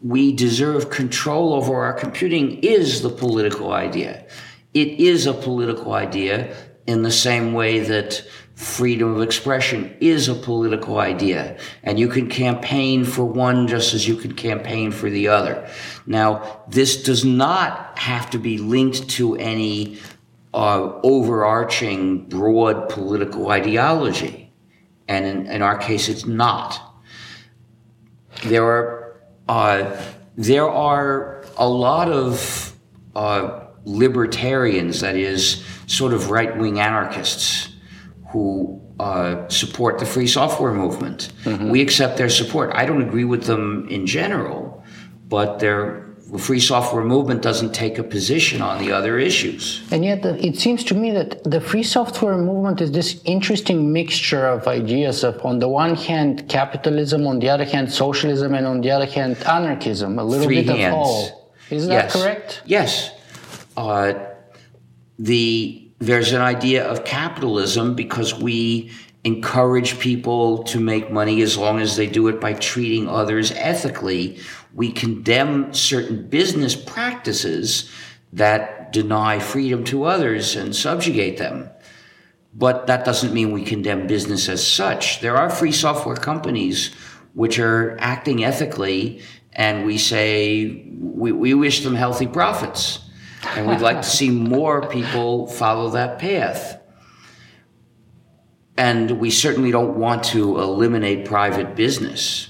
we 0.04 0.34
deserve 0.34 0.90
control 0.90 1.54
over 1.54 1.76
our 1.76 1.94
computing, 1.94 2.60
is 2.60 3.02
the 3.02 3.10
political 3.10 3.72
idea. 3.72 4.26
It 4.74 5.00
is 5.00 5.26
a 5.26 5.34
political 5.34 5.94
idea 5.94 6.56
in 6.88 7.04
the 7.04 7.12
same 7.12 7.54
way 7.54 7.80
that 7.80 8.24
freedom 8.62 9.16
of 9.16 9.22
expression 9.22 9.96
is 10.00 10.28
a 10.28 10.36
political 10.36 11.00
idea. 11.00 11.58
And 11.84 12.00
you 12.00 12.08
can 12.08 12.30
campaign 12.30 13.06
for 13.06 13.26
one 13.26 13.68
just 13.68 13.94
as 13.94 14.08
you 14.08 14.16
can 14.16 14.34
campaign 14.34 14.92
for 14.92 15.10
the 15.10 15.28
other. 15.28 15.68
Now, 16.06 16.64
this 16.68 17.02
does 17.04 17.26
not 17.26 17.98
have 17.98 18.30
to 18.30 18.38
be 18.38 18.60
linked 18.60 19.10
to 19.12 19.36
any 19.36 20.00
uh, 20.54 21.00
overarching 21.04 22.30
broad 22.30 22.90
political 22.90 23.50
ideology. 23.50 24.54
And 25.08 25.26
in, 25.26 25.48
in 25.48 25.62
our 25.62 25.78
case, 25.78 26.08
it's 26.08 26.26
not. 26.26 26.80
There 28.44 28.66
are 28.66 29.22
uh, 29.50 30.02
there 30.38 30.70
are 30.70 31.44
a 31.58 31.68
lot 31.68 32.10
of 32.10 32.74
uh, 33.16 33.66
libertarians, 33.84 35.02
that 35.02 35.18
is, 35.18 35.64
sort 35.88 36.14
of 36.14 36.30
right 36.30 36.58
wing 36.58 36.80
anarchists, 36.80 37.71
who 38.32 38.82
uh, 39.00 39.48
support 39.50 40.00
the 40.00 40.06
free 40.06 40.28
software 40.28 40.74
movement. 40.74 41.32
We 41.46 41.82
accept 41.82 42.18
their 42.18 42.30
support. 42.30 42.72
I 42.74 42.86
don't 42.86 43.02
agree 43.02 43.26
with 43.26 43.44
them 43.46 43.88
in 43.90 44.06
general, 44.06 44.84
but 45.28 45.60
their 45.60 46.12
the 46.32 46.38
free 46.38 46.62
software 46.62 47.04
movement 47.04 47.42
doesn't 47.42 47.74
take 47.74 47.98
a 47.98 48.04
position 48.04 48.62
on 48.62 48.82
the 48.82 48.94
other 48.94 49.20
issues. 49.20 49.82
And 49.92 50.06
yet, 50.06 50.26
it 50.26 50.58
seems 50.58 50.82
to 50.86 50.96
me 50.96 51.12
that 51.12 51.44
the 51.44 51.60
free 51.60 51.84
software 51.84 52.38
movement 52.38 52.80
is 52.80 52.92
this 52.94 53.22
interesting 53.26 53.92
mixture 53.92 54.48
of 54.48 54.66
ideas 54.66 55.26
of, 55.26 55.44
on 55.44 55.60
the 55.60 55.68
one 55.68 55.96
hand, 55.96 56.48
capitalism, 56.48 57.28
on 57.28 57.40
the 57.40 57.50
other 57.50 57.66
hand, 57.66 57.92
socialism, 57.92 58.54
and 58.54 58.66
on 58.66 58.80
the 58.80 58.92
other 58.92 59.08
hand, 59.08 59.36
anarchism. 59.46 60.18
A 60.20 60.24
little 60.24 60.46
Three 60.46 60.64
bit 60.64 60.78
hands. 60.78 60.94
of 60.94 61.00
all. 61.00 61.52
Is 61.70 61.88
that 61.88 62.06
yes. 62.06 62.14
correct? 62.14 62.62
Yes. 62.66 63.12
Uh, 63.76 64.14
the 65.20 65.81
there's 66.02 66.34
an 66.34 66.42
idea 66.42 66.84
of 66.84 67.06
capitalism 67.06 67.94
because 67.94 68.34
we 68.34 68.92
encourage 69.24 70.00
people 70.00 70.64
to 70.64 70.80
make 70.80 71.12
money 71.12 71.44
as 71.44 71.58
long 71.58 71.80
as 71.80 71.96
they 71.96 72.08
do 72.08 72.28
it 72.28 72.42
by 72.42 72.54
treating 72.54 73.08
others 73.08 73.52
ethically. 73.52 74.40
We 74.74 74.92
condemn 74.92 75.76
certain 75.76 76.28
business 76.28 76.76
practices 76.76 77.92
that 78.34 78.92
deny 78.92 79.38
freedom 79.38 79.84
to 79.86 80.06
others 80.06 80.56
and 80.56 80.76
subjugate 80.76 81.38
them. 81.38 81.70
But 82.54 82.88
that 82.88 83.06
doesn't 83.06 83.34
mean 83.34 83.52
we 83.52 83.64
condemn 83.64 84.08
business 84.08 84.50
as 84.50 84.66
such. 84.66 85.22
There 85.22 85.38
are 85.38 85.52
free 85.52 85.72
software 85.72 86.16
companies 86.16 86.94
which 87.34 87.60
are 87.60 87.96
acting 88.00 88.44
ethically, 88.44 89.22
and 89.54 89.86
we 89.86 90.00
say 90.00 90.84
we, 91.00 91.32
we 91.32 91.54
wish 91.54 91.84
them 91.84 91.96
healthy 91.96 92.28
profits. 92.28 93.08
And 93.44 93.68
we'd 93.68 93.82
like 93.82 94.02
to 94.02 94.08
see 94.08 94.30
more 94.30 94.88
people 94.88 95.48
follow 95.48 95.90
that 95.92 96.20
path. 96.20 96.80
And 98.78 99.20
we 99.20 99.30
certainly 99.32 99.72
don't 99.72 99.98
want 99.98 100.24
to 100.26 100.60
eliminate 100.60 101.26
private 101.26 101.76
business. 101.76 102.50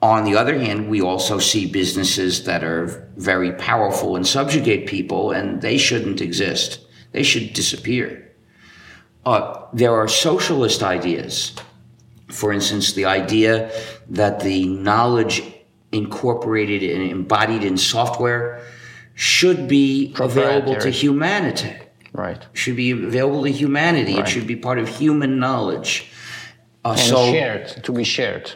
On 0.00 0.24
the 0.24 0.34
other 0.34 0.58
hand, 0.58 0.88
we 0.88 1.00
also 1.00 1.38
see 1.38 1.66
businesses 1.66 2.44
that 2.44 2.64
are 2.64 3.08
very 3.16 3.52
powerful 3.52 4.16
and 4.16 4.26
subjugate 4.26 4.86
people, 4.86 5.30
and 5.30 5.62
they 5.62 5.78
shouldn't 5.78 6.20
exist. 6.20 6.80
They 7.12 7.22
should 7.22 7.52
disappear. 7.52 8.32
Uh, 9.24 9.66
there 9.72 9.94
are 9.94 10.08
socialist 10.08 10.82
ideas. 10.82 11.54
For 12.28 12.52
instance, 12.52 12.94
the 12.94 13.04
idea 13.04 13.70
that 14.08 14.40
the 14.40 14.66
knowledge 14.66 15.42
incorporated 15.92 16.82
and 16.82 17.08
embodied 17.08 17.62
in 17.62 17.76
software 17.76 18.64
should 19.14 19.68
be 19.68 20.14
available 20.18 20.76
to 20.76 20.90
humanity. 20.90 21.74
Right. 22.12 22.44
Should 22.52 22.76
be 22.76 22.90
available 22.90 23.42
to 23.44 23.50
humanity. 23.50 24.14
It 24.18 24.28
should 24.28 24.46
be 24.46 24.56
part 24.56 24.78
of 24.78 24.88
human 24.88 25.38
knowledge. 25.38 26.10
Uh, 26.84 26.90
And 26.90 27.00
so, 27.00 27.30
shared, 27.32 27.66
to 27.84 27.92
be 27.92 28.04
shared. 28.04 28.52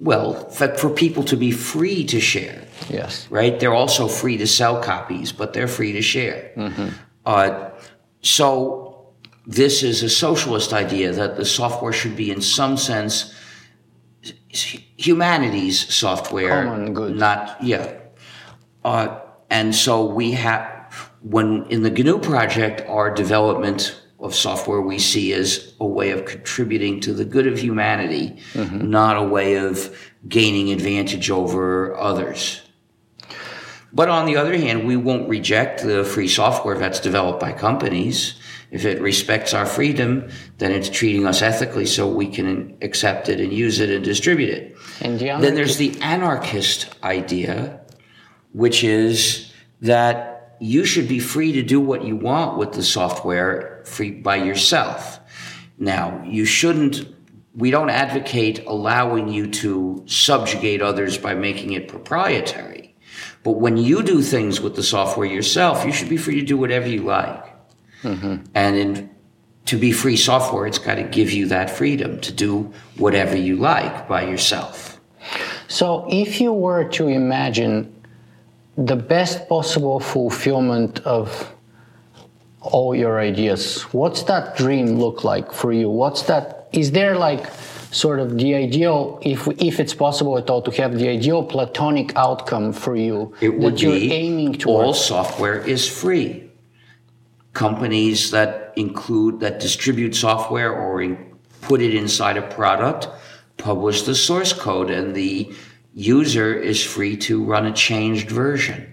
well, 0.00 0.48
for, 0.50 0.68
for 0.76 0.90
people 0.90 1.22
to 1.24 1.36
be 1.36 1.50
free 1.52 2.04
to 2.06 2.20
share. 2.20 2.62
Yes. 2.88 3.26
Right? 3.30 3.58
They're 3.60 3.74
also 3.74 4.08
free 4.08 4.36
to 4.38 4.46
sell 4.46 4.82
copies, 4.82 5.30
but 5.32 5.52
they're 5.52 5.68
free 5.68 5.92
to 5.92 6.02
share. 6.02 6.50
Uh, 7.26 7.70
so 8.22 9.12
this 9.46 9.82
is 9.82 10.02
a 10.02 10.08
socialist 10.08 10.72
idea 10.72 11.12
that 11.12 11.36
the 11.36 11.44
software 11.44 11.92
should 11.92 12.16
be, 12.16 12.30
in 12.30 12.40
some 12.40 12.76
sense, 12.76 13.34
humanities 14.96 15.94
software, 15.94 16.64
Common 16.64 16.94
good. 16.94 17.16
not 17.16 17.62
yeah. 17.62 17.92
Uh, 18.84 19.20
and 19.50 19.74
so 19.74 20.04
we 20.04 20.32
have 20.32 20.72
when 21.22 21.64
in 21.70 21.82
the 21.82 21.90
GNU 21.90 22.18
project, 22.20 22.82
our 22.88 23.12
development 23.12 24.00
of 24.20 24.34
software 24.34 24.80
we 24.80 24.98
see 24.98 25.32
as 25.32 25.74
a 25.80 25.86
way 25.86 26.10
of 26.10 26.24
contributing 26.24 27.00
to 27.00 27.12
the 27.12 27.24
good 27.24 27.46
of 27.46 27.58
humanity, 27.58 28.38
mm-hmm. 28.52 28.90
not 28.90 29.16
a 29.16 29.22
way 29.22 29.56
of 29.56 29.96
gaining 30.28 30.70
advantage 30.70 31.30
over 31.30 31.96
others. 31.96 32.62
But 33.92 34.08
on 34.08 34.26
the 34.26 34.36
other 34.36 34.56
hand, 34.56 34.86
we 34.86 34.96
won't 34.96 35.28
reject 35.28 35.82
the 35.82 36.04
free 36.04 36.26
software 36.26 36.76
that's 36.76 37.00
developed 37.00 37.38
by 37.38 37.52
companies. 37.52 38.34
If 38.70 38.84
it 38.84 39.00
respects 39.00 39.54
our 39.54 39.66
freedom, 39.66 40.28
then 40.58 40.72
it's 40.72 40.88
treating 40.88 41.26
us 41.26 41.42
ethically 41.42 41.86
so 41.86 42.08
we 42.08 42.26
can 42.26 42.76
accept 42.82 43.28
it 43.28 43.38
and 43.40 43.52
use 43.52 43.78
it 43.78 43.90
and 43.90 44.04
distribute 44.04 44.50
it. 44.50 44.76
And 45.00 45.18
the 45.18 45.26
Then 45.26 45.54
there's 45.54 45.76
the 45.76 45.96
anarchist 46.00 46.92
idea, 47.04 47.83
which 48.54 48.82
is 48.82 49.52
that 49.82 50.56
you 50.60 50.86
should 50.86 51.08
be 51.08 51.18
free 51.18 51.52
to 51.52 51.62
do 51.62 51.80
what 51.80 52.04
you 52.04 52.16
want 52.16 52.56
with 52.56 52.72
the 52.72 52.82
software 52.82 53.82
free 53.84 54.10
by 54.10 54.36
yourself. 54.36 55.20
Now, 55.78 56.22
you 56.24 56.46
shouldn't 56.46 57.14
we 57.56 57.70
don't 57.70 57.90
advocate 57.90 58.64
allowing 58.66 59.28
you 59.28 59.48
to 59.48 60.02
subjugate 60.06 60.82
others 60.82 61.18
by 61.18 61.34
making 61.34 61.72
it 61.72 61.86
proprietary. 61.86 62.96
But 63.44 63.52
when 63.52 63.76
you 63.76 64.02
do 64.02 64.22
things 64.22 64.60
with 64.60 64.74
the 64.74 64.82
software 64.82 65.26
yourself, 65.26 65.84
you 65.84 65.92
should 65.92 66.08
be 66.08 66.16
free 66.16 66.40
to 66.40 66.46
do 66.46 66.56
whatever 66.56 66.88
you 66.88 67.02
like. 67.02 67.44
Mm-hmm. 68.02 68.36
And 68.54 68.76
in, 68.76 69.10
to 69.66 69.76
be 69.76 69.92
free 69.92 70.16
software, 70.16 70.66
it's 70.66 70.78
got 70.78 70.96
to 70.96 71.04
give 71.04 71.30
you 71.30 71.46
that 71.48 71.70
freedom 71.70 72.20
to 72.22 72.32
do 72.32 72.72
whatever 72.96 73.36
you 73.36 73.56
like 73.56 74.08
by 74.08 74.22
yourself. 74.22 74.98
So, 75.68 76.06
if 76.10 76.40
you 76.40 76.52
were 76.52 76.84
to 76.90 77.08
imagine 77.08 77.93
the 78.76 78.96
best 78.96 79.48
possible 79.48 80.00
fulfillment 80.00 81.00
of 81.00 81.52
all 82.60 82.94
your 82.94 83.20
ideas, 83.20 83.82
what's 83.92 84.22
that 84.24 84.56
dream 84.56 84.98
look 84.98 85.24
like 85.24 85.52
for 85.52 85.72
you? 85.72 85.88
What's 85.90 86.22
that? 86.22 86.68
Is 86.72 86.92
there 86.92 87.16
like 87.16 87.46
sort 87.92 88.18
of 88.18 88.36
the 88.38 88.54
ideal, 88.54 89.18
if 89.22 89.46
if 89.60 89.78
it's 89.78 89.94
possible 89.94 90.38
at 90.38 90.50
all, 90.50 90.62
to 90.62 90.70
have 90.82 90.98
the 90.98 91.08
ideal 91.08 91.44
platonic 91.44 92.16
outcome 92.16 92.72
for 92.72 92.96
you 92.96 93.34
It 93.40 93.58
would 93.58 93.74
that 93.74 93.82
you're 93.82 93.92
be 93.92 94.12
aiming 94.12 94.64
all 94.64 94.94
software 94.94 95.58
is 95.58 95.86
free. 95.88 96.50
Companies 97.52 98.30
that 98.32 98.72
include 98.76 99.38
that 99.40 99.60
distribute 99.60 100.16
software 100.16 100.72
or 100.72 101.02
in, 101.02 101.16
put 101.60 101.80
it 101.80 101.94
inside 101.94 102.36
a 102.36 102.42
product 102.42 103.08
publish 103.56 104.02
the 104.02 104.14
source 104.14 104.52
code, 104.52 104.90
and 104.90 105.14
the 105.14 105.52
user 105.94 106.52
is 106.52 106.84
free 106.84 107.16
to 107.16 107.42
run 107.42 107.66
a 107.66 107.72
changed 107.72 108.30
version. 108.30 108.92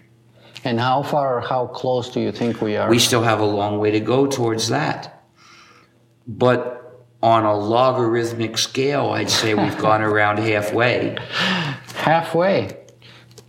And 0.64 0.80
how 0.80 1.02
far, 1.02 1.38
or 1.38 1.42
how 1.42 1.68
close 1.68 2.10
do 2.12 2.20
you 2.20 2.32
think 2.32 2.62
we 2.62 2.78
are? 2.78 2.90
We 2.90 3.00
still 3.00 3.24
have 3.24 3.40
a 3.40 3.46
long 3.46 3.80
way 3.80 3.92
to 3.92 4.00
go 4.00 4.28
towards 4.28 4.70
that. 4.70 5.24
But 6.28 6.78
on 7.24 7.46
a 7.46 7.56
logarithmic 7.56 8.58
scale, 8.60 9.10
I'd 9.10 9.30
say 9.30 9.56
we've 9.56 9.78
gone 9.80 10.04
around 10.04 10.38
halfway. 10.38 11.18
Halfway. 11.96 12.78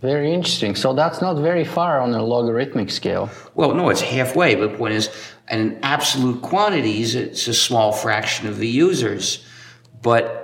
Very 0.01 0.33
interesting. 0.33 0.75
So 0.75 0.93
that's 0.93 1.21
not 1.21 1.35
very 1.35 1.63
far 1.63 2.01
on 2.01 2.13
a 2.13 2.23
logarithmic 2.23 2.89
scale. 2.89 3.29
Well, 3.53 3.73
no, 3.73 3.89
it's 3.89 4.01
halfway, 4.01 4.55
but 4.55 4.71
the 4.71 4.77
point 4.77 4.95
is, 4.95 5.09
in 5.49 5.79
absolute 5.83 6.41
quantities, 6.41 7.15
it's 7.15 7.47
a 7.47 7.53
small 7.53 7.91
fraction 7.91 8.47
of 8.47 8.57
the 8.57 8.67
users. 8.67 9.45
But 10.01 10.42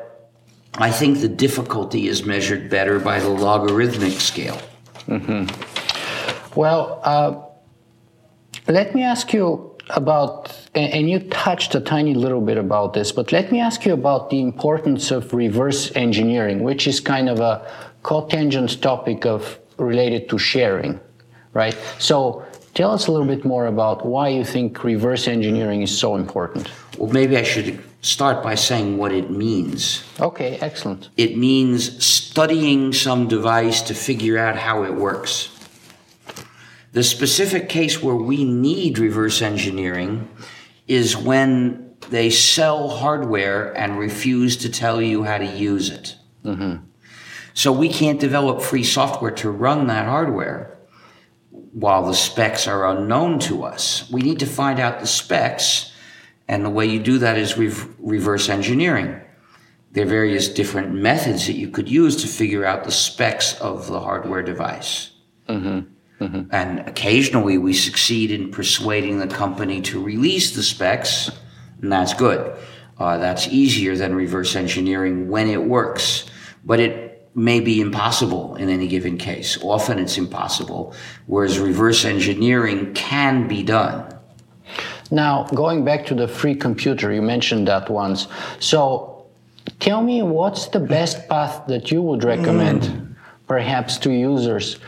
I 0.80 0.92
think 0.92 1.20
the 1.20 1.28
difficulty 1.28 2.08
is 2.08 2.26
measured 2.26 2.70
better 2.70 3.00
by 3.00 3.20
the 3.20 3.28
logarithmic 3.28 4.14
scale. 4.14 4.60
Well, 6.56 7.02
uh, 7.04 7.42
let 8.68 8.96
me 8.96 9.04
ask 9.04 9.34
you 9.34 9.76
about, 9.90 10.56
and 10.74 11.10
you 11.10 11.20
touched 11.20 11.76
a 11.76 11.82
tiny 11.82 12.14
little 12.14 12.40
bit 12.40 12.58
about 12.58 12.94
this, 12.94 13.12
but 13.12 13.34
let 13.34 13.52
me 13.52 13.60
ask 13.60 13.86
you 13.86 13.94
about 13.94 14.30
the 14.30 14.40
importance 14.40 15.12
of 15.12 15.34
reverse 15.34 15.92
engineering, 15.96 16.64
which 16.64 16.88
is 16.88 17.02
kind 17.02 17.28
of 17.28 17.42
a 17.42 17.68
cotangent 18.04 18.82
topic 18.82 19.26
of 19.26 19.60
related 19.78 20.30
to 20.30 20.38
sharing, 20.38 20.98
right? 21.54 21.76
So 21.98 22.46
tell 22.74 22.92
us 22.92 23.08
a 23.08 23.12
little 23.12 23.28
bit 23.28 23.44
more 23.44 23.66
about 23.66 24.06
why 24.06 24.30
you 24.30 24.46
think 24.46 24.82
reverse 24.84 25.28
engineering 25.28 25.82
is 25.82 25.98
so 25.98 26.16
important. 26.16 26.70
Well, 27.00 27.14
maybe 27.14 27.38
I 27.38 27.44
should 27.44 27.82
start 28.02 28.44
by 28.44 28.56
saying 28.56 28.98
what 28.98 29.14
it 29.14 29.32
means. 29.32 30.04
Okay, 30.20 30.58
excellent. 30.60 31.10
It 31.16 31.38
means 31.38 32.06
studying 32.06 32.92
some 32.92 33.30
device 33.30 33.82
to 33.84 33.94
figure 33.94 34.38
out 34.38 34.58
how 34.58 34.84
it 34.84 34.94
works. 34.94 35.50
The 36.92 37.04
specific 37.04 37.70
case 37.70 38.04
where 38.04 38.16
we 38.16 38.44
need 38.44 39.00
reverse 39.00 39.42
engineering 39.42 40.28
is 40.88 41.16
when 41.16 41.96
they 42.10 42.30
sell 42.30 42.90
hardware 42.90 43.72
and 43.78 43.98
refuse 43.98 44.58
to 44.58 44.70
tell 44.70 45.02
you 45.02 45.24
how 45.24 45.38
to 45.38 45.46
use 45.46 45.90
it. 45.90 46.18
Mm-hmm. 46.44 46.84
So 47.54 47.72
we 47.72 47.88
can't 47.88 48.20
develop 48.20 48.62
free 48.62 48.84
software 48.84 49.32
to 49.32 49.50
run 49.50 49.88
that 49.88 50.06
hardware 50.06 50.78
while 51.52 52.06
the 52.06 52.14
specs 52.14 52.68
are 52.68 52.90
unknown 52.90 53.40
to 53.40 53.64
us. 53.64 54.10
We 54.12 54.22
need 54.22 54.40
to 54.40 54.46
find 54.46 54.82
out 54.82 55.00
the 55.00 55.08
specs, 55.08 55.94
and 56.50 56.66
the 56.66 56.70
way 56.70 56.86
you 56.88 57.00
do 57.00 57.20
that 57.20 57.38
is 57.38 57.58
rev- 57.58 57.88
reverse 58.00 58.50
engineering. 58.50 59.22
There 59.92 60.04
are 60.06 60.10
various 60.10 60.50
different 60.50 60.94
methods 60.94 61.48
that 61.48 61.54
you 61.54 61.70
could 61.70 61.88
use 61.90 62.16
to 62.18 62.28
figure 62.28 62.66
out 62.66 62.84
the 62.84 62.92
specs 62.92 63.60
of 63.62 63.88
the 63.88 64.00
hardware 64.00 64.44
device. 64.44 65.12
And 66.52 66.80
occasionally 66.82 67.58
we 67.58 67.74
succeed 67.74 68.32
in 68.32 68.52
persuading 68.52 69.20
the 69.20 69.28
company 69.28 69.80
to 69.84 70.04
release 70.04 70.56
the 70.56 70.64
specs, 70.64 71.32
and 71.82 71.92
that's 71.92 72.14
good. 72.14 72.58
Uh, 72.98 73.18
that's 73.20 73.48
easier 73.48 73.96
than 73.96 74.14
reverse 74.14 74.56
engineering 74.56 75.30
when 75.30 75.48
it 75.48 75.64
works, 75.64 76.26
but 76.66 76.80
it 76.80 77.30
may 77.36 77.62
be 77.62 77.80
impossible 77.80 78.56
in 78.56 78.70
any 78.70 78.88
given 78.88 79.18
case. 79.18 79.58
Often 79.64 80.00
it's 80.00 80.18
impossible, 80.18 80.94
whereas 81.28 81.58
reverse 81.60 82.04
engineering 82.04 82.94
can 82.94 83.48
be 83.48 83.64
done. 83.64 84.19
Now, 85.12 85.48
going 85.56 85.84
back 85.84 86.06
to 86.08 86.16
the 86.16 86.28
free 86.28 86.56
computer, 86.56 87.12
you 87.12 87.22
mentioned 87.22 87.68
that 87.68 87.90
once. 87.90 88.28
So, 88.60 89.26
tell 89.80 90.02
me 90.04 90.22
what's 90.22 90.68
the 90.68 90.80
best 90.80 91.28
path 91.28 91.66
that 91.68 91.92
you 91.92 92.02
would 92.02 92.24
recommend, 92.24 93.16
perhaps, 93.48 93.98
to 94.00 94.12
users 94.12 94.80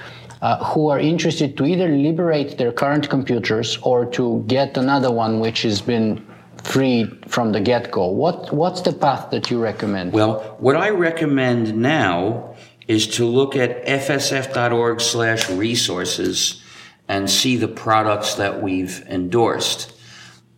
uh, 0.42 0.64
who 0.64 0.90
are 0.90 1.00
interested 1.00 1.58
to 1.58 1.66
either 1.66 1.88
liberate 1.88 2.58
their 2.58 2.72
current 2.72 3.10
computers 3.10 3.78
or 3.82 4.06
to 4.08 4.44
get 4.48 4.78
another 4.78 5.12
one 5.12 5.40
which 5.40 5.62
has 5.62 5.82
been 5.82 6.26
free 6.64 7.06
from 7.28 7.52
the 7.52 7.60
get-go. 7.60 8.08
What 8.08 8.54
what's 8.54 8.82
the 8.82 8.94
path 8.94 9.32
that 9.32 9.50
you 9.50 9.62
recommend? 9.62 10.14
Well, 10.14 10.56
what 10.60 10.76
I 10.76 10.90
recommend 10.90 11.76
now 11.76 12.56
is 12.88 13.08
to 13.08 13.26
look 13.26 13.56
at 13.56 13.86
fsf.org 13.86 15.02
slash 15.02 15.50
resources 15.50 16.62
and 17.08 17.30
see 17.30 17.58
the 17.58 17.68
products 17.68 18.36
that 18.36 18.62
we've 18.62 19.04
endorsed. 19.08 19.94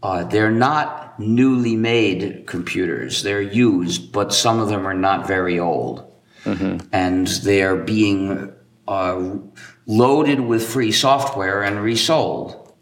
Uh, 0.04 0.26
they're 0.26 0.52
not 0.52 1.18
newly 1.18 1.78
made 1.78 2.46
computers. 2.46 3.24
They're 3.24 3.42
used, 3.42 4.12
but 4.12 4.34
some 4.34 4.60
of 4.60 4.68
them 4.68 4.86
are 4.86 4.94
not 4.94 5.26
very 5.26 5.58
old. 5.60 6.12
And 6.92 7.26
they're 7.28 7.78
being 7.78 8.52
uh, 8.86 9.38
loaded 9.86 10.42
with 10.42 10.68
free 10.68 10.92
software 10.92 11.64
and 11.64 11.80
resold. 11.80 12.74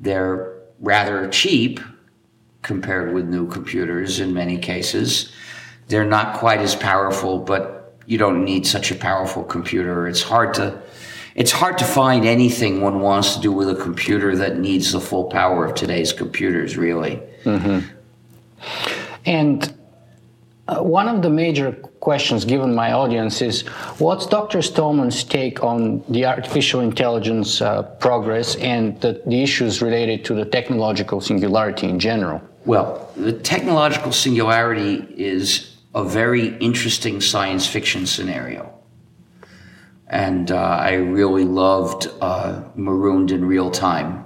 They're 0.00 0.58
rather 0.80 1.28
cheap 1.28 1.78
compared 2.62 3.12
with 3.12 3.26
new 3.28 3.46
computers 3.46 4.18
in 4.18 4.32
many 4.32 4.56
cases. 4.56 5.30
They're 5.88 6.06
not 6.06 6.38
quite 6.38 6.60
as 6.60 6.74
powerful, 6.74 7.38
but 7.38 7.98
you 8.06 8.16
don't 8.16 8.44
need 8.44 8.66
such 8.66 8.90
a 8.90 8.94
powerful 8.94 9.44
computer. 9.44 10.08
It's 10.08 10.22
hard 10.22 10.54
to 10.54 10.82
it's 11.38 11.52
hard 11.52 11.78
to 11.78 11.84
find 11.84 12.26
anything 12.26 12.80
one 12.80 12.98
wants 12.98 13.36
to 13.36 13.40
do 13.40 13.52
with 13.52 13.70
a 13.70 13.74
computer 13.76 14.34
that 14.34 14.58
needs 14.58 14.90
the 14.90 15.00
full 15.00 15.26
power 15.26 15.64
of 15.64 15.72
today's 15.76 16.12
computers, 16.12 16.76
really. 16.76 17.22
And 19.24 19.72
uh, 20.66 20.82
one 20.82 21.06
of 21.06 21.22
the 21.22 21.30
major 21.30 21.70
questions 22.00 22.44
given 22.44 22.74
my 22.74 22.90
audience 22.90 23.40
is 23.40 23.62
what's 23.98 24.26
Dr. 24.26 24.62
Stallman's 24.62 25.22
take 25.22 25.62
on 25.62 26.02
the 26.08 26.26
artificial 26.26 26.80
intelligence 26.80 27.62
uh, 27.62 27.84
progress 28.00 28.56
and 28.56 29.00
the, 29.00 29.22
the 29.26 29.40
issues 29.40 29.80
related 29.80 30.24
to 30.24 30.34
the 30.34 30.44
technological 30.44 31.20
singularity 31.20 31.88
in 31.88 32.00
general? 32.00 32.42
Well, 32.66 33.12
the 33.16 33.32
technological 33.32 34.10
singularity 34.10 35.06
is 35.16 35.76
a 35.94 36.02
very 36.02 36.56
interesting 36.58 37.20
science 37.20 37.68
fiction 37.68 38.06
scenario. 38.06 38.77
And 40.10 40.50
uh, 40.50 40.56
I 40.56 40.94
really 40.94 41.44
loved 41.44 42.10
uh, 42.20 42.62
Marooned 42.74 43.30
in 43.30 43.44
Real 43.44 43.70
Time. 43.70 44.24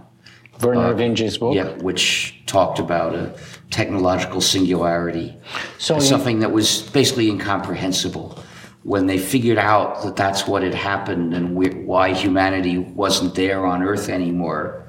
Vernor 0.58 0.94
Vinge's 0.96 1.38
book. 1.38 1.56
Yeah, 1.56 1.70
which 1.78 2.40
talked 2.46 2.78
about 2.78 3.14
a 3.14 3.34
technological 3.70 4.40
singularity. 4.40 5.36
So 5.78 5.98
something 5.98 6.38
that 6.40 6.52
was 6.52 6.82
basically 6.82 7.28
incomprehensible. 7.28 8.38
When 8.84 9.06
they 9.06 9.18
figured 9.18 9.58
out 9.58 10.02
that 10.02 10.16
that's 10.16 10.46
what 10.46 10.62
had 10.62 10.74
happened 10.74 11.34
and 11.34 11.56
wh- 11.56 11.86
why 11.86 12.12
humanity 12.12 12.78
wasn't 12.78 13.34
there 13.34 13.64
on 13.66 13.82
Earth 13.82 14.08
anymore, 14.08 14.86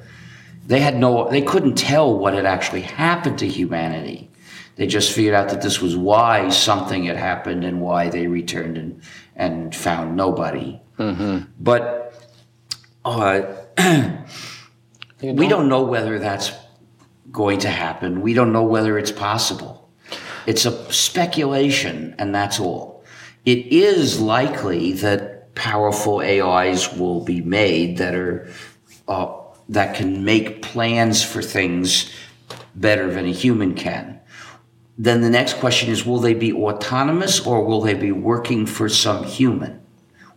they 0.68 0.80
had 0.80 0.98
no, 0.98 1.30
they 1.30 1.42
couldn't 1.42 1.76
tell 1.76 2.18
what 2.18 2.34
had 2.34 2.46
actually 2.46 2.82
happened 2.82 3.40
to 3.40 3.48
humanity. 3.48 4.30
They 4.76 4.88
just 4.88 5.12
figured 5.12 5.36
out 5.36 5.50
that 5.50 5.62
this 5.62 5.82
was 5.82 5.96
why 5.96 6.50
something 6.50 7.06
had 7.06 7.18
happened 7.18 7.64
and 7.64 7.82
why 7.82 8.10
they 8.10 8.28
returned 8.28 8.78
and, 8.78 9.02
and 9.36 9.76
found 9.76 10.16
nobody. 10.16 10.80
But 11.60 12.14
uh, 13.06 13.42
we 15.22 15.48
don't 15.48 15.68
know 15.68 15.84
whether 15.84 16.20
that's 16.20 16.52
going 17.32 17.60
to 17.60 17.70
happen. 17.70 18.22
We 18.22 18.34
don't 18.34 18.54
know 18.54 18.64
whether 18.64 18.98
it's 18.98 19.12
possible. 19.12 19.90
It's 20.46 20.66
a 20.66 20.92
speculation, 20.92 22.16
and 22.18 22.36
that's 22.36 22.60
all. 22.60 23.04
It 23.46 23.68
is 23.68 24.20
likely 24.20 24.94
that 24.94 25.56
powerful 25.56 26.22
AIs 26.22 26.94
will 26.94 27.24
be 27.24 27.42
made 27.42 27.98
that 27.98 28.16
are 28.16 28.50
uh, 29.08 29.34
that 29.70 29.96
can 29.96 30.24
make 30.24 30.62
plans 30.62 31.24
for 31.24 31.42
things 31.42 32.12
better 32.76 33.12
than 33.12 33.26
a 33.26 33.32
human 33.32 33.74
can. 33.74 34.20
Then 34.98 35.22
the 35.22 35.30
next 35.30 35.56
question 35.56 35.90
is: 35.90 36.06
Will 36.06 36.20
they 36.20 36.34
be 36.34 36.54
autonomous, 36.54 37.46
or 37.46 37.66
will 37.66 37.82
they 37.82 37.94
be 37.94 38.12
working 38.12 38.66
for 38.66 38.90
some 38.90 39.24
human 39.24 39.83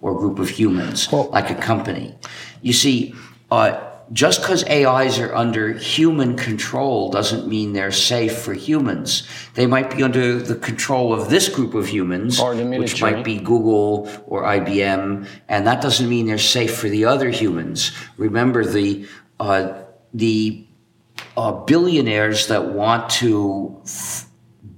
or 0.01 0.19
group 0.19 0.39
of 0.39 0.49
humans, 0.49 1.11
Well- 1.11 1.31
like 1.33 1.51
a 1.51 1.55
company? 1.55 2.15
You 2.63 2.73
see, 2.73 3.15
uh, 3.51 3.79
just 4.13 4.41
because 4.41 4.65
AIs 4.69 5.19
are 5.19 5.35
under 5.35 5.73
human 5.73 6.37
control 6.37 7.11
doesn't 7.11 7.49
mean 7.49 7.73
they're 7.73 7.91
safe 7.91 8.39
for 8.39 8.55
humans. 8.55 9.25
They 9.55 9.67
might 9.67 9.97
be 9.97 10.03
under 10.05 10.39
the 10.39 10.55
control 10.55 11.13
of 11.13 11.29
this 11.29 11.49
group 11.49 11.75
of 11.75 11.89
humans, 11.89 12.39
which 12.83 13.03
might 13.03 13.25
be 13.25 13.39
Google 13.39 14.09
or 14.29 14.45
IBM, 14.45 15.27
and 15.49 15.67
that 15.67 15.83
doesn't 15.83 16.09
mean 16.09 16.27
they're 16.27 16.39
safe 16.39 16.77
for 16.77 16.89
the 16.89 17.05
other 17.05 17.31
humans. 17.31 17.91
Remember 18.17 18.65
the 18.65 19.07
uh, 19.41 19.73
the 20.15 20.65
uh, 21.37 21.53
billionaires 21.53 22.47
that 22.47 22.73
want 22.73 23.11
to 23.11 23.77
f- 23.85 24.27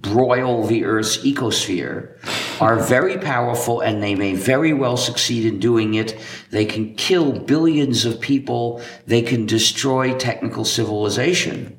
broil 0.01 0.67
the 0.67 0.85
Earth's 0.85 1.19
ecosphere 1.19 2.17
are 2.61 2.77
very 2.77 3.19
powerful 3.19 3.81
and 3.81 4.03
they 4.03 4.15
may 4.15 4.35
very 4.35 4.73
well 4.73 4.97
succeed 4.97 5.45
in 5.45 5.59
doing 5.59 5.95
it. 5.95 6.19
They 6.51 6.65
can 6.65 6.95
kill 6.95 7.33
billions 7.33 8.05
of 8.05 8.21
people. 8.21 8.83
They 9.07 9.23
can 9.23 9.47
destroy 9.47 10.17
technical 10.17 10.65
civilization. 10.65 11.79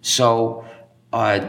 So, 0.00 0.64
uh, 1.12 1.48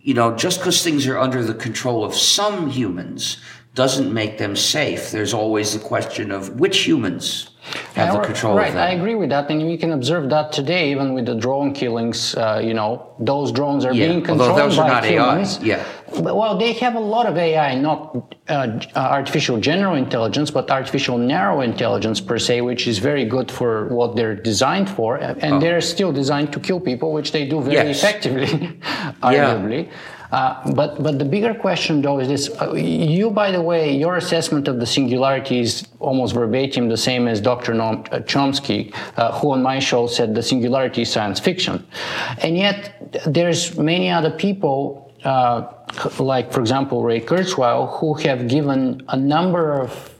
you 0.00 0.14
know, 0.14 0.36
just 0.36 0.60
because 0.60 0.82
things 0.82 1.06
are 1.06 1.18
under 1.18 1.42
the 1.44 1.54
control 1.54 2.04
of 2.04 2.14
some 2.14 2.68
humans 2.70 3.38
doesn't 3.74 4.12
make 4.12 4.36
them 4.38 4.54
safe. 4.54 5.10
There's 5.10 5.32
always 5.32 5.72
the 5.72 5.78
question 5.78 6.30
of 6.30 6.60
which 6.60 6.80
humans 6.80 7.50
have 7.94 8.12
the 8.14 8.20
control 8.20 8.56
right, 8.56 8.68
of 8.68 8.74
them. 8.74 8.82
I 8.82 8.90
agree 8.90 9.14
with 9.14 9.30
that, 9.30 9.50
and 9.50 9.64
we 9.66 9.78
can 9.78 9.92
observe 9.92 10.28
that 10.30 10.52
today, 10.52 10.90
even 10.90 11.14
with 11.14 11.26
the 11.26 11.34
drone 11.34 11.72
killings. 11.72 12.34
Uh, 12.34 12.60
you 12.62 12.74
know, 12.74 13.14
those 13.18 13.52
drones 13.52 13.84
are 13.84 13.94
Yeah, 13.94 14.08
being 14.08 14.28
although 14.28 14.44
controlled 14.44 14.58
those 14.58 14.78
are 14.78 14.88
by 14.88 14.88
not 14.88 15.04
AI, 15.04 15.42
yeah. 15.62 15.84
Well, 16.20 16.56
they 16.58 16.72
have 16.74 16.94
a 16.94 17.00
lot 17.00 17.26
of 17.26 17.36
AI, 17.36 17.74
not 17.74 18.34
uh, 18.48 18.52
uh, 18.52 18.98
artificial 18.98 19.58
general 19.58 19.94
intelligence, 19.96 20.50
but 20.50 20.70
artificial 20.70 21.16
narrow 21.18 21.60
intelligence 21.60 22.20
per 22.20 22.38
se, 22.38 22.60
which 22.60 22.86
is 22.86 22.98
very 22.98 23.24
good 23.24 23.50
for 23.50 23.86
what 23.88 24.16
they're 24.16 24.34
designed 24.34 24.90
for, 24.90 25.16
and 25.16 25.60
they're 25.62 25.80
still 25.80 26.12
designed 26.12 26.52
to 26.52 26.60
kill 26.60 26.80
people, 26.80 27.12
which 27.12 27.32
they 27.32 27.46
do 27.46 27.60
very 27.60 27.76
Oh. 27.76 27.82
Yes. 27.82 27.98
effectively, 28.02 28.46
arguably. 29.22 29.88
Uh, 30.32 30.72
but 30.72 31.02
but 31.02 31.18
the 31.18 31.26
bigger 31.26 31.52
question 31.52 32.00
though 32.00 32.18
is 32.18 32.26
this: 32.28 32.48
uh, 32.62 32.72
you, 32.72 33.30
by 33.30 33.50
the 33.50 33.60
way, 33.60 33.94
your 33.94 34.16
assessment 34.16 34.66
of 34.66 34.80
the 34.80 34.86
singularity 34.86 35.60
is 35.60 35.86
almost 36.00 36.32
verbatim 36.34 36.88
the 36.88 36.96
same 36.96 37.28
as 37.28 37.38
Dr. 37.38 37.74
Noam 37.74 37.98
uh, 38.10 38.20
Chomsky, 38.20 38.94
uh, 39.18 39.32
who 39.38 39.50
on 39.52 39.62
my 39.62 39.78
show 39.78 40.06
said 40.06 40.34
the 40.34 40.42
singularity 40.42 41.02
is 41.02 41.10
science 41.12 41.38
fiction, 41.38 41.86
and 42.38 42.56
yet 42.56 42.76
there's 43.26 43.76
many 43.78 44.08
other 44.10 44.30
people. 44.30 45.11
Uh, 45.24 45.72
like, 46.18 46.52
for 46.52 46.60
example, 46.60 47.02
Ray 47.02 47.20
Kurzweil, 47.20 47.98
who 47.98 48.14
have 48.14 48.48
given 48.48 49.02
a 49.08 49.16
number 49.16 49.72
of 49.80 50.10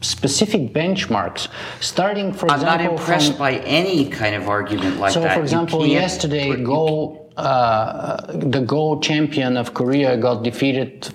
specific 0.00 0.72
benchmarks, 0.72 1.48
starting, 1.80 2.32
for 2.32 2.50
I'm 2.50 2.60
not 2.60 2.80
impressed 2.80 3.30
from, 3.32 3.38
by 3.38 3.54
any 3.58 4.08
kind 4.10 4.34
of 4.34 4.48
argument 4.48 4.98
like 5.00 5.12
so, 5.12 5.20
that. 5.20 5.34
for 5.34 5.42
example, 5.42 5.86
yesterday, 5.86 6.48
you 6.50 7.20
uh, 7.36 8.32
the 8.32 8.60
Go 8.60 9.00
champion 9.00 9.56
of 9.56 9.74
Korea 9.74 10.16
got 10.16 10.44
defeated 10.44 11.08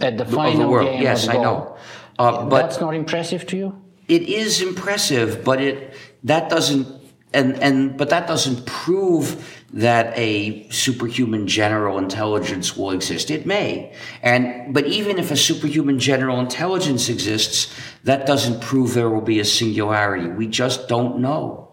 at 0.00 0.16
the 0.16 0.24
final 0.24 0.60
the 0.62 0.68
world. 0.68 0.86
game 0.88 1.02
Yes, 1.02 1.24
of 1.24 1.34
I 1.34 1.38
know. 1.42 1.76
Uh, 2.18 2.44
but 2.46 2.62
That's 2.62 2.80
not 2.80 2.94
impressive 2.94 3.46
to 3.48 3.56
you? 3.56 3.82
it 4.08 4.22
is 4.22 4.62
impressive, 4.62 5.44
but 5.44 5.60
it 5.60 5.92
that 6.24 6.48
doesn't 6.48 6.86
and 7.34 7.62
and 7.62 7.96
but 7.98 8.08
that 8.08 8.26
doesn't 8.26 8.64
prove 8.64 9.57
that 9.72 10.16
a 10.16 10.68
superhuman 10.70 11.46
general 11.46 11.98
intelligence 11.98 12.76
will 12.76 12.90
exist. 12.90 13.30
It 13.30 13.44
may, 13.44 13.94
and 14.22 14.72
but 14.72 14.86
even 14.86 15.18
if 15.18 15.30
a 15.30 15.36
superhuman 15.36 15.98
general 15.98 16.40
intelligence 16.40 17.08
exists, 17.08 17.74
that 18.04 18.26
doesn't 18.26 18.62
prove 18.62 18.94
there 18.94 19.10
will 19.10 19.20
be 19.20 19.40
a 19.40 19.44
singularity. 19.44 20.28
We 20.28 20.46
just 20.46 20.88
don't 20.88 21.18
know. 21.18 21.68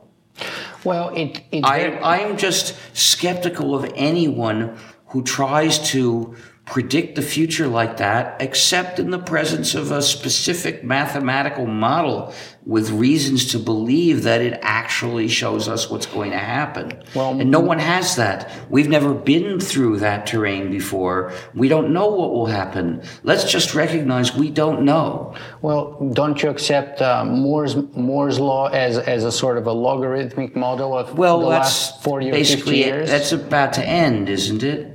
Well, 0.84 1.10
it, 1.16 1.42
it 1.52 1.64
I, 1.64 1.98
I'm 2.00 2.38
just 2.38 2.76
skeptical 2.94 3.74
of 3.76 3.92
anyone 3.96 4.78
who 5.08 5.24
tries 5.24 5.80
to 5.92 6.36
predict 6.66 7.16
the 7.16 7.22
future 7.22 7.68
like 7.68 7.98
that, 7.98 8.42
except 8.42 8.98
in 8.98 9.12
the 9.12 9.20
presence 9.20 9.76
of 9.76 9.92
a 9.92 10.02
specific 10.02 10.84
mathematical 10.84 11.68
model 11.68 12.34
with 12.66 12.90
reasons 12.90 13.52
to 13.52 13.60
believe 13.60 14.24
that 14.24 14.42
it 14.42 14.58
actually 14.64 15.28
shows 15.28 15.68
us 15.68 15.88
what's 15.92 16.08
going 16.08 16.32
to 16.32 16.40
happen. 16.40 16.92
Well, 17.14 17.40
and 17.40 17.52
no 17.52 17.60
one 17.60 17.78
has 17.78 18.16
that. 18.16 18.52
We've 18.72 18.90
never 18.90 19.14
been 19.14 19.60
through 19.60 20.00
that 20.00 20.26
terrain 20.26 20.72
before. 20.72 21.32
We 21.54 21.68
don't 21.68 21.94
know 21.94 22.08
what 22.08 22.32
will 22.32 22.48
happen. 22.48 23.04
Let's 23.22 23.52
just 23.52 23.76
recognize 23.76 24.34
we 24.36 24.50
don't 24.50 24.84
know. 24.84 25.36
well, 25.62 26.10
don't 26.14 26.42
you 26.42 26.50
accept 26.50 27.00
uh, 27.00 27.24
Moore's 27.26 27.76
Moore's 27.76 28.40
law 28.40 28.68
as 28.70 28.98
as 28.98 29.24
a 29.24 29.32
sort 29.32 29.60
of 29.60 29.68
a 29.68 29.72
logarithmic 29.72 30.56
model 30.56 30.98
of 30.98 31.16
Well, 31.16 31.42
the 31.42 31.50
that's 31.50 31.92
last 31.92 32.04
forty 32.04 32.30
or 32.32 32.34
fifty 32.34 32.56
basically 32.56 32.78
years? 32.84 33.10
that's 33.12 33.32
about 33.32 33.74
to 33.74 33.86
end, 33.88 34.30
isn't 34.30 34.64
it? 34.64 34.92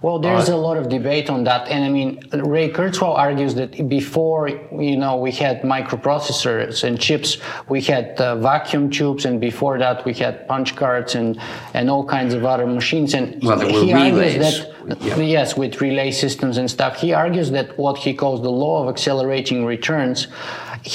Well, 0.00 0.20
there's 0.20 0.48
a 0.48 0.56
lot 0.56 0.76
of 0.76 0.88
debate 0.88 1.28
on 1.28 1.42
that, 1.44 1.66
and 1.68 1.84
I 1.84 1.88
mean, 1.88 2.20
Ray 2.32 2.70
Kurzweil 2.70 3.16
argues 3.16 3.56
that 3.56 3.88
before, 3.88 4.48
you 4.48 4.96
know, 4.96 5.16
we 5.16 5.32
had 5.32 5.62
microprocessors 5.62 6.84
and 6.84 7.00
chips, 7.00 7.38
we 7.68 7.80
had 7.80 8.20
uh, 8.20 8.36
vacuum 8.36 8.90
tubes, 8.90 9.24
and 9.24 9.40
before 9.40 9.76
that, 9.78 10.04
we 10.04 10.14
had 10.14 10.46
punch 10.46 10.76
cards 10.76 11.16
and 11.16 11.40
and 11.74 11.90
all 11.90 12.04
kinds 12.04 12.32
of 12.32 12.44
other 12.44 12.66
machines. 12.66 13.14
And 13.14 13.42
Well, 13.42 13.58
he 13.60 13.92
argues 13.92 14.34
that 14.44 14.74
Yeah. 15.02 15.16
yes, 15.18 15.56
with 15.56 15.80
relay 15.80 16.10
systems 16.12 16.56
and 16.58 16.70
stuff, 16.70 16.96
he 16.96 17.12
argues 17.12 17.50
that 17.50 17.76
what 17.76 17.98
he 17.98 18.14
calls 18.14 18.40
the 18.40 18.50
law 18.64 18.82
of 18.82 18.88
accelerating 18.88 19.64
returns 19.64 20.28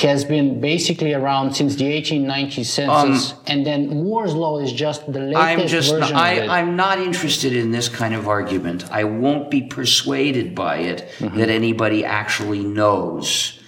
has 0.03 0.23
been 0.25 0.59
basically 0.61 1.13
around 1.13 1.55
since 1.55 1.75
the 1.75 1.85
1890 1.85 2.63
census, 2.63 3.33
and 3.47 3.65
then 3.65 3.89
Moore's 3.89 4.33
law 4.33 4.59
is 4.59 4.71
just 4.71 5.05
the 5.11 5.19
latest 5.19 5.37
Um, 5.37 5.59
I'm 5.61 5.67
just 5.67 5.91
version 5.91 6.15
I, 6.15 6.31
of 6.31 6.43
it. 6.43 6.49
I'm 6.49 6.75
not 6.75 6.99
interested 6.99 7.53
in 7.55 7.71
this 7.71 7.89
kind 7.89 8.13
of 8.13 8.27
argument. 8.27 8.89
I 8.91 9.03
won't 9.03 9.49
be 9.51 9.61
persuaded 9.61 10.55
by 10.55 10.77
it 10.77 11.09
Mm-hmm. 11.19 11.37
that 11.37 11.49
anybody 11.49 12.03
actually 12.05 12.63
knows. 12.63 13.59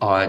Uh, 0.00 0.28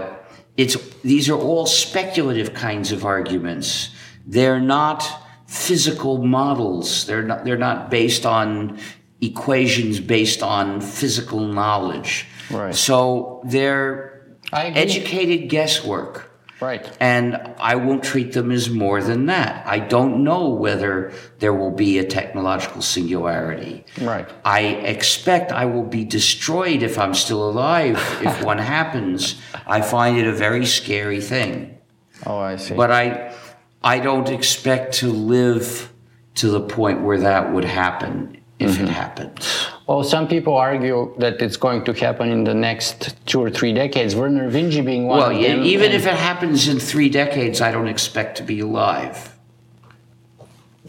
it's 0.56 0.76
these 1.02 1.28
are 1.28 1.38
all 1.38 1.66
speculative 1.66 2.54
kinds 2.54 2.92
of 2.92 3.04
arguments. 3.04 3.90
They're 4.26 4.60
not 4.60 5.04
physical 5.46 6.24
models. 6.24 7.06
They're 7.06 7.22
not 7.22 7.44
they're 7.44 7.58
not 7.58 7.90
based 7.90 8.24
on 8.26 8.78
equations 9.20 10.00
based 10.00 10.42
on 10.42 10.80
physical 10.80 11.40
knowledge. 11.40 12.26
Right. 12.50 12.74
So 12.74 13.42
they're 13.44 14.12
I. 14.14 14.15
educated 14.52 15.48
guesswork. 15.48 16.30
right. 16.60 16.96
And 17.00 17.54
I 17.58 17.76
won't 17.76 18.02
treat 18.02 18.32
them 18.32 18.50
as 18.50 18.70
more 18.70 19.02
than 19.02 19.26
that. 19.26 19.66
I 19.66 19.78
don't 19.78 20.24
know 20.24 20.48
whether 20.48 21.12
there 21.38 21.52
will 21.52 21.70
be 21.70 21.98
a 21.98 22.04
technological 22.04 22.82
singularity. 22.82 23.84
Right. 24.00 24.28
I 24.44 24.60
expect 24.62 25.52
I 25.52 25.66
will 25.66 25.84
be 25.84 26.04
destroyed 26.04 26.82
if 26.82 26.98
I'm 26.98 27.14
still 27.14 27.48
alive 27.48 27.98
if 28.22 28.42
one 28.52 28.58
happens. 28.58 29.40
I 29.66 29.82
find 29.82 30.18
it 30.18 30.26
a 30.26 30.32
very 30.32 30.64
scary 30.64 31.20
thing. 31.20 31.78
Oh, 32.24 32.38
I 32.38 32.56
see. 32.56 32.74
But 32.74 32.90
I 32.90 33.34
I 33.82 34.00
don't 34.00 34.28
expect 34.28 34.94
to 34.94 35.08
live 35.08 35.92
to 36.36 36.48
the 36.48 36.60
point 36.60 37.02
where 37.02 37.20
that 37.20 37.52
would 37.52 37.64
happen 37.64 38.42
if 38.58 38.78
it 38.78 38.82
mm-hmm. 38.82 38.86
happens. 38.86 39.66
Well, 39.86 40.02
some 40.02 40.26
people 40.26 40.54
argue 40.56 41.14
that 41.18 41.40
it's 41.40 41.56
going 41.56 41.84
to 41.84 41.92
happen 41.92 42.28
in 42.30 42.42
the 42.42 42.54
next 42.54 43.14
two 43.24 43.40
or 43.40 43.50
three 43.50 43.72
decades. 43.72 44.14
Vernor 44.14 44.50
Vinge 44.50 44.84
being 44.84 45.06
one 45.06 45.18
well, 45.18 45.30
of 45.30 45.40
them. 45.40 45.62
even 45.62 45.92
if 45.92 46.06
it 46.06 46.14
happens 46.14 46.66
in 46.66 46.80
three 46.80 47.08
decades, 47.08 47.60
I 47.60 47.70
don't 47.70 47.86
expect 47.86 48.36
to 48.38 48.42
be 48.42 48.60
alive. 48.60 49.32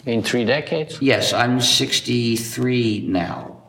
in 0.06 0.24
three 0.24 0.46
decades. 0.46 1.00
Yes, 1.02 1.34
I'm 1.34 1.60
63 1.62 3.08
now. 3.08 3.62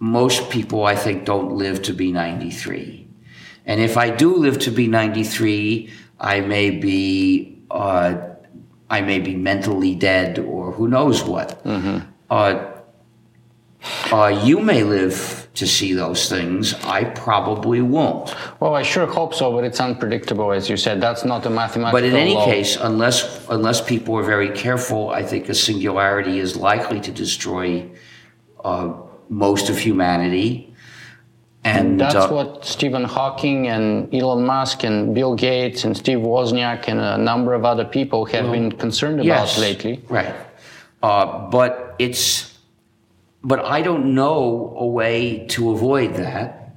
Most 0.00 0.48
people, 0.50 0.84
I 0.84 0.96
think, 0.96 1.24
don't 1.24 1.52
live 1.52 1.82
to 1.82 1.92
be 1.92 2.10
93. 2.10 3.06
And 3.66 3.80
if 3.80 3.96
I 3.96 4.10
do 4.10 4.34
live 4.34 4.58
to 4.60 4.70
be 4.70 4.86
93, 4.88 5.90
I 6.18 6.40
may 6.40 6.70
be, 6.70 7.60
uh, 7.70 8.16
I 8.88 9.02
may 9.02 9.18
be 9.18 9.36
mentally 9.36 9.94
dead 9.94 10.38
or 10.38 10.72
who 10.72 10.88
knows 10.88 11.22
what. 11.22 11.60
Uh, 12.30 12.77
uh, 14.12 14.42
you 14.44 14.60
may 14.60 14.82
live 14.82 15.48
to 15.54 15.66
see 15.66 15.92
those 15.92 16.28
things. 16.28 16.74
I 16.84 17.04
probably 17.04 17.80
won't. 17.80 18.34
Well, 18.60 18.74
I 18.74 18.82
sure 18.82 19.06
hope 19.06 19.34
so, 19.34 19.52
but 19.52 19.64
it's 19.64 19.80
unpredictable, 19.80 20.52
as 20.52 20.68
you 20.68 20.76
said. 20.76 21.00
That's 21.00 21.24
not 21.24 21.46
a 21.46 21.50
mathematical. 21.50 22.00
But 22.00 22.04
in 22.04 22.16
any 22.16 22.34
law. 22.34 22.44
case, 22.44 22.76
unless 22.80 23.46
unless 23.48 23.80
people 23.80 24.16
are 24.16 24.22
very 24.22 24.50
careful, 24.50 25.10
I 25.10 25.22
think 25.22 25.48
a 25.48 25.54
singularity 25.54 26.38
is 26.38 26.56
likely 26.56 27.00
to 27.00 27.10
destroy 27.10 27.90
uh, 28.64 28.94
most 29.28 29.68
of 29.68 29.78
humanity. 29.78 30.74
And 31.64 32.00
That's 32.00 32.14
uh, 32.14 32.28
what 32.28 32.64
Stephen 32.64 33.04
Hawking 33.04 33.66
and 33.66 34.12
Elon 34.14 34.46
Musk 34.46 34.84
and 34.84 35.14
Bill 35.14 35.34
Gates 35.34 35.84
and 35.84 35.96
Steve 35.96 36.18
Wozniak 36.18 36.88
and 36.88 37.00
a 37.00 37.18
number 37.18 37.52
of 37.52 37.64
other 37.64 37.84
people 37.84 38.24
have 38.26 38.50
been 38.50 38.70
concerned 38.72 39.16
about 39.20 39.26
yes, 39.26 39.58
lately. 39.58 40.02
right? 40.08 40.34
Uh, 41.02 41.50
but 41.50 41.96
it's 41.98 42.47
but 43.42 43.64
I 43.64 43.82
don't 43.82 44.14
know 44.14 44.74
a 44.76 44.86
way 44.86 45.46
to 45.48 45.70
avoid 45.70 46.14
that. 46.14 46.74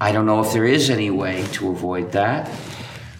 I 0.00 0.12
don't 0.12 0.24
know 0.24 0.40
if 0.42 0.52
there 0.52 0.64
is 0.64 0.88
any 0.88 1.10
way 1.10 1.44
to 1.52 1.70
avoid 1.70 2.12
that. 2.12 2.50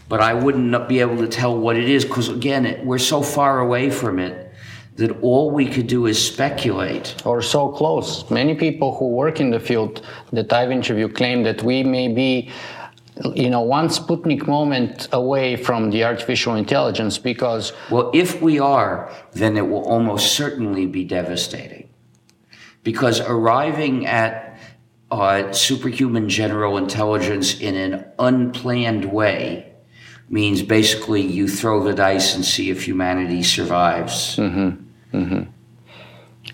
But 0.08 0.20
I 0.20 0.34
wouldn't 0.34 0.88
be 0.88 1.00
able 1.00 1.18
to 1.18 1.28
tell 1.28 1.56
what 1.56 1.76
it 1.76 1.88
is 1.88 2.04
because 2.04 2.28
again, 2.28 2.66
it, 2.66 2.84
we're 2.84 2.98
so 2.98 3.22
far 3.22 3.60
away 3.60 3.90
from 3.90 4.18
it 4.18 4.52
that 4.96 5.12
all 5.20 5.50
we 5.50 5.66
could 5.66 5.86
do 5.86 6.06
is 6.06 6.18
speculate. 6.22 7.14
Or 7.24 7.42
so 7.42 7.68
close. 7.68 8.28
Many 8.30 8.54
people 8.54 8.96
who 8.96 9.08
work 9.08 9.38
in 9.38 9.50
the 9.50 9.60
field 9.60 10.04
that 10.32 10.52
I've 10.52 10.72
interviewed 10.72 11.14
claim 11.14 11.44
that 11.44 11.62
we 11.62 11.84
may 11.84 12.08
be, 12.08 12.50
you 13.34 13.50
know, 13.50 13.60
one 13.60 13.88
Sputnik 13.88 14.46
moment 14.48 15.08
away 15.12 15.54
from 15.54 15.90
the 15.90 16.02
artificial 16.04 16.54
intelligence 16.56 17.18
because 17.18 17.72
Well, 17.90 18.10
if 18.12 18.42
we 18.42 18.58
are, 18.58 19.12
then 19.32 19.56
it 19.56 19.68
will 19.68 19.84
almost 19.84 20.32
certainly 20.32 20.86
be 20.86 21.04
devastating. 21.04 21.89
Because 22.82 23.20
arriving 23.20 24.06
at 24.06 24.58
uh, 25.10 25.52
superhuman 25.52 26.28
general 26.28 26.76
intelligence 26.78 27.60
in 27.60 27.76
an 27.76 28.04
unplanned 28.18 29.04
way 29.04 29.72
means 30.28 30.62
basically 30.62 31.20
you 31.20 31.48
throw 31.48 31.82
the 31.82 31.92
dice 31.92 32.34
and 32.34 32.44
see 32.44 32.70
if 32.70 32.86
humanity 32.86 33.42
survives. 33.42 34.36
Mm-hmm. 34.36 34.86
Mm-hmm. 35.16 35.50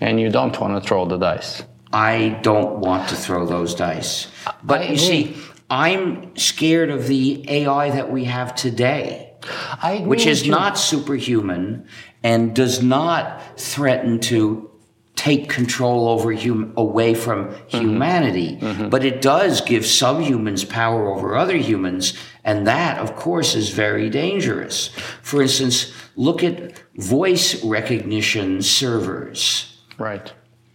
and 0.01 0.19
you 0.19 0.31
don't 0.31 0.59
want 0.59 0.81
to 0.81 0.87
throw 0.87 1.05
the 1.05 1.17
dice. 1.17 1.61
I 1.93 2.39
don't 2.41 2.79
want 2.79 3.09
to 3.09 3.15
throw 3.15 3.45
those 3.45 3.75
dice. 3.75 4.27
But 4.63 4.81
I 4.81 4.83
you 4.85 4.93
agree. 4.93 4.97
see, 4.97 5.37
I'm 5.69 6.35
scared 6.35 6.89
of 6.89 7.07
the 7.07 7.45
AI 7.47 7.91
that 7.91 8.11
we 8.11 8.25
have 8.25 8.55
today. 8.55 9.35
I 9.81 9.99
which 9.99 10.25
is 10.25 10.47
not 10.47 10.77
superhuman 10.77 11.87
and 12.23 12.55
does 12.55 12.81
not 12.81 13.59
threaten 13.59 14.19
to 14.21 14.71
take 15.17 15.49
control 15.49 16.07
over 16.07 16.33
hum- 16.33 16.71
away 16.77 17.13
from 17.13 17.47
mm-hmm. 17.47 17.77
humanity 17.77 18.57
mm-hmm. 18.57 18.87
but 18.87 19.03
it 19.03 19.21
does 19.21 19.59
give 19.61 19.85
some 19.85 20.21
humans 20.21 20.63
power 20.63 21.11
over 21.13 21.35
other 21.35 21.57
humans 21.57 22.13
and 22.45 22.65
that 22.65 22.97
of 22.99 23.15
course 23.17 23.55
is 23.55 23.69
very 23.69 24.09
dangerous 24.09 24.89
for 25.21 25.41
instance 25.41 25.91
look 26.15 26.43
at 26.43 26.79
voice 26.95 27.61
recognition 27.65 28.61
servers 28.61 29.81
right. 29.97 30.31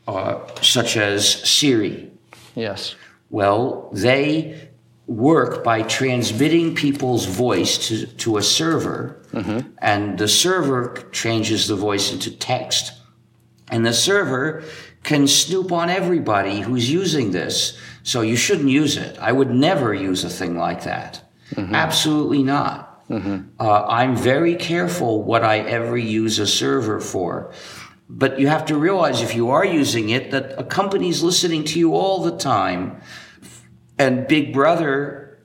uh, 0.06 0.38
such 0.60 0.96
as 0.96 1.26
siri 1.48 2.12
Yes. 2.54 2.94
well, 3.30 3.90
they 3.92 4.68
work 5.06 5.64
by 5.64 5.82
transmitting 5.82 6.74
people's 6.74 7.26
voice 7.26 7.88
to, 7.88 8.06
to 8.06 8.36
a 8.36 8.42
server, 8.42 9.22
mm-hmm. 9.32 9.68
and 9.78 10.18
the 10.18 10.28
server 10.28 10.94
changes 11.12 11.66
the 11.68 11.76
voice 11.76 12.12
into 12.12 12.30
text. 12.30 12.92
And 13.72 13.84
the 13.84 13.92
server 13.92 14.62
can 15.02 15.26
snoop 15.26 15.72
on 15.72 15.90
everybody 15.90 16.60
who's 16.60 16.88
using 16.88 17.32
this. 17.32 17.76
So 18.04 18.20
you 18.20 18.36
shouldn't 18.36 18.68
use 18.68 18.96
it. 18.96 19.18
I 19.18 19.32
would 19.32 19.50
never 19.50 19.92
use 19.94 20.22
a 20.22 20.30
thing 20.30 20.56
like 20.56 20.84
that. 20.84 21.22
Absolutely 21.56 22.42
not. 22.44 23.04
Uh, 23.58 23.84
I'm 23.86 24.16
very 24.16 24.54
careful 24.54 25.22
what 25.22 25.42
I 25.42 25.58
ever 25.58 25.96
use 25.96 26.38
a 26.38 26.46
server 26.46 27.00
for. 27.00 27.52
But 28.08 28.38
you 28.38 28.46
have 28.48 28.66
to 28.66 28.76
realize 28.76 29.22
if 29.22 29.34
you 29.34 29.50
are 29.50 29.64
using 29.64 30.10
it, 30.10 30.30
that 30.30 30.58
a 30.58 30.64
company's 30.64 31.22
listening 31.22 31.64
to 31.64 31.78
you 31.78 31.94
all 31.94 32.22
the 32.22 32.36
time. 32.36 33.00
And 33.98 34.26
Big 34.26 34.52
Brother 34.52 35.38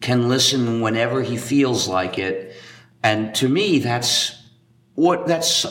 can 0.00 0.28
listen 0.28 0.80
whenever 0.80 1.22
he 1.22 1.36
feels 1.36 1.88
like 1.88 2.18
it. 2.18 2.54
And 3.02 3.34
to 3.36 3.48
me, 3.48 3.78
that's 3.78 4.42
what 4.94 5.26
that's 5.26 5.66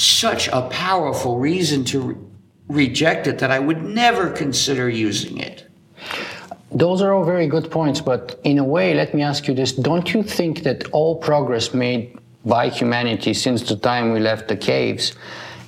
such 0.00 0.48
a 0.48 0.62
powerful 0.68 1.38
reason 1.38 1.84
to 1.84 2.00
re- 2.00 2.16
reject 2.68 3.26
it 3.26 3.38
that 3.38 3.50
I 3.50 3.58
would 3.58 3.82
never 3.82 4.30
consider 4.30 4.88
using 4.88 5.38
it. 5.38 5.66
Those 6.72 7.02
are 7.02 7.12
all 7.12 7.24
very 7.24 7.48
good 7.48 7.70
points, 7.70 8.00
but 8.00 8.40
in 8.44 8.58
a 8.58 8.64
way, 8.64 8.94
let 8.94 9.12
me 9.12 9.22
ask 9.22 9.48
you 9.48 9.54
this. 9.54 9.72
Don't 9.72 10.14
you 10.14 10.22
think 10.22 10.62
that 10.62 10.88
all 10.92 11.16
progress 11.16 11.74
made 11.74 12.16
by 12.44 12.68
humanity 12.68 13.34
since 13.34 13.68
the 13.68 13.76
time 13.76 14.12
we 14.12 14.20
left 14.20 14.48
the 14.48 14.56
caves 14.56 15.12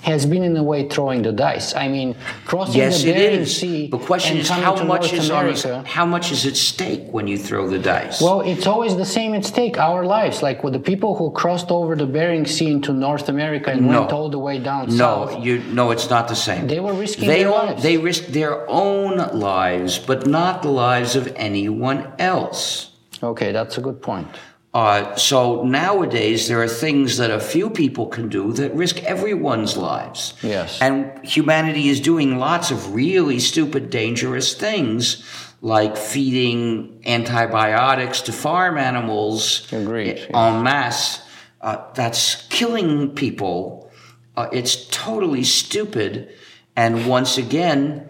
has 0.03 0.27
been 0.27 0.43
in 0.43 0.57
a 0.57 0.63
way 0.63 0.89
throwing 0.89 1.23
the 1.23 1.33
dice? 1.33 1.75
I 1.75 1.89
mean, 1.89 2.15
crossing 2.45 2.77
Yes, 2.81 3.03
the 3.03 3.13
Bering. 3.13 3.47
Sea 3.47 3.87
The 3.89 3.99
question 3.99 4.33
and 4.37 4.41
is 4.43 4.49
how 4.49 4.75
much 4.85 5.13
North 5.13 5.13
is 5.13 5.31
on 5.31 5.39
America. 5.45 5.85
how 5.87 6.05
much 6.07 6.33
is 6.33 6.45
at 6.47 6.57
stake 6.57 7.05
when 7.11 7.27
you 7.27 7.39
throw 7.39 7.69
the 7.69 7.79
dice? 7.79 8.21
Well, 8.21 8.41
it's 8.41 8.67
always 8.67 8.97
the 8.97 9.05
same 9.05 9.33
at 9.35 9.45
stake, 9.45 9.79
our 9.79 10.05
lives. 10.05 10.43
Like 10.43 10.63
with 10.65 10.73
the 10.75 10.81
people 10.81 11.15
who 11.17 11.31
crossed 11.31 11.71
over 11.71 11.95
the 11.97 12.07
Bering 12.07 12.47
Sea 12.47 12.71
into 12.73 12.93
North 12.93 13.29
America 13.29 13.71
and 13.71 13.83
No. 13.87 14.01
went 14.01 14.13
all 14.13 14.29
the 14.29 14.39
way 14.39 14.59
down 14.59 14.89
no, 14.89 15.29
south. 15.29 15.45
you 15.45 15.59
no, 15.73 15.91
it's 15.93 16.11
not 16.11 16.29
the 16.29 16.37
same. 16.37 16.67
They 16.67 16.81
were 16.81 16.93
risking 16.95 17.29
they 17.29 17.45
their 17.45 17.53
own, 17.55 17.67
lives. 17.67 17.83
They 17.83 17.97
risked 17.97 18.33
their 18.33 18.69
own 18.69 19.17
lives, 19.39 19.99
but 19.99 20.27
not 20.27 20.63
the 20.63 20.71
lives 20.71 21.15
of 21.17 21.33
anyone 21.37 22.13
else. 22.19 22.91
Okay, 23.23 23.53
that's 23.53 23.79
a 23.79 23.81
good 23.81 24.03
point. 24.03 24.27
Uh, 24.75 25.15
so 25.17 25.65
nowadays, 25.65 26.49
there 26.49 26.63
are 26.63 26.69
things 26.69 27.19
that 27.19 27.31
a 27.31 27.41
few 27.41 27.69
people 27.69 28.07
can 28.07 28.29
do 28.29 28.53
that 28.55 28.75
risk 28.75 29.03
everyone's 29.05 29.77
lives. 29.77 30.33
Yes. 30.43 30.81
And 30.81 31.25
humanity 31.27 31.89
is 31.89 32.01
doing 32.01 32.39
lots 32.39 32.71
of 32.71 32.95
really 32.95 33.39
stupid, 33.39 33.91
dangerous 33.91 34.55
things, 34.55 35.25
like 35.61 35.97
feeding 35.99 37.03
antibiotics 37.05 38.23
to 38.23 38.33
farm 38.33 38.79
animals 38.79 39.71
Agreed, 39.73 40.27
en 40.33 40.63
masse. 40.63 41.21
Uh, 41.61 41.85
that's 41.95 42.47
killing 42.49 43.11
people. 43.11 43.91
Uh, 44.37 44.49
it's 44.53 44.87
totally 44.89 45.45
stupid. 45.45 46.31
And 46.75 47.07
once 47.07 47.37
again, 47.37 48.09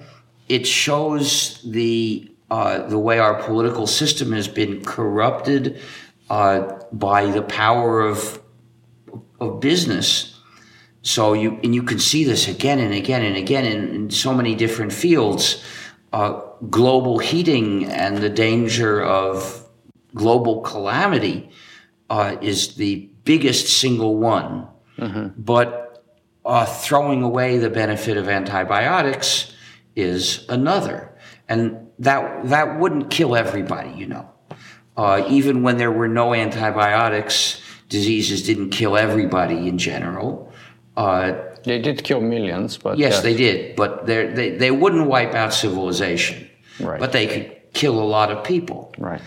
it 0.49 0.67
shows 0.67 1.61
the 1.63 2.29
uh, 2.53 2.87
the 2.87 2.99
way 2.99 3.19
our 3.19 3.43
political 3.43 3.87
system 3.87 4.33
has 4.33 4.47
been 4.47 4.85
corrupted 4.85 5.81
uh, 6.33 6.81
by 6.93 7.27
the 7.27 7.43
power 7.43 8.01
of 8.01 8.41
of 9.39 9.61
business. 9.61 10.41
So 11.03 11.35
you 11.35 11.61
and 11.63 11.75
you 11.75 11.83
can 11.83 11.99
see 11.99 12.25
this 12.25 12.49
again 12.49 12.79
and 12.79 12.95
again 12.95 13.23
and 13.23 13.37
again 13.37 13.67
in, 13.67 13.95
in 13.95 14.11
so 14.11 14.33
many 14.33 14.55
different 14.55 14.93
fields. 14.95 15.63
Uh, 16.13 16.41
global 16.71 17.19
heating 17.19 17.85
and 17.85 18.19
the 18.19 18.31
danger 18.31 19.03
of 19.03 19.67
global 20.15 20.61
calamity 20.63 21.51
uh, 22.09 22.37
is 22.41 22.77
the 22.77 23.11
biggest 23.25 23.81
single 23.81 24.17
one. 24.17 24.69
But 25.37 26.05
uh, 26.47 26.65
throwing 26.65 27.23
away 27.23 27.59
the 27.59 27.71
benefit 27.71 28.17
of 28.17 28.29
antibiotics 28.29 29.55
is 29.97 30.47
another, 30.49 31.15
and 31.49 31.89
that 31.99 32.47
that 32.49 32.79
wouldn't 32.79 33.11
kill 33.11 33.37
everybody, 33.37 33.93
you 33.93 34.07
know. 34.07 34.33
Uh, 34.97 35.25
even 35.29 35.63
when 35.63 35.79
there 35.79 35.91
were 35.91 36.09
no 36.09 36.35
antibiotics, 36.35 37.61
diseases 37.89 38.43
didn't 38.43 38.71
kill 38.71 38.97
everybody 38.97 39.69
in 39.69 39.79
general. 39.79 40.53
Uh, 40.97 41.33
They 41.65 41.79
did 41.81 42.03
kill 42.03 42.21
millions, 42.21 42.77
but 42.77 42.99
yes, 42.99 43.23
they 43.23 43.35
did, 43.35 43.77
but 43.77 44.05
they 44.07 44.57
they 44.59 44.71
wouldn't 44.71 45.07
wipe 45.07 45.35
out 45.35 45.55
civilization. 45.55 46.49
Right. 46.81 47.01
But 47.01 47.13
they 47.13 47.27
could 47.27 47.47
kill 47.73 47.97
a 48.03 48.09
lot 48.17 48.31
of 48.31 48.45
people. 48.45 48.93
Right. 48.99 49.23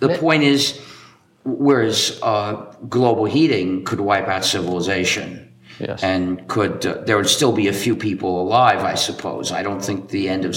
The 0.00 0.08
point 0.18 0.42
is, 0.42 0.80
whereas 1.44 2.18
uh, 2.22 2.52
global 2.88 3.26
heating 3.26 3.84
could 3.84 4.00
wipe 4.00 4.28
out 4.28 4.44
civilization, 4.44 5.44
Yes. 5.80 6.02
And 6.02 6.46
could 6.48 6.86
uh, 6.86 7.02
there 7.06 7.16
would 7.16 7.28
still 7.28 7.52
be 7.52 7.68
a 7.68 7.72
few 7.72 7.96
people 7.96 8.40
alive? 8.40 8.84
I 8.84 8.94
suppose. 8.94 9.50
I 9.52 9.62
don't 9.62 9.82
think 9.82 10.08
the 10.08 10.28
end 10.28 10.44
of 10.44 10.54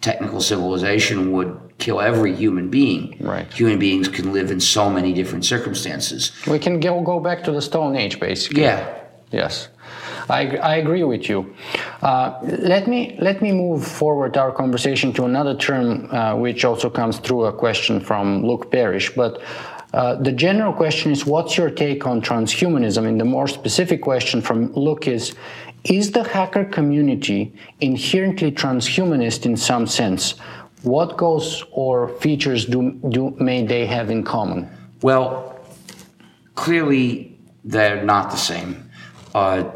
technical 0.00 0.40
civilization 0.40 1.32
would 1.32 1.58
kill 1.78 2.00
every 2.00 2.34
human 2.34 2.70
being. 2.70 3.16
Right. 3.20 3.52
Human 3.52 3.78
beings 3.78 4.08
can 4.08 4.32
live 4.32 4.50
in 4.50 4.60
so 4.60 4.90
many 4.90 5.12
different 5.12 5.44
circumstances. 5.44 6.32
We 6.46 6.58
can 6.58 6.80
go, 6.80 7.00
go 7.02 7.20
back 7.20 7.44
to 7.44 7.52
the 7.52 7.62
Stone 7.62 7.96
Age, 7.96 8.18
basically. 8.20 8.62
Yeah. 8.62 8.96
Yes, 9.32 9.68
I, 10.28 10.56
I 10.56 10.76
agree 10.76 11.04
with 11.04 11.28
you. 11.28 11.54
Uh, 12.02 12.36
let 12.42 12.88
me 12.88 13.16
let 13.20 13.40
me 13.40 13.52
move 13.52 13.86
forward 13.86 14.36
our 14.36 14.50
conversation 14.50 15.12
to 15.12 15.24
another 15.24 15.54
term, 15.54 16.10
uh, 16.10 16.34
which 16.34 16.64
also 16.64 16.90
comes 16.90 17.20
through 17.20 17.44
a 17.44 17.52
question 17.52 18.00
from 18.00 18.44
Luke 18.44 18.72
Parrish. 18.72 19.14
But 19.14 19.40
uh, 19.94 20.16
the 20.16 20.32
general 20.32 20.72
question 20.72 21.12
is, 21.12 21.26
what's 21.26 21.56
your 21.56 21.70
take 21.70 22.08
on 22.08 22.20
transhumanism? 22.22 23.06
And 23.06 23.20
the 23.20 23.24
more 23.24 23.46
specific 23.46 24.02
question 24.02 24.40
from 24.40 24.72
Luke 24.74 25.06
is, 25.06 25.36
is 25.84 26.12
the 26.12 26.24
hacker 26.24 26.64
community 26.64 27.54
inherently 27.80 28.52
transhumanist 28.52 29.46
in 29.46 29.56
some 29.56 29.86
sense? 29.86 30.32
What 30.82 31.16
goals 31.16 31.64
or 31.72 32.08
features 32.08 32.66
do, 32.66 32.92
do 33.10 33.30
may 33.38 33.64
they 33.64 33.86
have 33.86 34.10
in 34.10 34.22
common? 34.22 34.68
Well, 35.02 35.60
clearly 36.54 37.38
they're 37.64 38.02
not 38.02 38.30
the 38.30 38.36
same. 38.36 38.90
Uh, 39.34 39.70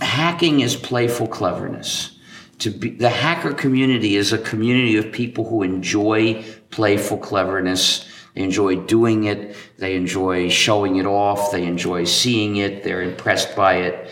hacking 0.00 0.60
is 0.60 0.76
playful 0.76 1.26
cleverness. 1.26 2.18
To 2.60 2.70
be, 2.70 2.90
the 2.90 3.08
hacker 3.08 3.54
community 3.54 4.16
is 4.16 4.32
a 4.32 4.38
community 4.38 4.96
of 4.96 5.12
people 5.12 5.48
who 5.48 5.62
enjoy 5.62 6.44
playful 6.70 7.16
cleverness. 7.16 8.06
They 8.34 8.42
enjoy 8.42 8.76
doing 8.76 9.24
it. 9.24 9.56
They 9.78 9.96
enjoy 9.96 10.50
showing 10.50 10.96
it 10.96 11.06
off. 11.06 11.52
They 11.52 11.64
enjoy 11.64 12.04
seeing 12.04 12.56
it. 12.56 12.84
They're 12.84 13.02
impressed 13.02 13.56
by 13.56 13.76
it. 13.76 14.10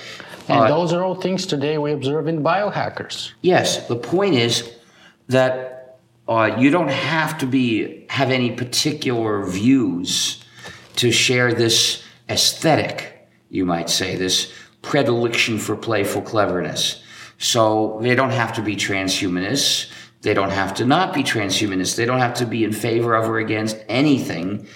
And 0.49 0.61
Uh, 0.61 0.68
those 0.68 0.92
are 0.92 1.03
all 1.05 1.14
things 1.14 1.46
today 1.46 1.78
we 1.78 1.92
observe 1.92 2.26
in 2.26 2.42
biohackers. 2.42 3.32
Yes, 3.42 3.86
the 3.86 3.96
point 3.96 4.34
is 4.34 4.70
that 5.28 5.99
uh, 6.28 6.57
you 6.59 6.70
don't 6.70 6.90
have 6.90 7.38
to 7.38 7.46
be 7.46 8.07
have 8.09 8.30
any 8.30 8.51
particular 8.51 9.44
views 9.44 10.42
to 10.96 11.11
share 11.12 11.53
this 11.55 12.03
aesthetic, 12.28 13.28
you 13.51 13.64
might 13.64 13.88
say, 13.90 14.16
this 14.16 14.53
predilection 14.82 15.59
for 15.59 15.76
playful 15.76 16.22
cleverness. 16.22 17.03
So 17.38 17.99
they 18.03 18.14
don't 18.14 18.30
have 18.30 18.53
to 18.55 18.62
be 18.62 18.74
transhumanists. 18.76 19.90
They 20.22 20.34
don't 20.34 20.51
have 20.51 20.74
to 20.74 20.84
not 20.84 21.14
be 21.14 21.22
transhumanists. 21.22 21.94
They 21.96 22.05
don't 22.05 22.18
have 22.18 22.34
to 22.34 22.46
be 22.46 22.64
in 22.64 22.72
favor 22.72 23.14
of 23.14 23.28
or 23.28 23.38
against 23.38 23.76
anything 23.88 24.66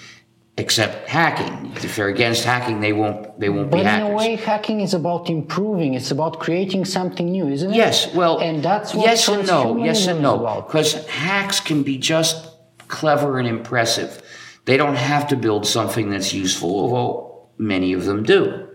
except 0.57 1.07
hacking. 1.09 1.71
If 1.77 1.95
they're 1.95 2.09
against 2.09 2.43
hacking, 2.43 2.79
they 2.79 2.93
won't. 2.93 3.39
They 3.39 3.49
won't 3.49 3.71
But 3.71 3.77
be 3.77 3.81
in 3.81 3.87
hackers. 3.87 4.09
a 4.11 4.15
way, 4.15 4.35
hacking 4.35 4.81
is 4.81 4.93
about 4.93 5.29
improving. 5.29 5.95
It's 5.95 6.11
about 6.11 6.39
creating 6.39 6.85
something 6.85 7.31
new, 7.31 7.47
isn't 7.47 7.71
it? 7.71 7.75
Yes, 7.75 8.13
well, 8.13 8.39
and 8.39 8.63
that's 8.63 8.93
what 8.93 9.05
yes 9.07 9.27
and 9.27 9.47
no, 9.47 9.83
yes 9.83 10.07
and 10.07 10.21
no, 10.21 10.63
because 10.67 10.93
hacks 11.07 11.59
can 11.59 11.83
be 11.83 11.97
just 11.97 12.49
clever 12.87 13.39
and 13.39 13.47
impressive. 13.47 14.21
They 14.65 14.77
don't 14.77 14.95
have 14.95 15.27
to 15.29 15.35
build 15.35 15.65
something 15.65 16.09
that's 16.09 16.33
useful, 16.33 16.69
although 16.69 17.47
many 17.57 17.91
of 17.93 18.05
them 18.05 18.23
do. 18.23 18.69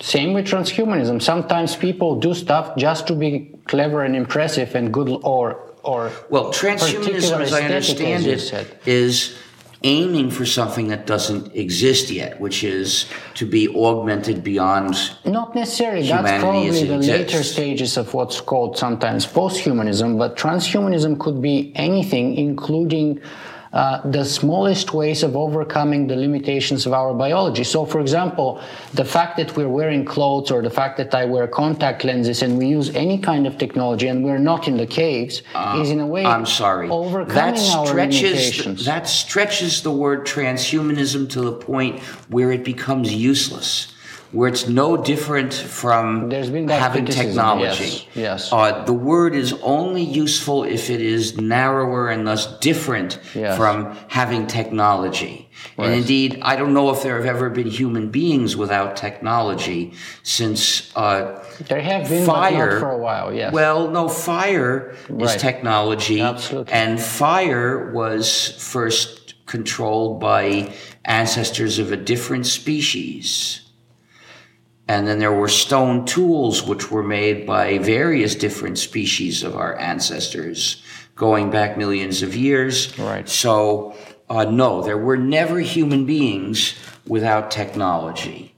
Same 0.00 0.32
with 0.32 0.46
transhumanism. 0.46 1.20
Sometimes 1.20 1.74
people 1.74 2.20
do 2.20 2.32
stuff 2.32 2.76
just 2.76 3.08
to 3.08 3.14
be 3.14 3.54
clever 3.66 4.04
and 4.04 4.14
impressive 4.14 4.74
and 4.76 4.94
good, 4.94 5.08
or 5.24 5.64
or 5.82 6.12
Well, 6.30 6.52
transhumanism, 6.52 7.40
as 7.40 7.52
I 7.52 7.62
understand 7.62 8.24
as 8.26 8.52
it, 8.52 8.80
is 8.86 9.36
aiming 9.82 10.30
for 10.30 10.44
something 10.44 10.88
that 10.88 11.06
doesn't 11.06 11.54
exist 11.54 12.10
yet, 12.10 12.40
which 12.40 12.64
is 12.64 13.06
to 13.34 13.46
be 13.46 13.68
augmented 13.68 14.42
beyond. 14.42 14.96
Not 15.24 15.54
necessarily. 15.54 16.08
That's 16.08 16.42
probably 16.42 16.84
the 16.84 16.98
later 16.98 17.42
stages 17.42 17.96
of 17.96 18.12
what's 18.14 18.40
called 18.40 18.76
sometimes 18.76 19.26
posthumanism, 19.26 20.18
but 20.18 20.36
transhumanism 20.36 21.18
could 21.20 21.40
be 21.40 21.72
anything, 21.76 22.34
including 22.36 23.20
uh, 23.78 24.00
the 24.16 24.24
smallest 24.24 24.88
ways 25.00 25.22
of 25.22 25.32
overcoming 25.36 26.02
the 26.10 26.16
limitations 26.26 26.80
of 26.88 26.92
our 27.00 27.12
biology. 27.24 27.62
So, 27.74 27.78
for 27.92 28.00
example, 28.00 28.48
the 29.00 29.04
fact 29.04 29.32
that 29.38 29.48
we're 29.56 29.68
wearing 29.80 30.02
clothes 30.14 30.50
or 30.54 30.60
the 30.68 30.74
fact 30.80 30.94
that 31.00 31.10
I 31.14 31.24
wear 31.34 31.46
contact 31.62 31.98
lenses 32.10 32.42
and 32.44 32.58
we 32.60 32.66
use 32.78 32.88
any 33.04 33.18
kind 33.30 33.46
of 33.46 33.52
technology 33.64 34.06
and 34.08 34.24
we're 34.26 34.44
not 34.52 34.66
in 34.70 34.76
the 34.82 34.86
caves 35.00 35.34
is 35.80 35.88
in 35.94 36.00
a 36.00 36.08
way 36.14 36.24
Uh, 36.24 36.30
I'm 36.36 36.46
sorry. 36.62 36.88
overcoming 37.02 37.34
that 37.36 37.54
our 37.76 37.86
stretches 37.86 38.22
limitations. 38.32 38.78
that 38.92 39.04
stretches 39.22 39.72
the 39.86 39.92
word 40.04 40.20
transhumanism 40.34 41.28
to 41.34 41.40
the 41.48 41.52
point 41.52 41.94
where 42.34 42.50
it 42.56 42.64
becomes 42.72 43.06
useless, 43.14 43.70
where 44.32 44.48
it's 44.48 44.68
no 44.68 44.96
different 44.96 45.54
from 45.54 46.28
There's 46.28 46.50
been 46.50 46.66
that 46.66 46.80
having 46.80 47.06
technology. 47.06 47.84
yes, 47.84 48.06
yes. 48.14 48.52
Uh, 48.52 48.84
the 48.84 48.92
word 48.92 49.34
is 49.34 49.54
only 49.62 50.02
useful 50.02 50.64
if 50.64 50.90
it 50.90 51.00
is 51.00 51.38
narrower 51.40 52.08
and 52.10 52.26
thus 52.26 52.58
different 52.58 53.18
Yes. 53.34 53.56
from 53.56 53.96
having 54.08 54.46
technology. 54.46 55.48
And 55.76 55.94
indeed, 55.94 56.38
I 56.42 56.56
don't 56.56 56.72
know 56.74 56.90
if 56.90 57.02
there 57.02 57.16
have 57.16 57.26
ever 57.26 57.50
been 57.50 57.68
human 57.68 58.10
beings 58.10 58.56
without 58.56 58.96
technology 58.96 59.92
since. 60.22 60.94
Uh, 60.94 61.42
there 61.68 61.80
have 61.80 62.08
been, 62.08 62.24
fire 62.26 62.78
for 62.78 62.90
a 62.90 62.98
while, 62.98 63.32
yes. 63.32 63.52
well 63.52 63.90
no 63.90 64.08
fire 64.08 64.94
is 65.18 65.34
technology 65.36 66.20
Absolutely. 66.20 66.72
and 66.72 67.00
fire 67.00 67.90
was 67.92 68.50
first 68.62 69.34
controlled 69.46 70.20
by 70.20 70.72
ancestors 71.04 71.78
of 71.78 71.90
a 71.90 71.96
different 71.96 72.46
species 72.46 73.62
and 74.88 75.06
then 75.06 75.18
there 75.18 75.32
were 75.32 75.48
stone 75.48 76.04
tools 76.06 76.62
which 76.62 76.90
were 76.90 77.02
made 77.02 77.46
by 77.46 77.78
various 77.78 78.34
different 78.34 78.78
species 78.78 79.42
of 79.42 79.54
our 79.54 79.78
ancestors 79.78 80.82
going 81.14 81.50
back 81.50 81.76
millions 81.76 82.22
of 82.22 82.34
years 82.34 82.98
Right. 82.98 83.28
so 83.28 83.94
uh, 84.30 84.44
no 84.44 84.82
there 84.82 84.98
were 84.98 85.16
never 85.16 85.60
human 85.60 86.06
beings 86.06 86.74
without 87.06 87.50
technology 87.50 88.54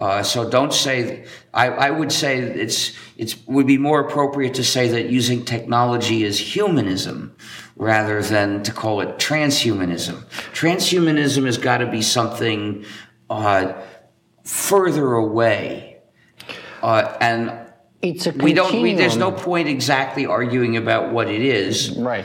uh, 0.00 0.22
so 0.22 0.48
don't 0.48 0.72
say. 0.72 1.24
I, 1.52 1.70
I 1.70 1.90
would 1.90 2.12
say 2.12 2.38
it's 2.38 2.92
it's 3.16 3.34
would 3.48 3.66
be 3.66 3.78
more 3.78 3.98
appropriate 3.98 4.54
to 4.54 4.62
say 4.62 4.86
that 4.90 5.10
using 5.10 5.44
technology 5.44 6.22
is 6.22 6.38
humanism 6.38 7.34
rather 7.74 8.22
than 8.22 8.62
to 8.62 8.72
call 8.72 9.00
it 9.00 9.18
transhumanism. 9.18 10.24
Transhumanism 10.52 11.46
has 11.46 11.58
got 11.58 11.78
to 11.78 11.90
be 11.90 12.00
something 12.00 12.84
uh, 13.28 13.72
further 14.48 15.14
away, 15.14 15.98
uh, 16.82 17.16
and 17.20 17.52
it's 18.00 18.26
a 18.26 18.32
we 18.32 18.52
don't. 18.54 18.80
We, 18.80 18.94
there's 18.94 19.16
no 19.16 19.30
point 19.30 19.68
exactly 19.68 20.26
arguing 20.26 20.76
about 20.76 21.12
what 21.12 21.28
it 21.28 21.42
is. 21.42 21.96
right. 21.96 22.24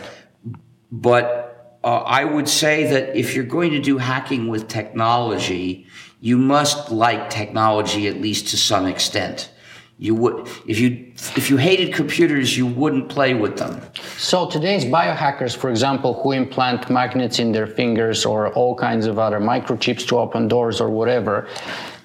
But 0.92 1.80
uh, 1.84 1.98
I 1.98 2.24
would 2.24 2.48
say 2.48 2.86
that 2.92 3.16
if 3.16 3.36
you're 3.36 3.44
going 3.44 3.72
to 3.72 3.80
do 3.80 3.98
hacking 3.98 4.48
with 4.48 4.68
technology, 4.68 5.88
you 6.22 6.38
must 6.38 6.92
like 6.92 7.30
technology 7.30 8.08
at 8.08 8.22
least 8.22 8.48
to 8.50 8.58
some 8.58 8.86
extent. 8.86 9.50
You 9.98 10.16
would, 10.16 10.48
if 10.68 10.80
you 10.80 11.12
if 11.36 11.50
you 11.50 11.58
hated 11.58 11.94
computers, 11.94 12.58
you 12.58 12.68
wouldn't 12.68 13.10
play 13.10 13.34
with 13.34 13.58
them. 13.58 13.82
So 14.18 14.50
today's 14.50 14.86
biohackers, 14.86 15.56
for 15.56 15.70
example, 15.70 16.22
who 16.22 16.32
implant 16.32 16.90
magnets 16.90 17.40
in 17.40 17.52
their 17.52 17.68
fingers 17.68 18.26
or 18.26 18.54
all 18.54 18.76
kinds 18.76 19.06
of 19.06 19.18
other 19.20 19.40
microchips 19.40 20.08
to 20.08 20.18
open 20.18 20.48
doors 20.48 20.82
or 20.82 20.90
whatever, 20.90 21.48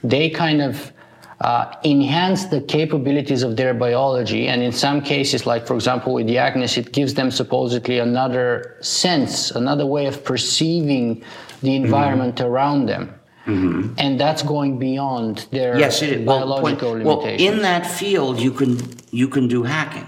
they 0.04 0.30
kind 0.30 0.62
of 0.62 0.92
uh, 1.40 1.72
enhance 1.84 2.46
the 2.46 2.60
capabilities 2.60 3.42
of 3.42 3.56
their 3.56 3.72
biology. 3.74 4.48
And 4.48 4.62
in 4.62 4.72
some 4.72 5.00
cases, 5.00 5.46
like 5.46 5.66
for 5.66 5.74
example 5.74 6.14
with 6.14 6.26
the 6.26 6.38
Agnes, 6.38 6.76
it 6.76 6.92
gives 6.92 7.14
them 7.14 7.30
supposedly 7.30 7.98
another 8.00 8.76
sense, 8.80 9.50
another 9.52 9.86
way 9.86 10.06
of 10.06 10.24
perceiving 10.24 11.22
the 11.62 11.74
environment 11.76 12.40
around 12.40 12.86
them. 12.86 13.14
And 13.46 14.20
that's 14.20 14.42
going 14.42 14.78
beyond 14.78 15.46
their 15.52 15.78
Yes, 15.78 16.02
it 16.02 16.10
is. 16.10 16.26
Well, 16.26 16.40
biological 16.40 16.90
point- 16.92 17.04
well, 17.04 17.16
limitations. 17.20 17.54
in 17.56 17.62
that 17.62 17.86
field, 17.86 18.38
you 18.40 18.50
can 18.50 18.76
you 19.10 19.26
can 19.26 19.48
do 19.48 19.62
hacking, 19.62 20.06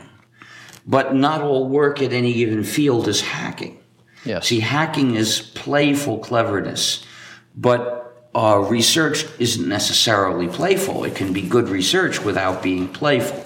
but 0.86 1.14
not 1.14 1.41
all 1.41 1.66
work 1.66 2.03
at 2.03 2.12
any 2.12 2.34
given 2.34 2.62
field 2.64 3.09
is 3.09 3.22
hacking. 3.22 3.78
yes. 4.26 4.47
See, 4.47 4.61
hacking 4.61 5.14
is 5.14 5.41
playful 5.55 6.18
cleverness, 6.18 7.03
but 7.57 8.09
uh, 8.35 8.59
research 8.68 9.24
isn't 9.39 9.68
necessarily 9.68 10.49
playful. 10.49 11.05
It 11.05 11.14
can 11.14 11.33
be 11.33 11.43
good 11.43 11.68
research 11.68 12.22
without 12.24 12.62
being 12.62 12.89
playful. 12.89 13.45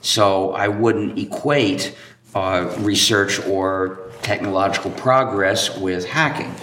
So 0.00 0.52
I 0.52 0.68
wouldn't 0.68 1.18
equate 1.18 1.94
uh, 2.34 2.74
research 2.78 3.40
or 3.46 4.10
technological 4.22 4.90
progress 4.92 5.76
with 5.78 6.04
hacking. 6.06 6.54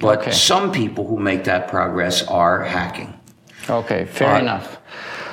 But 0.00 0.20
Okay. 0.20 0.30
some 0.32 0.70
people 0.72 1.06
who 1.06 1.18
make 1.18 1.44
that 1.44 1.68
progress 1.68 2.22
are 2.28 2.62
hacking. 2.64 3.12
Okay, 3.68 4.04
fair 4.06 4.34
Uh, 4.34 4.40
enough. 4.40 4.78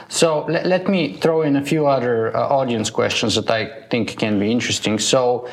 So 0.09 0.45
let, 0.47 0.65
let 0.65 0.87
me 0.87 1.17
throw 1.21 1.41
in 1.41 1.55
a 1.55 1.61
few 1.63 1.87
other 1.87 2.35
uh, 2.35 2.39
audience 2.59 2.89
questions 2.89 3.35
that 3.35 3.49
I 3.49 3.65
think 3.89 4.17
can 4.17 4.39
be 4.39 4.51
interesting. 4.51 4.99
So, 4.99 5.47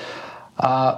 uh, 0.60 0.94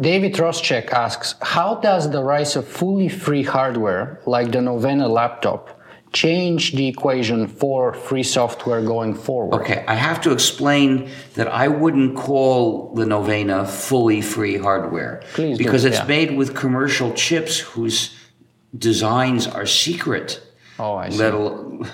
David 0.00 0.34
Roschek 0.34 0.90
asks 0.90 1.36
How 1.40 1.76
does 1.76 2.10
the 2.10 2.22
rise 2.22 2.56
of 2.56 2.66
fully 2.66 3.08
free 3.08 3.44
hardware, 3.44 4.20
like 4.26 4.50
the 4.50 4.60
Novena 4.60 5.08
laptop, 5.08 5.80
change 6.12 6.72
the 6.72 6.88
equation 6.88 7.46
for 7.46 7.94
free 7.94 8.24
software 8.24 8.82
going 8.82 9.14
forward? 9.14 9.60
Okay, 9.60 9.84
I 9.86 9.94
have 9.94 10.20
to 10.22 10.32
explain 10.32 11.10
that 11.34 11.46
I 11.46 11.68
wouldn't 11.68 12.16
call 12.16 12.92
the 12.94 13.06
Novena 13.06 13.66
fully 13.66 14.20
free 14.20 14.58
hardware 14.58 15.22
Please 15.32 15.58
do, 15.58 15.64
because 15.64 15.84
it's 15.84 15.98
yeah. 15.98 16.06
made 16.06 16.36
with 16.36 16.56
commercial 16.56 17.12
chips 17.12 17.58
whose 17.58 18.16
designs 18.76 19.46
are 19.46 19.66
secret. 19.66 20.40
Oh, 20.76 20.96
I 20.96 21.08
see. 21.08 21.18
Let 21.18 21.34
al- 21.34 21.86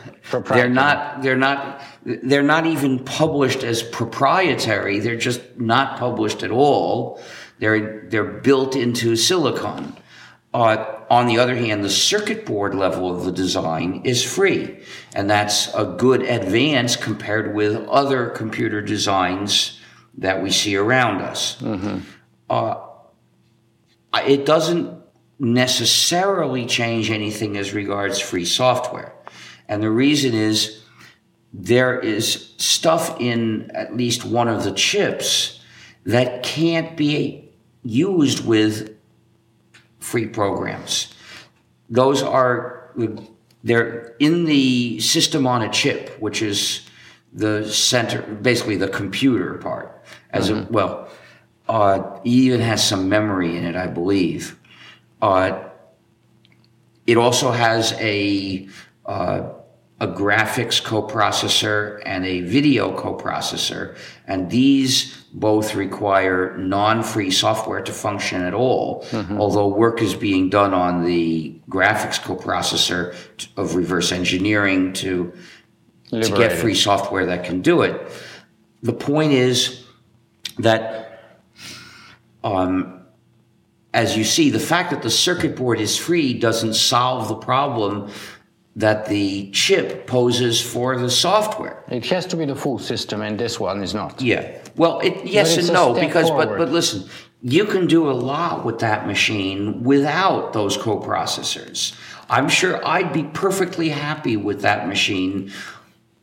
they're 0.46 0.70
not. 0.70 1.20
They're 1.20 1.36
not. 1.36 1.82
They're 2.02 2.42
not 2.42 2.64
even 2.64 2.98
published 3.04 3.62
as 3.62 3.82
proprietary. 3.82 5.00
They're 5.00 5.16
just 5.16 5.42
not 5.58 5.98
published 5.98 6.42
at 6.42 6.50
all. 6.50 7.20
They're 7.60 8.08
they're 8.08 8.24
built 8.24 8.74
into 8.74 9.14
silicon. 9.16 9.96
Uh, 10.52 10.84
on 11.08 11.26
the 11.26 11.38
other 11.38 11.54
hand, 11.54 11.84
the 11.84 11.90
circuit 11.90 12.44
board 12.44 12.74
level 12.74 13.14
of 13.14 13.24
the 13.24 13.30
design 13.30 14.02
is 14.04 14.24
free, 14.24 14.80
and 15.14 15.30
that's 15.30 15.72
a 15.74 15.84
good 15.84 16.22
advance 16.22 16.96
compared 16.96 17.54
with 17.54 17.76
other 17.88 18.30
computer 18.30 18.80
designs 18.80 19.78
that 20.18 20.42
we 20.42 20.50
see 20.50 20.74
around 20.74 21.20
us. 21.20 21.62
Uh, 22.48 22.74
it 24.26 24.44
doesn't 24.44 24.98
necessarily 25.38 26.66
change 26.66 27.10
anything 27.10 27.56
as 27.56 27.72
regards 27.72 28.18
free 28.18 28.44
software. 28.44 29.14
And 29.68 29.82
the 29.82 29.90
reason 29.90 30.34
is 30.34 30.82
there 31.52 31.98
is 31.98 32.54
stuff 32.58 33.20
in 33.20 33.70
at 33.70 33.96
least 33.96 34.24
one 34.24 34.48
of 34.48 34.64
the 34.64 34.72
chips 34.72 35.60
that 36.04 36.42
can't 36.42 36.96
be 36.96 37.49
used 37.82 38.44
with 38.44 38.96
free 39.98 40.26
programs. 40.26 41.14
Those 41.88 42.22
are 42.22 42.92
they're 43.62 44.16
in 44.18 44.44
the 44.44 45.00
system 45.00 45.46
on 45.46 45.62
a 45.62 45.70
chip, 45.70 46.16
which 46.18 46.42
is 46.42 46.88
the 47.32 47.68
center, 47.70 48.22
basically 48.22 48.76
the 48.76 48.88
computer 48.88 49.54
part. 49.54 50.02
As 50.30 50.50
a, 50.50 50.66
well, 50.70 51.08
uh, 51.68 52.18
it 52.24 52.28
even 52.28 52.60
has 52.60 52.86
some 52.86 53.08
memory 53.08 53.56
in 53.56 53.64
it, 53.64 53.76
I 53.76 53.86
believe. 53.86 54.58
Uh, 55.20 55.64
it 57.06 57.16
also 57.16 57.50
has 57.50 57.92
a 57.98 58.68
uh, 59.06 59.50
a 60.00 60.06
graphics 60.06 60.82
coprocessor 60.82 62.00
and 62.06 62.24
a 62.24 62.40
video 62.40 62.96
coprocessor, 62.96 63.96
and 64.26 64.50
these 64.50 65.19
both 65.32 65.74
require 65.76 66.56
non-free 66.58 67.30
software 67.30 67.80
to 67.82 67.92
function 67.92 68.42
at 68.42 68.52
all. 68.54 69.06
Although 69.38 69.68
work 69.68 70.02
is 70.02 70.14
being 70.14 70.50
done 70.50 70.74
on 70.74 71.04
the 71.04 71.54
graphics 71.68 72.20
coprocessor 72.20 73.14
of 73.56 73.76
reverse 73.76 74.10
engineering 74.12 74.92
to 74.94 75.32
to 76.10 76.28
get 76.36 76.50
free 76.52 76.74
software 76.74 77.26
that 77.26 77.44
can 77.44 77.60
do 77.62 77.82
it. 77.82 78.10
The 78.82 78.92
point 78.92 79.32
is 79.32 79.84
that, 80.58 81.38
um, 82.42 83.02
as 83.94 84.16
you 84.16 84.24
see, 84.24 84.50
the 84.50 84.58
fact 84.58 84.90
that 84.90 85.02
the 85.02 85.10
circuit 85.10 85.54
board 85.54 85.80
is 85.80 85.96
free 85.96 86.34
doesn't 86.34 86.74
solve 86.74 87.28
the 87.28 87.36
problem 87.36 88.10
that 88.80 89.06
the 89.06 89.50
chip 89.50 90.06
poses 90.06 90.60
for 90.60 90.98
the 90.98 91.10
software. 91.10 91.84
It 91.88 92.06
has 92.06 92.26
to 92.26 92.36
be 92.36 92.44
the 92.44 92.56
full 92.56 92.78
system, 92.78 93.22
and 93.22 93.38
this 93.38 93.60
one 93.60 93.82
is 93.82 93.94
not. 93.94 94.20
Yeah. 94.20 94.58
Well, 94.76 95.00
it, 95.00 95.24
yes 95.24 95.56
and 95.56 95.72
no, 95.72 95.94
because 95.94 96.30
but 96.30 96.56
but 96.56 96.70
listen, 96.70 97.08
you 97.42 97.64
can 97.64 97.86
do 97.86 98.10
a 98.10 98.12
lot 98.12 98.64
with 98.64 98.78
that 98.80 99.06
machine 99.06 99.82
without 99.82 100.52
those 100.52 100.76
coprocessors. 100.76 101.94
I'm 102.28 102.48
sure 102.48 102.84
I'd 102.86 103.12
be 103.12 103.24
perfectly 103.24 103.88
happy 103.88 104.36
with 104.36 104.62
that 104.62 104.86
machine 104.86 105.52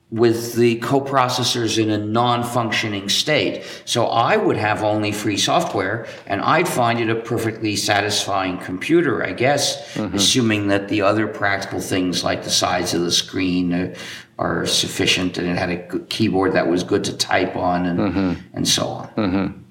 with 0.09 0.53
the 0.55 0.79
coprocessors 0.79 1.77
in 1.81 1.89
a 1.89 1.97
non-functioning 1.97 3.09
state. 3.09 3.63
So 3.83 4.05
I 4.07 4.37
would 4.37 4.55
have 4.55 4.81
only 4.81 5.11
free 5.11 5.35
software 5.37 6.07
and 6.27 6.39
I'd 6.41 6.67
find 6.67 6.99
it 7.01 7.09
a 7.09 7.15
perfectly 7.15 7.75
satisfying 7.75 8.57
computer, 8.59 9.23
I 9.25 9.33
guess, 9.33 9.77
Mm-hmm. 9.97 10.15
assuming 10.15 10.67
that 10.67 10.87
the 10.87 11.01
other 11.01 11.27
practical 11.27 11.81
things 11.81 12.23
like 12.23 12.43
the 12.43 12.49
size 12.49 12.93
of 12.93 13.01
the 13.01 13.11
screen 13.11 13.73
uh, 13.73 13.95
are 14.39 14.65
sufficient 14.65 15.37
and 15.37 15.47
it 15.49 15.57
had 15.57 15.69
a 15.71 15.99
keyboard 16.05 16.53
that 16.53 16.67
was 16.67 16.83
good 16.83 17.03
to 17.05 17.17
type 17.17 17.55
on 17.57 17.85
and, 17.85 17.99
Mm-hmm. 17.99 18.33
and 18.55 18.67
so 18.67 18.87
on. 18.87 19.65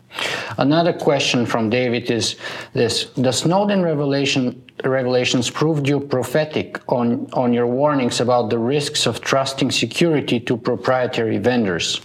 Another 0.58 0.92
question 0.92 1.46
from 1.46 1.70
David 1.70 2.10
is 2.10 2.36
this: 2.72 3.06
The 3.16 3.32
Snowden 3.32 3.82
revelation 3.82 4.62
revelations 4.84 5.50
proved 5.50 5.88
you 5.88 6.00
prophetic 6.00 6.80
on 6.88 7.28
on 7.32 7.52
your 7.52 7.66
warnings 7.66 8.20
about 8.20 8.50
the 8.50 8.58
risks 8.58 9.06
of 9.06 9.20
trusting 9.20 9.70
security 9.70 10.40
to 10.40 10.56
proprietary 10.56 11.38
vendors. 11.38 12.00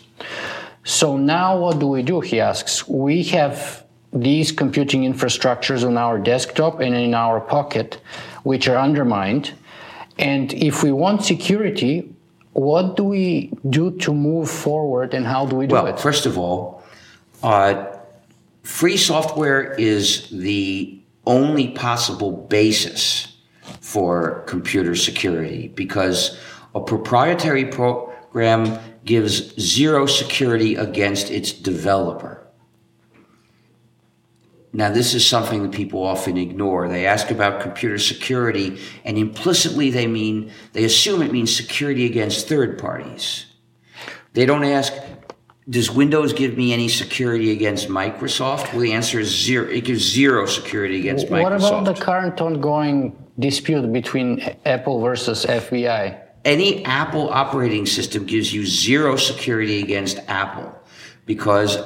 So 0.84 1.18
now, 1.18 1.58
what 1.58 1.80
do 1.80 1.88
we 1.88 2.02
do? 2.02 2.22
He 2.22 2.40
asks. 2.40 2.88
We 2.88 3.24
have 3.24 3.84
these 4.14 4.52
computing 4.52 5.04
infrastructures 5.04 5.86
on 5.86 5.98
our 5.98 6.18
desktop 6.20 6.80
and 6.82 6.96
in 6.96 7.14
our 7.14 7.40
pocket, 7.40 8.02
which 8.44 8.68
are 8.68 8.78
undermined. 8.78 9.54
And 10.18 10.54
if 10.54 10.84
we 10.84 10.92
want 10.92 11.24
security, 11.24 12.14
what 12.54 12.98
do 12.98 13.06
we 13.06 13.52
do 13.70 13.92
to 14.00 14.14
move 14.14 14.50
forward, 14.50 15.14
and 15.14 15.26
how 15.26 15.46
do 15.46 15.56
we 15.56 15.68
do 15.68 15.76
Well, 15.76 15.88
it? 15.88 16.00
first 16.00 16.26
of 16.26 16.38
all, 16.38 16.84
uh, 17.44 17.86
free 18.64 18.98
software 18.98 19.74
is 19.74 20.30
the 20.30 21.02
only 21.26 21.70
possible 21.70 22.32
basis 22.32 23.38
for 23.80 24.44
computer 24.48 24.96
security 24.96 25.68
because 25.70 26.40
a 26.74 26.82
proprietary 26.82 27.66
program 27.66 28.80
gives 29.06 29.60
zero 29.60 30.06
security 30.06 30.76
against 30.76 31.32
its 31.32 31.52
developer. 31.52 32.42
Now, 34.74 34.90
this 34.90 35.14
is 35.14 35.28
something 35.28 35.64
that 35.64 35.74
people 35.74 36.02
often 36.02 36.38
ignore. 36.38 36.88
They 36.88 37.06
ask 37.06 37.30
about 37.30 37.62
computer 37.62 37.98
security, 37.98 38.80
and 39.04 39.18
implicitly 39.18 39.90
they 39.90 40.08
mean, 40.08 40.52
they 40.72 40.86
assume 40.86 41.22
it 41.22 41.32
means 41.32 41.54
security 41.54 42.06
against 42.06 42.48
third 42.48 42.80
parties. 42.80 43.48
They 44.34 44.46
don't 44.46 44.64
ask, 44.64 44.94
does 45.70 45.92
Windows 45.92 46.34
give 46.34 46.58
me 46.58 46.74
any 46.74 46.90
security 46.90 47.52
against 47.52 47.88
Microsoft? 47.88 48.74
Well, 48.74 48.82
the 48.82 48.94
answer 48.94 49.20
is 49.20 49.30
zero. 49.30 49.68
It 49.68 49.86
gives 49.86 50.04
zero 50.04 50.46
security 50.46 51.00
against 51.00 51.28
Microsoft. 51.28 51.44
What 51.44 51.54
about 51.54 51.86
the 51.86 52.02
current 52.02 52.42
ongoing 52.42 53.16
dispute 53.40 53.92
between 53.94 54.42
Apple 54.66 55.02
versus 55.02 55.46
FBI? 55.46 56.32
any 56.46 56.84
Apple 56.86 57.30
operating 57.30 57.86
system 57.86 58.26
gives 58.26 58.54
you 58.54 58.66
zero 58.66 59.16
security 59.16 59.82
against 59.82 60.18
Apple 60.28 60.74
because 61.26 61.78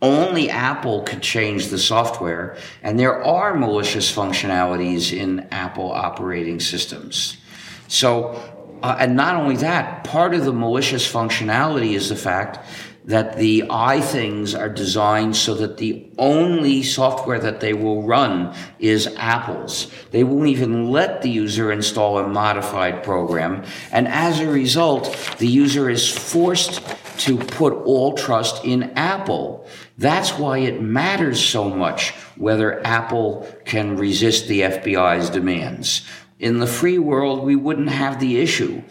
only 0.00 0.50
Apple 0.50 1.02
could 1.02 1.22
change 1.22 1.68
the 1.68 1.78
software, 1.78 2.56
and 2.82 2.98
there 2.98 3.22
are 3.24 3.54
malicious 3.54 4.12
functionalities 4.12 5.16
in 5.16 5.46
Apple 5.52 5.92
operating 5.92 6.58
systems. 6.58 7.36
So, 7.86 8.34
uh, 8.82 8.96
and 8.98 9.14
not 9.14 9.36
only 9.36 9.56
that, 9.56 10.02
part 10.02 10.34
of 10.34 10.44
the 10.44 10.52
malicious 10.52 11.10
functionality 11.10 11.92
is 11.92 12.08
the 12.08 12.16
fact 12.16 12.58
that 13.04 13.36
the 13.36 13.62
iThings 13.68 14.58
are 14.58 14.68
designed 14.68 15.36
so 15.36 15.54
that 15.54 15.78
the 15.78 16.08
only 16.18 16.82
software 16.82 17.38
that 17.40 17.60
they 17.60 17.72
will 17.72 18.02
run 18.02 18.54
is 18.78 19.08
Apple's. 19.16 19.90
They 20.12 20.22
won't 20.22 20.48
even 20.48 20.90
let 20.90 21.22
the 21.22 21.30
user 21.30 21.72
install 21.72 22.18
a 22.18 22.28
modified 22.28 23.02
program. 23.02 23.64
And 23.90 24.06
as 24.06 24.38
a 24.38 24.46
result, 24.46 25.36
the 25.38 25.48
user 25.48 25.90
is 25.90 26.08
forced 26.08 26.80
to 27.18 27.36
put 27.36 27.72
all 27.72 28.14
trust 28.14 28.64
in 28.64 28.84
Apple. 28.96 29.66
That's 29.98 30.38
why 30.38 30.58
it 30.58 30.80
matters 30.80 31.44
so 31.44 31.68
much 31.68 32.10
whether 32.36 32.84
Apple 32.86 33.48
can 33.64 33.96
resist 33.96 34.46
the 34.46 34.62
FBI's 34.62 35.30
demands. 35.30 36.06
In 36.38 36.58
the 36.58 36.66
free 36.66 36.98
world, 36.98 37.44
we 37.44 37.56
wouldn't 37.56 37.90
have 37.90 38.18
the 38.18 38.38
issue. 38.38 38.82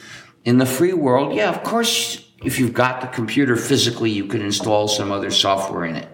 In 0.44 0.58
the 0.58 0.66
free 0.66 0.94
world, 0.94 1.34
yeah, 1.34 1.50
of 1.50 1.64
course, 1.64 2.31
if 2.44 2.60
you've 2.60 2.74
got 2.74 3.02
the 3.02 3.08
computer 3.08 3.56
physically, 3.56 4.10
you 4.10 4.26
can 4.26 4.42
install 4.42 4.88
some 4.88 5.12
other 5.12 5.32
software 5.32 5.86
in 5.86 5.96
it. 5.96 6.08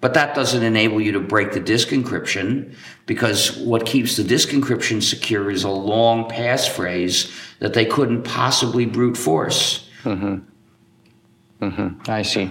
But 0.00 0.14
that 0.14 0.34
doesn't 0.34 0.62
enable 0.62 1.00
you 1.00 1.12
to 1.12 1.20
break 1.20 1.52
the 1.52 1.60
disk 1.60 1.88
encryption 1.88 2.74
because 3.06 3.56
what 3.58 3.84
keeps 3.84 4.16
the 4.16 4.22
disk 4.22 4.50
encryption 4.50 5.02
secure 5.02 5.50
is 5.50 5.64
a 5.64 5.70
long 5.70 6.28
passphrase 6.30 7.32
that 7.58 7.74
they 7.74 7.84
couldn't 7.84 8.22
possibly 8.22 8.86
brute 8.86 9.16
force. 9.16 9.88
Mm-hmm. 10.04 11.64
Mm-hmm. 11.64 12.10
I 12.10 12.22
see. 12.22 12.50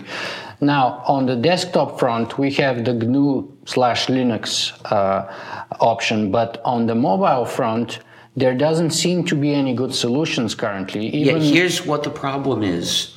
Now, 0.60 1.04
on 1.08 1.28
the 1.28 1.36
desktop 1.36 2.00
front, 2.00 2.38
we 2.38 2.52
have 2.54 2.84
the 2.84 2.94
GNU 2.94 3.50
slash 3.66 4.08
Linux 4.08 4.74
uh, 4.92 5.32
option, 5.80 6.32
but 6.32 6.62
on 6.66 6.88
the 6.88 6.96
mobile 6.96 7.46
front, 7.46 8.00
there 8.38 8.54
doesn't 8.54 8.92
seem 8.92 9.26
to 9.26 9.36
be 9.36 9.54
any 9.54 9.74
good 9.74 9.94
solutions 9.94 10.54
currently. 10.56 11.10
Yeah, 11.10 11.40
here's 11.40 11.86
what 11.86 12.04
the 12.04 12.12
problem 12.12 12.62
is 12.64 13.16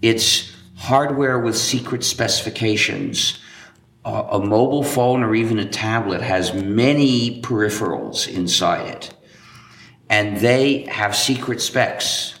it's 0.00 0.52
hardware 0.76 1.38
with 1.40 1.56
secret 1.56 2.04
specifications. 2.04 3.40
Uh, 4.04 4.28
a 4.30 4.38
mobile 4.38 4.84
phone 4.84 5.22
or 5.22 5.34
even 5.34 5.58
a 5.58 5.68
tablet 5.68 6.22
has 6.22 6.54
many 6.54 7.42
peripherals 7.42 8.26
inside 8.28 8.86
it. 8.88 9.12
and 10.08 10.38
they 10.38 10.82
have 10.90 11.14
secret 11.14 11.60
specs, 11.60 12.40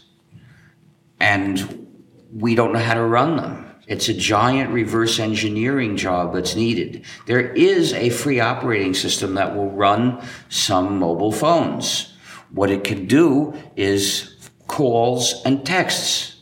and 1.20 1.86
we 2.34 2.54
don't 2.56 2.72
know 2.72 2.80
how 2.80 2.94
to 2.94 3.04
run 3.04 3.36
them. 3.36 3.66
It's 3.86 4.08
a 4.08 4.14
giant 4.14 4.70
reverse 4.70 5.18
engineering 5.20 5.96
job 5.96 6.34
that's 6.34 6.56
needed. 6.56 7.04
There 7.26 7.52
is 7.52 7.92
a 7.92 8.10
free 8.10 8.40
operating 8.40 8.94
system 8.94 9.34
that 9.34 9.54
will 9.56 9.70
run 9.70 10.20
some 10.48 10.98
mobile 10.98 11.32
phones. 11.32 12.09
What 12.52 12.70
it 12.70 12.84
can 12.84 13.06
do 13.06 13.54
is 13.76 14.36
calls 14.66 15.42
and 15.44 15.64
texts. 15.64 16.36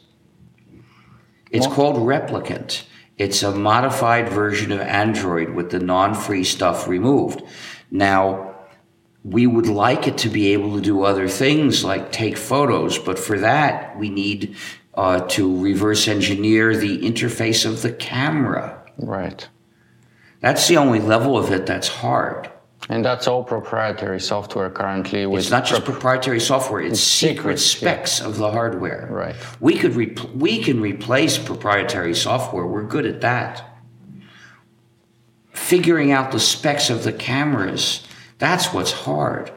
It's 1.50 1.66
called 1.66 1.96
Replicant. 1.96 2.84
It's 3.16 3.42
a 3.42 3.52
modified 3.52 4.28
version 4.28 4.70
of 4.70 4.80
Android 4.80 5.50
with 5.50 5.70
the 5.70 5.80
non 5.80 6.14
free 6.14 6.44
stuff 6.44 6.86
removed. 6.86 7.42
Now, 7.90 8.54
we 9.24 9.46
would 9.46 9.66
like 9.66 10.06
it 10.06 10.18
to 10.18 10.28
be 10.28 10.52
able 10.52 10.76
to 10.76 10.80
do 10.80 11.02
other 11.02 11.28
things 11.28 11.84
like 11.84 12.12
take 12.12 12.36
photos, 12.38 12.98
but 12.98 13.18
for 13.18 13.38
that, 13.40 13.98
we 13.98 14.08
need 14.08 14.56
uh, 14.94 15.20
to 15.20 15.60
reverse 15.60 16.06
engineer 16.06 16.76
the 16.76 16.98
interface 17.00 17.66
of 17.66 17.82
the 17.82 17.92
camera. 17.92 18.82
Right. 18.96 19.48
That's 20.40 20.68
the 20.68 20.76
only 20.76 21.00
level 21.00 21.36
of 21.36 21.50
it 21.50 21.66
that's 21.66 21.88
hard. 21.88 22.50
And 22.88 23.04
that's 23.04 23.26
all 23.26 23.44
proprietary 23.44 24.20
software 24.20 24.70
currently. 24.70 25.26
With 25.26 25.42
It's 25.42 25.50
not 25.50 25.66
just 25.66 25.84
proprietary 25.84 26.40
software; 26.40 26.80
it's, 26.80 26.92
It's 26.92 27.00
secret 27.00 27.58
secrets, 27.58 27.74
yeah. 27.74 27.92
specs 27.92 28.20
of 28.20 28.38
the 28.38 28.50
hardware. 28.50 29.08
Right. 29.10 29.34
We 29.60 29.76
could 29.76 29.92
repl- 29.92 30.34
we 30.34 30.62
can 30.62 30.80
replace 30.80 31.38
proprietary 31.38 32.14
software. 32.14 32.66
We're 32.66 32.84
good 32.84 33.04
at 33.04 33.20
that. 33.20 33.64
Figuring 35.52 36.12
out 36.12 36.30
the 36.32 36.40
specs 36.40 36.88
of 36.88 37.02
the 37.02 37.12
cameras, 37.12 38.06
that's 38.38 38.72
what's 38.72 38.92
hard. 38.92 39.52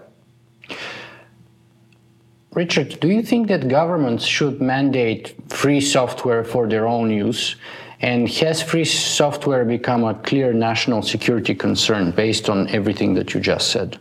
Richard, 2.53 2.99
do 2.99 3.07
you 3.07 3.21
think 3.21 3.47
that 3.47 3.69
governments 3.69 4.25
should 4.25 4.59
mandate 4.59 5.35
free 5.47 5.79
software 5.79 6.43
for 6.43 6.67
their 6.67 6.85
own 6.85 7.09
use? 7.09 7.55
And 8.01 8.27
has 8.29 8.61
free 8.63 8.85
software 8.85 9.63
become 9.63 10.03
a 10.03 10.15
clear 10.15 10.53
national 10.53 11.03
security 11.03 11.53
concern 11.53 12.11
based 12.11 12.49
on 12.49 12.67
everything 12.69 13.13
that 13.13 13.33
you 13.33 13.39
just 13.39 13.69
said? 13.69 13.99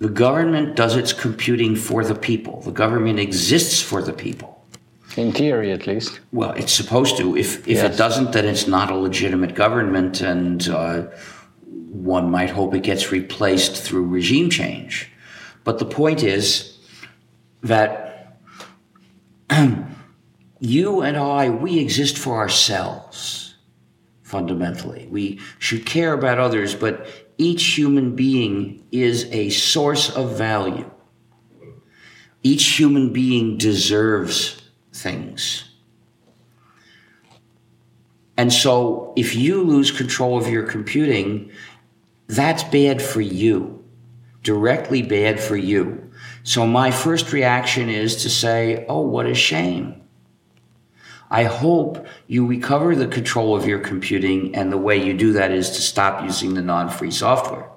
The 0.00 0.08
government 0.08 0.76
does 0.76 0.96
its 0.96 1.12
computing 1.12 1.76
for 1.76 2.04
the 2.04 2.14
people. 2.14 2.60
The 2.62 2.72
government 2.72 3.18
exists 3.20 3.80
for 3.80 4.02
the 4.02 4.12
people. 4.12 4.64
In 5.16 5.32
theory, 5.32 5.72
at 5.72 5.86
least. 5.86 6.20
Well, 6.32 6.52
it's 6.52 6.72
supposed 6.72 7.16
to. 7.16 7.36
If 7.36 7.66
if 7.66 7.78
Yes. 7.78 7.94
it 7.94 7.98
doesn't, 7.98 8.32
then 8.32 8.44
it's 8.44 8.68
not 8.68 8.90
a 8.90 8.94
legitimate 8.94 9.54
government, 9.54 10.20
and 10.20 10.68
uh, 10.68 11.02
one 11.90 12.30
might 12.30 12.50
hope 12.50 12.74
it 12.74 12.84
gets 12.84 13.10
replaced 13.10 13.82
through 13.82 14.04
regime 14.06 14.50
change. 14.50 15.10
But 15.64 15.78
the 15.78 15.84
point 15.84 16.22
is 16.22 16.78
that 17.62 18.36
you 20.60 21.02
and 21.02 21.16
I, 21.16 21.50
we 21.50 21.78
exist 21.78 22.18
for 22.18 22.36
ourselves. 22.36 23.54
Fundamentally, 24.22 25.08
we 25.10 25.40
should 25.58 25.86
care 25.86 26.12
about 26.12 26.38
others, 26.38 26.74
but 26.74 27.06
each 27.38 27.64
human 27.64 28.14
being 28.14 28.84
is 28.92 29.24
a 29.32 29.50
source 29.50 30.10
of 30.10 30.36
value. 30.36 30.90
Each 32.42 32.78
human 32.78 33.12
being 33.12 33.56
deserves 33.56 34.60
things. 34.92 35.64
And 38.36 38.52
so 38.52 39.12
if 39.16 39.34
you 39.34 39.62
lose 39.62 39.90
control 39.90 40.38
of 40.38 40.48
your 40.48 40.62
computing, 40.64 41.50
that's 42.28 42.62
bad 42.64 43.02
for 43.02 43.20
you, 43.20 43.84
directly 44.42 45.02
bad 45.02 45.40
for 45.40 45.56
you. 45.56 46.10
So 46.44 46.66
my 46.66 46.90
first 46.90 47.32
reaction 47.32 47.88
is 47.88 48.22
to 48.22 48.30
say, 48.30 48.84
oh, 48.88 49.00
what 49.00 49.26
a 49.26 49.34
shame. 49.34 49.97
I 51.30 51.44
hope 51.44 52.06
you 52.26 52.46
recover 52.46 52.94
the 52.94 53.06
control 53.06 53.54
of 53.54 53.66
your 53.66 53.78
computing, 53.80 54.54
and 54.54 54.72
the 54.72 54.78
way 54.78 54.96
you 55.02 55.14
do 55.14 55.32
that 55.34 55.50
is 55.50 55.70
to 55.70 55.82
stop 55.82 56.24
using 56.24 56.54
the 56.54 56.62
non 56.62 56.88
free 56.88 57.10
software. 57.10 57.68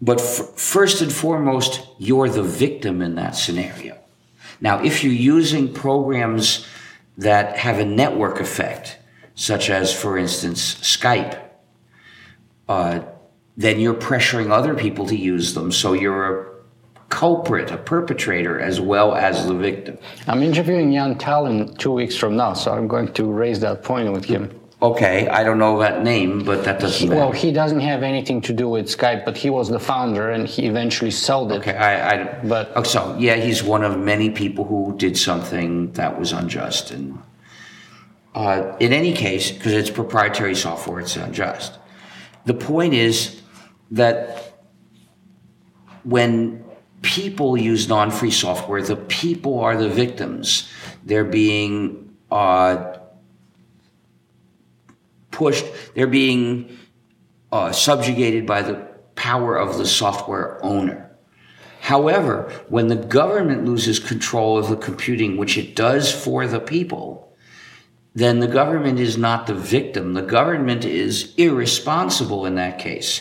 But 0.00 0.20
f- 0.20 0.52
first 0.56 1.00
and 1.02 1.12
foremost, 1.12 1.86
you're 1.98 2.28
the 2.28 2.42
victim 2.42 3.02
in 3.02 3.14
that 3.16 3.34
scenario. 3.34 3.98
Now, 4.60 4.82
if 4.82 5.02
you're 5.02 5.12
using 5.12 5.72
programs 5.72 6.66
that 7.18 7.58
have 7.58 7.78
a 7.78 7.84
network 7.84 8.40
effect, 8.40 8.98
such 9.34 9.70
as, 9.70 9.92
for 9.92 10.16
instance, 10.16 10.76
Skype, 10.76 11.40
uh, 12.68 13.00
then 13.56 13.80
you're 13.80 13.94
pressuring 13.94 14.50
other 14.50 14.74
people 14.74 15.06
to 15.06 15.16
use 15.16 15.54
them. 15.54 15.72
So 15.72 15.92
you're 15.92 16.48
a 16.48 16.53
culprit, 17.08 17.70
a 17.70 17.76
perpetrator, 17.76 18.60
as 18.60 18.80
well 18.80 19.14
as 19.14 19.46
the 19.46 19.54
victim. 19.54 19.98
I'm 20.26 20.42
interviewing 20.42 20.90
Jaan 20.90 21.18
Tallinn 21.18 21.76
two 21.78 21.92
weeks 21.92 22.16
from 22.16 22.36
now, 22.36 22.54
so 22.54 22.72
I'm 22.72 22.88
going 22.88 23.12
to 23.14 23.24
raise 23.30 23.60
that 23.60 23.82
point 23.82 24.12
with 24.12 24.24
him. 24.24 24.50
Okay, 24.82 25.28
I 25.28 25.44
don't 25.44 25.58
know 25.58 25.78
that 25.78 26.02
name, 26.02 26.44
but 26.44 26.64
that 26.64 26.78
doesn't 26.78 27.08
matter. 27.08 27.18
Well, 27.20 27.32
he 27.32 27.52
doesn't 27.52 27.80
have 27.80 28.02
anything 28.02 28.42
to 28.42 28.52
do 28.52 28.68
with 28.68 28.86
Skype, 28.86 29.24
but 29.24 29.36
he 29.36 29.48
was 29.48 29.68
the 29.70 29.78
founder 29.80 30.30
and 30.30 30.46
he 30.46 30.66
eventually 30.66 31.10
sold 31.10 31.52
it. 31.52 31.60
Okay, 31.60 31.74
I, 31.76 32.10
I 32.10 32.24
But- 32.44 32.72
oh, 32.74 32.82
so 32.82 33.16
yeah, 33.18 33.36
he's 33.36 33.62
one 33.62 33.82
of 33.82 33.98
many 33.98 34.28
people 34.30 34.64
who 34.64 34.94
did 34.98 35.16
something 35.16 35.92
that 35.92 36.18
was 36.18 36.32
unjust, 36.32 36.90
and 36.90 37.18
uh, 38.34 38.76
in 38.80 38.92
any 38.92 39.12
case, 39.12 39.52
because 39.52 39.72
it's 39.72 39.90
proprietary 39.90 40.54
software, 40.56 41.00
it's 41.00 41.16
unjust. 41.16 41.78
The 42.44 42.54
point 42.54 42.92
is 42.92 43.40
that 43.92 44.52
when 46.02 46.63
people 47.04 47.56
use 47.56 47.86
non-free 47.86 48.30
software, 48.30 48.82
the 48.82 48.96
people 48.96 49.60
are 49.60 49.76
the 49.76 49.88
victims. 49.88 50.68
They're 51.04 51.22
being 51.24 52.16
uh, 52.30 52.96
pushed. 55.30 55.66
They're 55.94 56.06
being 56.06 56.76
uh, 57.52 57.72
subjugated 57.72 58.46
by 58.46 58.62
the 58.62 58.74
power 59.14 59.56
of 59.56 59.76
the 59.76 59.86
software 59.86 60.64
owner. 60.64 61.10
However, 61.80 62.50
when 62.68 62.88
the 62.88 62.96
government 62.96 63.66
loses 63.66 63.98
control 63.98 64.56
of 64.56 64.68
the 64.68 64.76
computing, 64.76 65.36
which 65.36 65.58
it 65.58 65.76
does 65.76 66.10
for 66.10 66.46
the 66.46 66.58
people, 66.58 67.36
then 68.14 68.40
the 68.40 68.48
government 68.48 68.98
is 68.98 69.18
not 69.18 69.46
the 69.46 69.54
victim. 69.54 70.14
The 70.14 70.22
government 70.22 70.86
is 70.86 71.34
irresponsible 71.36 72.46
in 72.46 72.54
that 72.54 72.78
case 72.78 73.20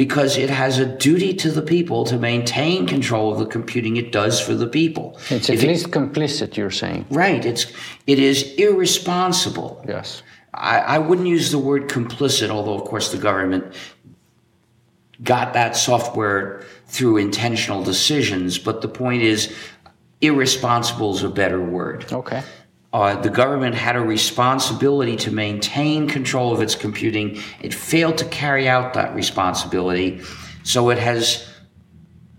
because 0.00 0.38
it 0.38 0.48
has 0.48 0.78
a 0.78 0.86
duty 0.86 1.34
to 1.34 1.50
the 1.50 1.60
people 1.60 2.06
to 2.06 2.16
maintain 2.16 2.86
control 2.86 3.30
of 3.30 3.38
the 3.38 3.44
computing 3.44 3.98
it 3.98 4.10
does 4.12 4.40
for 4.40 4.54
the 4.54 4.66
people. 4.66 5.18
It's 5.28 5.50
at 5.50 5.56
If 5.56 5.62
it- 5.62 5.68
least 5.68 5.90
complicit, 5.90 6.56
you're 6.56 6.70
saying. 6.70 7.04
right. 7.10 7.44
It's 7.44 7.66
it 8.06 8.18
is 8.18 8.54
irresponsible. 8.54 9.84
Yes. 9.86 10.22
I, 10.54 10.78
I 10.78 10.98
wouldn't 10.98 11.28
use 11.28 11.50
the 11.50 11.58
word 11.58 11.90
complicit, 11.90 12.48
although 12.48 12.72
of 12.80 12.84
course 12.84 13.12
the 13.12 13.18
government 13.18 13.74
got 15.22 15.52
that 15.52 15.76
software 15.76 16.62
through 16.86 17.18
intentional 17.18 17.84
decisions. 17.84 18.56
But 18.56 18.80
the 18.80 18.88
point 18.88 19.22
is, 19.22 19.54
irresponsible 20.22 21.14
is 21.14 21.22
a 21.22 21.28
better 21.28 21.60
word. 21.62 22.10
Okay. 22.10 22.42
Uh, 22.92 23.14
the 23.20 23.30
government 23.30 23.74
had 23.74 23.94
a 23.94 24.00
responsibility 24.00 25.14
to 25.16 25.30
maintain 25.30 26.08
control 26.08 26.52
of 26.52 26.60
its 26.60 26.74
computing. 26.74 27.40
It 27.62 27.72
failed 27.72 28.18
to 28.18 28.24
carry 28.24 28.68
out 28.68 28.94
that 28.94 29.14
responsibility, 29.14 30.22
so 30.64 30.90
it 30.90 30.98
has 30.98 31.48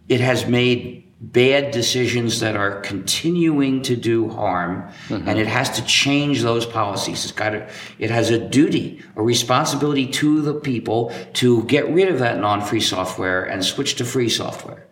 it 0.09 0.19
has 0.19 0.45
made 0.47 1.01
bad 1.21 1.71
decisions 1.71 2.39
that 2.39 2.57
are 2.57 2.81
continuing 2.81 3.83
to 3.83 3.95
do 3.95 4.27
harm, 4.27 4.91
and 5.09 5.37
it 5.39 5.47
has 5.47 5.69
to 5.69 5.85
change 5.85 6.41
those 6.41 6.65
policies. 6.65 7.23
It's 7.23 7.31
got 7.31 7.51
to, 7.51 7.69
it 7.99 8.09
has 8.09 8.31
a 8.31 8.39
duty, 8.39 9.03
a 9.15 9.21
responsibility 9.21 10.07
to 10.07 10.41
the 10.41 10.55
people 10.55 11.13
to 11.33 11.63
get 11.65 11.87
rid 11.89 12.09
of 12.09 12.19
that 12.19 12.39
non-free 12.39 12.81
software 12.81 13.43
and 13.43 13.63
switch 13.63 13.95
to 13.95 14.05
free 14.05 14.29
software. 14.29 14.87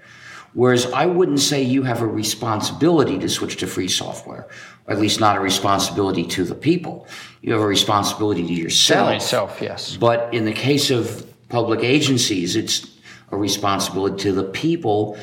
Whereas 0.54 0.86
I 0.92 1.06
wouldn't 1.08 1.40
say 1.40 1.64
you 1.64 1.84
have 1.84 2.02
a 2.02 2.08
responsibility 2.08 3.18
to 3.20 3.30
switch 3.30 3.58
to 3.58 3.68
free 3.68 3.88
software, 3.88 4.48
or 4.90 4.94
at 4.94 5.00
least 5.00 5.20
not 5.20 5.38
a 5.38 5.40
responsibility 5.40 6.24
to 6.26 6.44
the 6.44 6.56
people. 6.56 7.08
You 7.42 7.54
have 7.54 7.62
a 7.62 7.68
responsibility 7.68 8.42
to 8.42 8.48
To 8.48 8.54
yourself. 8.54 9.10
myself, 9.10 9.60
yes. 9.62 9.96
But 9.96 10.34
in 10.34 10.46
the 10.46 10.52
case 10.52 10.90
of 10.90 11.26
public 11.48 11.82
agencies, 11.82 12.56
it's 12.56 12.88
a 13.32 13.38
responsibility 13.38 14.24
to 14.24 14.32
the 14.32 14.44
people. 14.44 15.18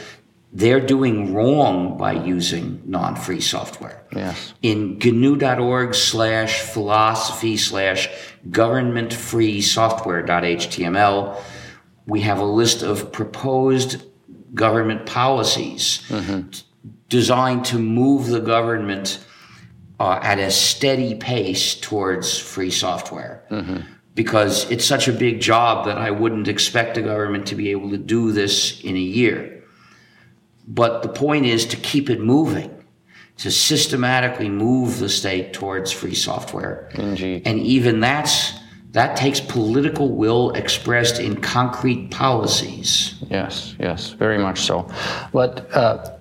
They're 0.53 0.81
doing 0.81 1.35
wrong 1.35 1.99
by 1.99 2.13
using 2.13 2.81
non-free 2.87 3.41
software. 3.41 4.05
Yes. 4.15 4.55
In 4.63 4.99
gnu.org 4.99 5.95
slash 5.95 6.61
philosophy 6.61 7.57
slash 7.57 8.09
government 8.51 9.13
free 9.13 9.61
software.html, 9.61 11.37
we 12.07 12.21
have 12.21 12.39
a 12.39 12.45
list 12.45 12.83
of 12.83 13.11
proposed 13.11 14.03
government 14.55 15.07
policies 15.07 16.03
mm-hmm. 16.09 16.49
designed 17.09 17.65
to 17.67 17.79
move 17.79 18.29
the 18.29 18.41
government 18.41 19.19
uh, 19.99 20.19
at 20.23 20.39
a 20.39 20.51
steady 20.51 21.15
pace 21.15 21.75
towards 21.75 22.39
free 22.39 22.71
software. 22.71 23.43
Because 24.15 24.71
it's 24.71 24.85
such 24.85 25.09
a 25.09 25.13
big 25.13 25.41
job 25.41 25.85
that 25.87 25.99
I 25.99 26.11
wouldn't 26.11 26.49
expect 26.49 26.95
the 26.95 27.03
government 27.03 27.47
to 27.49 27.55
be 27.55 27.71
able 27.71 27.91
to 27.91 27.99
do 27.99 28.33
this 28.33 28.81
in 28.81 28.97
a 28.97 29.01
year. 29.01 29.63
but 30.67 31.03
the 31.03 31.09
point 31.09 31.47
is 31.47 31.65
to 31.67 31.77
keep 31.77 32.11
it 32.11 32.21
moving, 32.21 32.85
to 33.39 33.51
systematically 33.51 34.49
move 34.49 34.99
the 34.99 35.09
state 35.09 35.53
towards 35.53 35.93
free 35.93 36.15
software. 36.15 36.91
Indeed. 36.95 37.43
And 37.47 37.61
even 37.61 38.01
that's 38.01 38.53
that 38.93 39.17
takes 39.17 39.41
political 39.41 40.09
will 40.09 40.53
expressed 40.53 41.21
in 41.21 41.37
concrete 41.43 42.11
policies. 42.11 43.15
Yes, 43.31 43.75
yes, 43.79 44.11
very 44.11 44.39
much 44.39 44.61
so. 44.63 44.89
But 45.33 45.71
uh, 45.75 46.16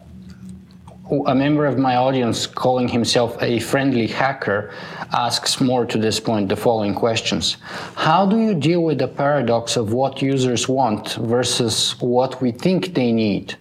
a 1.28 1.36
member 1.36 1.66
of 1.66 1.78
my 1.78 1.96
audience 1.96 2.48
calling 2.48 2.88
himself 2.88 3.38
a 3.42 3.60
friendly 3.60 4.08
hacker 4.08 4.74
asks 5.14 5.62
more 5.62 5.86
to 5.86 5.98
this 6.00 6.20
point 6.20 6.50
the 6.50 6.56
following 6.56 6.96
questions 6.96 7.58
How 7.96 8.26
do 8.26 8.40
you 8.40 8.56
deal 8.56 8.82
with 8.84 8.98
the 8.98 9.08
paradox 9.08 9.78
of 9.78 9.94
what 9.94 10.22
users 10.22 10.68
want 10.68 11.14
versus 11.14 11.92
what 12.00 12.42
we 12.42 12.52
think 12.52 12.96
they 12.96 13.12
need? 13.12 13.56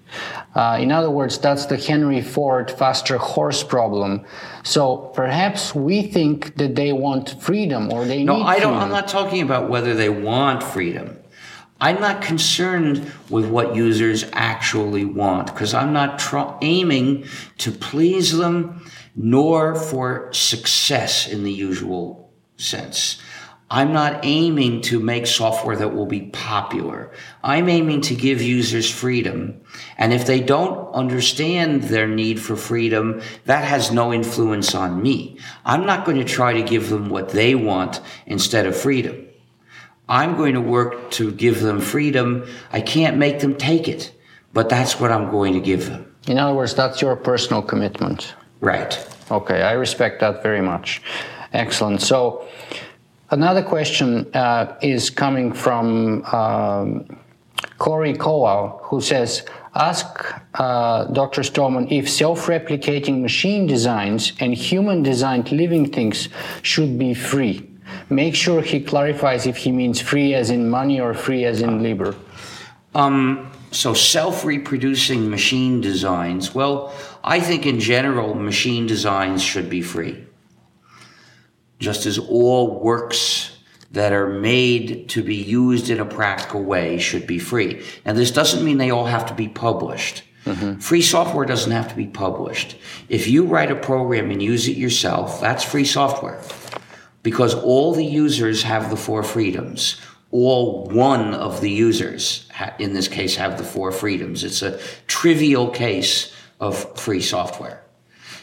Uh, 0.54 0.78
in 0.80 0.90
other 0.92 1.10
words, 1.10 1.36
that's 1.38 1.66
the 1.66 1.76
Henry 1.76 2.22
Ford 2.22 2.70
faster 2.70 3.18
horse 3.18 3.62
problem. 3.62 4.24
So 4.62 4.96
perhaps 5.14 5.74
we 5.74 6.02
think 6.02 6.56
that 6.56 6.74
they 6.76 6.92
want 6.92 7.42
freedom 7.42 7.92
or 7.92 8.04
they 8.04 8.24
no, 8.24 8.36
need 8.36 8.42
I 8.44 8.58
don't. 8.60 8.72
freedom. 8.72 8.82
I'm 8.84 8.90
not 8.90 9.08
talking 9.08 9.42
about 9.42 9.68
whether 9.68 9.92
they 9.94 10.08
want 10.08 10.62
freedom. 10.62 11.18
I'm 11.84 12.00
not 12.00 12.22
concerned 12.22 13.12
with 13.28 13.44
what 13.44 13.76
users 13.76 14.24
actually 14.32 15.04
want 15.04 15.48
because 15.48 15.74
I'm 15.74 15.92
not 15.92 16.18
tr- 16.18 16.56
aiming 16.62 17.26
to 17.58 17.70
please 17.70 18.34
them 18.34 18.90
nor 19.14 19.74
for 19.74 20.32
success 20.32 21.28
in 21.28 21.44
the 21.44 21.52
usual 21.52 22.32
sense. 22.56 23.20
I'm 23.70 23.92
not 23.92 24.20
aiming 24.22 24.80
to 24.82 24.98
make 24.98 25.26
software 25.26 25.76
that 25.76 25.94
will 25.94 26.06
be 26.06 26.22
popular. 26.22 27.12
I'm 27.42 27.68
aiming 27.68 28.00
to 28.02 28.14
give 28.14 28.40
users 28.40 28.90
freedom. 28.90 29.60
And 29.98 30.14
if 30.14 30.26
they 30.26 30.40
don't 30.40 30.90
understand 30.94 31.82
their 31.82 32.08
need 32.08 32.40
for 32.40 32.56
freedom, 32.56 33.20
that 33.44 33.64
has 33.64 33.92
no 33.92 34.10
influence 34.10 34.74
on 34.74 35.02
me. 35.02 35.38
I'm 35.66 35.84
not 35.84 36.06
going 36.06 36.16
to 36.16 36.24
try 36.24 36.54
to 36.54 36.62
give 36.62 36.88
them 36.88 37.10
what 37.10 37.28
they 37.28 37.54
want 37.54 38.00
instead 38.24 38.64
of 38.64 38.74
freedom. 38.74 39.23
I'm 40.08 40.36
going 40.36 40.54
to 40.54 40.60
work 40.60 41.10
to 41.12 41.32
give 41.32 41.60
them 41.60 41.80
freedom. 41.80 42.46
I 42.72 42.80
can't 42.80 43.16
make 43.16 43.40
them 43.40 43.54
take 43.56 43.88
it, 43.88 44.12
but 44.52 44.68
that's 44.68 45.00
what 45.00 45.10
I'm 45.10 45.30
going 45.30 45.54
to 45.54 45.60
give 45.60 45.86
them. 45.86 46.14
In 46.26 46.38
other 46.38 46.54
words, 46.54 46.74
that's 46.74 47.00
your 47.00 47.16
personal 47.16 47.62
commitment. 47.62 48.34
Right. 48.60 48.98
Okay, 49.30 49.62
I 49.62 49.72
respect 49.72 50.20
that 50.20 50.42
very 50.42 50.60
much. 50.60 51.02
Excellent. 51.52 52.02
So, 52.02 52.46
another 53.30 53.62
question 53.62 54.30
uh, 54.34 54.76
is 54.82 55.08
coming 55.08 55.52
from 55.52 56.24
um, 56.26 57.18
Corey 57.78 58.14
Kowal, 58.14 58.80
who 58.82 59.00
says, 59.00 59.44
Ask 59.74 60.32
uh, 60.54 61.04
Dr. 61.06 61.42
Stallman 61.42 61.90
if 61.90 62.08
self 62.08 62.46
replicating 62.46 63.22
machine 63.22 63.66
designs 63.66 64.32
and 64.38 64.54
human 64.54 65.02
designed 65.02 65.50
living 65.50 65.90
things 65.90 66.28
should 66.62 66.98
be 66.98 67.12
free. 67.12 67.68
Make 68.14 68.36
sure 68.36 68.62
he 68.62 68.80
clarifies 68.80 69.44
if 69.44 69.56
he 69.56 69.72
means 69.72 70.00
free 70.00 70.34
as 70.34 70.50
in 70.50 70.70
money 70.70 71.00
or 71.00 71.14
free 71.14 71.44
as 71.44 71.60
in 71.60 71.82
labor. 71.82 72.14
Um, 72.94 73.50
so 73.72 73.92
self-reproducing 73.92 75.28
machine 75.28 75.80
designs. 75.80 76.54
Well, 76.54 76.94
I 77.24 77.40
think 77.40 77.66
in 77.66 77.80
general, 77.80 78.34
machine 78.34 78.86
designs 78.86 79.42
should 79.42 79.68
be 79.68 79.82
free. 79.82 80.24
Just 81.80 82.06
as 82.06 82.18
all 82.18 82.80
works 82.80 83.58
that 83.90 84.12
are 84.12 84.28
made 84.28 85.08
to 85.08 85.24
be 85.24 85.34
used 85.34 85.90
in 85.90 85.98
a 85.98 86.04
practical 86.04 86.62
way 86.62 86.98
should 86.98 87.26
be 87.26 87.40
free. 87.40 87.82
Now, 88.06 88.12
this 88.12 88.30
doesn't 88.30 88.64
mean 88.64 88.78
they 88.78 88.90
all 88.90 89.06
have 89.06 89.26
to 89.26 89.34
be 89.34 89.48
published. 89.48 90.22
Free 90.78 91.02
software 91.02 91.46
doesn't 91.46 91.72
have 91.72 91.88
to 91.88 91.96
be 91.96 92.06
published. 92.06 92.76
If 93.08 93.26
you 93.26 93.46
write 93.46 93.72
a 93.72 93.76
program 93.76 94.30
and 94.30 94.42
use 94.42 94.68
it 94.68 94.76
yourself, 94.76 95.40
that's 95.40 95.64
free 95.64 95.86
software 95.86 96.40
because 97.24 97.54
all 97.54 97.92
the 97.92 98.04
users 98.04 98.62
have 98.62 98.90
the 98.90 98.96
four 98.96 99.24
freedoms. 99.24 100.00
All 100.30 100.86
one 100.86 101.34
of 101.34 101.60
the 101.60 101.70
users, 101.70 102.48
ha- 102.52 102.74
in 102.78 102.94
this 102.94 103.08
case, 103.08 103.34
have 103.34 103.58
the 103.58 103.64
four 103.64 103.90
freedoms. 103.90 104.44
It's 104.44 104.62
a 104.62 104.78
trivial 105.08 105.68
case 105.70 106.32
of 106.60 106.96
free 106.98 107.20
software. 107.20 107.82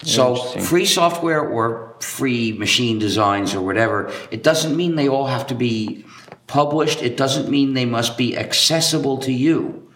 So, 0.04 0.36
free 0.36 0.86
software 0.86 1.48
or 1.48 1.96
free 2.00 2.54
machine 2.54 2.98
designs 2.98 3.54
or 3.54 3.62
whatever, 3.62 4.12
it 4.32 4.42
doesn't 4.42 4.76
mean 4.76 4.96
they 4.96 5.08
all 5.08 5.28
have 5.28 5.46
to 5.48 5.56
be 5.56 6.04
published. 6.48 7.02
It 7.02 7.16
doesn't 7.18 7.50
mean 7.50 7.76
they 7.76 7.86
must 7.86 8.18
be 8.18 8.36
accessible 8.36 9.18
to 9.20 9.32
you. 9.32 9.88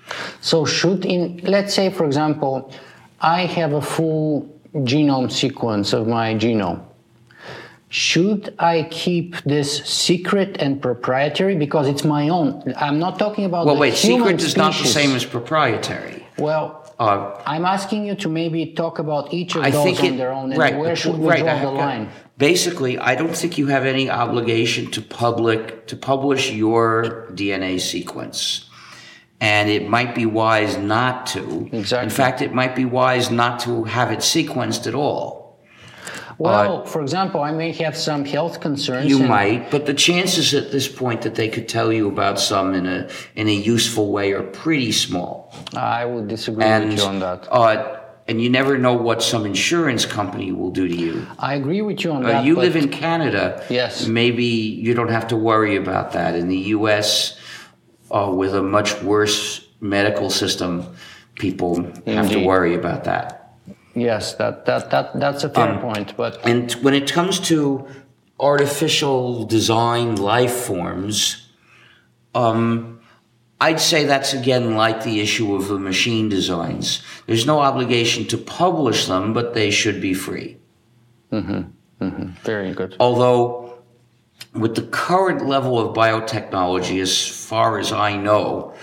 So 0.42 0.66
should 0.66 1.06
in 1.06 1.42
let's 1.44 1.74
say 1.74 1.90
for 1.90 2.06
example, 2.06 2.72
I 3.20 3.46
have 3.46 3.74
a 3.74 3.82
full 3.82 4.48
genome 4.74 5.32
sequence 5.32 5.94
of 5.94 6.08
my 6.08 6.36
genome. 6.36 6.84
Should 7.96 8.54
I 8.60 8.90
keep 8.92 9.42
this 9.44 9.78
secret 9.86 10.58
and 10.60 10.82
proprietary 10.82 11.56
because 11.56 11.88
it's 11.88 12.04
my 12.04 12.28
own? 12.28 12.74
I'm 12.76 13.00
not 13.00 13.18
talking 13.18 13.46
about 13.46 13.66
Well, 13.66 13.76
the 13.76 13.80
wait, 13.80 13.94
secret 13.96 14.42
is 14.42 14.58
not 14.58 14.74
the 14.74 14.86
same 14.86 15.16
as 15.16 15.24
proprietary. 15.24 16.28
Well, 16.38 16.82
Uh, 17.00 17.32
I'm 17.46 17.64
asking 17.66 18.06
you 18.06 18.16
to 18.16 18.28
maybe 18.28 18.66
talk 18.82 19.00
about 19.00 19.34
each 19.34 19.56
of 19.56 19.64
I 19.64 19.70
those 19.70 19.98
on 20.00 20.06
it, 20.06 20.18
their 20.18 20.34
own 20.34 20.52
and 20.52 20.60
right, 20.60 20.78
where 20.78 20.96
should 20.96 21.18
we 21.18 21.28
right, 21.28 21.40
draw 21.40 21.60
the 21.60 21.72
line? 21.72 22.10
Basically, 22.38 22.98
I 23.00 23.16
don't 23.16 23.36
think 23.36 23.58
you 23.58 23.68
have 23.68 23.86
any 23.86 24.10
obligation 24.10 24.92
to 24.92 25.02
public 25.02 25.88
to 25.88 25.96
publish 25.96 26.52
your 26.52 27.28
DNA 27.34 27.80
sequence. 27.80 28.70
And 29.40 29.70
it 29.70 29.88
might 29.88 30.16
be 30.16 30.26
wise 30.26 30.76
not 30.78 31.28
to. 31.28 31.70
Exactly. 31.72 32.04
In 32.04 32.10
fact, 32.10 32.42
it 32.42 32.54
might 32.54 32.76
be 32.76 32.84
wise 32.84 33.32
not 33.32 33.60
to 33.62 33.86
have 33.86 34.12
it 34.12 34.20
sequenced 34.20 34.86
at 34.86 34.96
all. 34.96 35.45
Well, 36.38 36.86
for 36.86 37.02
example, 37.02 37.42
I 37.42 37.52
may 37.52 37.72
have 37.74 37.96
some 37.96 38.26
health 38.26 38.60
concerns. 38.62 39.10
You 39.10 39.20
might, 39.20 39.72
but 39.72 39.86
the 39.86 39.94
chances 39.94 40.54
at 40.54 40.72
this 40.72 40.88
point 40.88 41.22
that 41.22 41.36
they 41.36 41.48
could 41.50 41.68
tell 41.70 41.92
you 41.94 42.08
about 42.08 42.40
some 42.40 42.74
in 42.74 42.86
a 42.86 43.08
in 43.36 43.48
a 43.48 43.54
useful 43.54 44.12
way 44.12 44.34
are 44.34 44.44
pretty 44.44 44.92
small. 44.92 45.54
I 45.76 46.06
would 46.06 46.28
disagree 46.28 46.64
And 46.64 46.90
with 46.90 47.00
you 47.00 47.06
on 47.06 47.20
that. 47.20 47.48
uh, 47.52 48.00
and 48.28 48.42
you 48.42 48.50
never 48.50 48.78
know 48.78 48.94
what 48.94 49.22
some 49.22 49.46
insurance 49.46 50.06
company 50.06 50.52
will 50.52 50.72
do 50.72 50.88
to 50.88 50.96
you. 50.96 51.26
I 51.38 51.54
agree 51.56 51.82
with 51.82 52.04
you 52.04 52.12
on 52.12 52.26
Uh, 52.26 52.30
that. 52.30 52.46
you 52.46 52.56
live 52.56 52.76
in 52.76 52.90
Canada. 52.90 53.64
Yes. 53.70 54.08
Maybe 54.08 54.46
you 54.46 54.94
don't 54.96 55.12
have 55.12 55.28
to 55.28 55.36
worry 55.38 55.76
about 55.76 56.14
that. 56.14 56.36
In 56.36 56.48
the 56.50 56.58
U.S., 56.78 57.38
uh, 58.12 58.32
with 58.34 58.56
a 58.56 58.64
much 58.64 59.02
worse 59.04 59.68
medical 59.80 60.30
system, 60.32 60.88
people 61.36 61.86
have 62.08 62.30
to 62.32 62.44
worry 62.44 62.74
about 62.74 63.04
that. 63.04 63.35
Yes, 63.96 64.34
that, 64.36 64.66
that, 64.66 64.92
that, 64.92 65.20
that's 65.20 65.44
a 65.46 65.50
fair 65.50 65.70
Um, 65.70 65.80
point. 65.80 66.18
But 66.18 66.46
And 66.46 66.72
when 66.84 66.94
it 66.94 67.12
comes 67.12 67.40
to 67.52 67.88
artificial 68.40 69.46
design 69.46 70.18
life 70.18 70.52
forms, 70.52 71.48
um, 72.34 73.00
I'd 73.62 73.80
say 73.80 74.04
that's 74.04 74.34
again 74.34 74.76
like 74.76 75.04
the 75.04 75.22
issue 75.22 75.56
of 75.56 75.70
the 75.70 75.80
machine 75.80 76.28
designs. 76.28 77.02
There's 77.26 77.46
no 77.46 77.60
obligation 77.60 78.26
to 78.28 78.38
publish 78.38 79.06
them, 79.06 79.32
but 79.32 79.54
they 79.54 79.72
should 79.72 80.02
be 80.02 80.14
free. 80.14 80.58
Mm-hmm. 81.32 82.30
very 82.44 82.74
good. 82.74 82.96
Although, 83.00 83.80
with 84.54 84.76
the 84.76 84.84
current 84.84 85.46
level 85.46 85.80
of 85.80 85.96
biotechnology, 85.96 87.02
as 87.02 87.28
far 87.28 87.80
as 87.80 87.92
I 87.92 88.16
know, 88.18 88.74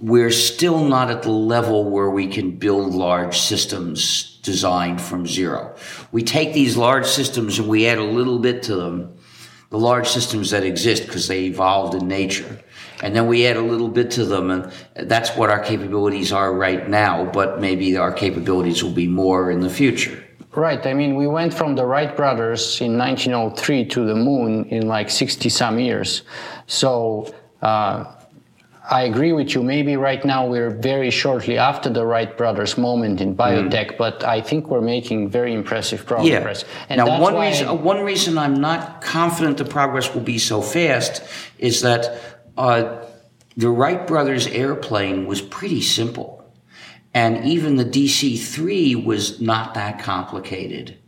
we're 0.00 0.30
still 0.30 0.84
not 0.84 1.10
at 1.10 1.22
the 1.22 1.30
level 1.30 1.90
where 1.90 2.10
we 2.10 2.28
can 2.28 2.52
build 2.52 2.94
large 2.94 3.38
systems 3.38 4.31
designed 4.42 5.00
from 5.00 5.26
zero. 5.26 5.74
We 6.10 6.22
take 6.22 6.52
these 6.52 6.76
large 6.76 7.06
systems 7.06 7.58
and 7.58 7.68
we 7.68 7.86
add 7.86 7.98
a 7.98 8.04
little 8.04 8.38
bit 8.38 8.62
to 8.64 8.76
them, 8.76 9.16
the 9.70 9.78
large 9.78 10.08
systems 10.08 10.50
that 10.50 10.64
exist 10.64 11.06
because 11.06 11.28
they 11.28 11.44
evolved 11.44 11.94
in 11.94 12.08
nature. 12.08 12.60
And 13.02 13.16
then 13.16 13.26
we 13.26 13.46
add 13.46 13.56
a 13.56 13.62
little 13.62 13.88
bit 13.88 14.12
to 14.12 14.24
them, 14.24 14.50
and 14.50 14.72
that's 14.94 15.36
what 15.36 15.50
our 15.50 15.58
capabilities 15.58 16.32
are 16.32 16.54
right 16.54 16.88
now, 16.88 17.24
but 17.24 17.60
maybe 17.60 17.96
our 17.96 18.12
capabilities 18.12 18.84
will 18.84 18.92
be 18.92 19.08
more 19.08 19.50
in 19.50 19.60
the 19.60 19.70
future. 19.70 20.22
Right. 20.54 20.86
I 20.86 20.92
mean, 20.92 21.16
we 21.16 21.26
went 21.26 21.54
from 21.54 21.74
the 21.74 21.86
Wright 21.86 22.14
brothers 22.14 22.80
in 22.80 22.98
1903 22.98 23.86
to 23.86 24.04
the 24.04 24.14
moon 24.14 24.66
in 24.66 24.86
like 24.86 25.08
60 25.08 25.48
some 25.48 25.78
years. 25.78 26.22
So 26.66 27.34
uh, 27.62 28.04
I 28.90 29.02
agree 29.02 29.32
with 29.32 29.54
you. 29.54 29.62
Maybe 29.62 29.96
right 29.96 30.24
now 30.24 30.46
we're 30.46 30.70
very 30.70 31.10
shortly 31.10 31.56
after 31.56 31.88
the 31.88 32.04
Wright 32.04 32.36
brothers 32.36 32.76
moment 32.76 33.20
in 33.20 33.36
biotech, 33.36 33.96
but 33.96 34.24
I 34.24 34.40
think 34.40 34.68
we're 34.68 34.80
making 34.80 35.30
very 35.30 35.54
impressive 35.54 36.04
progress. 36.04 36.64
Yeah. 36.90 36.96
now, 36.96 37.20
one 37.20 37.38
reason 37.38 37.82
one 37.82 38.00
reason 38.00 38.38
I'm 38.38 38.54
not 38.54 39.00
confident 39.00 39.58
the 39.58 39.64
progress 39.64 40.12
will 40.12 40.22
be 40.22 40.38
so 40.38 40.62
fast 40.62 41.22
is 41.58 41.82
that 41.82 42.48
uh, 42.56 43.04
the 43.56 43.70
Wright 43.70 44.04
brothers 44.04 44.48
airplane 44.48 45.26
was 45.26 45.40
pretty 45.40 45.80
simple, 45.80 46.52
and 47.14 47.44
even 47.44 47.76
the 47.76 47.84
DC-3 47.84 49.04
was 49.04 49.40
not 49.40 49.74
that 49.74 50.00
complicated. 50.00 50.98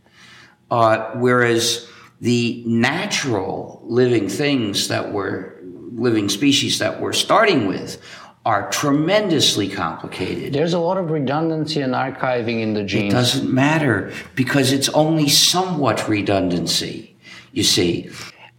Uh, 0.71 1.11
whereas 1.15 1.87
the 2.21 2.63
natural 2.65 3.81
living 3.83 4.29
things 4.29 4.87
that 4.87 5.11
were 5.11 5.54
living 5.95 6.29
species 6.29 6.79
that 6.79 6.99
we're 7.01 7.13
starting 7.13 7.67
with 7.67 8.01
are 8.45 8.69
tremendously 8.69 9.67
complicated. 9.67 10.53
There's 10.53 10.73
a 10.73 10.79
lot 10.79 10.97
of 10.97 11.09
redundancy 11.09 11.81
and 11.81 11.93
archiving 11.93 12.61
in 12.61 12.75
the 12.75 12.83
genes. 12.83 13.11
It 13.11 13.17
doesn't 13.17 13.51
matter 13.51 14.13
because 14.35 14.71
it's 14.71 14.89
only 14.89 15.29
somewhat 15.29 16.07
redundancy, 16.07 17.15
you 17.53 17.63
see. 17.63 18.11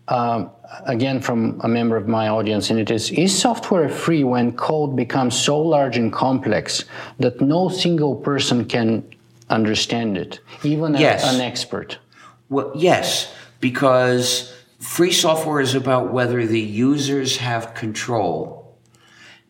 Um, 0.09 0.51
again, 0.87 1.21
from 1.21 1.61
a 1.63 1.69
member 1.69 1.97
of 1.97 2.09
my 2.09 2.29
audience, 2.29 2.71
and 2.71 2.81
it 2.81 2.91
is 2.91 3.11
Is 3.13 3.37
software 3.39 3.89
free 3.89 4.25
when 4.25 4.57
code 4.57 4.97
becomes 4.97 5.39
so 5.39 5.61
large 5.61 5.97
and 5.97 6.13
complex 6.13 6.85
that 7.21 7.41
no 7.41 7.69
single 7.69 8.17
person 8.17 8.65
can 8.65 9.05
understand 9.51 10.17
it, 10.17 10.41
even 10.65 10.95
yes. 10.95 11.33
an 11.33 11.41
expert? 11.41 11.99
Well, 12.49 12.73
yes, 12.75 13.33
because 13.61 14.53
free 14.87 15.13
software 15.13 15.61
is 15.61 15.75
about 15.75 16.13
whether 16.13 16.47
the 16.47 16.61
users 16.61 17.39
have 17.39 17.75
control 17.75 18.67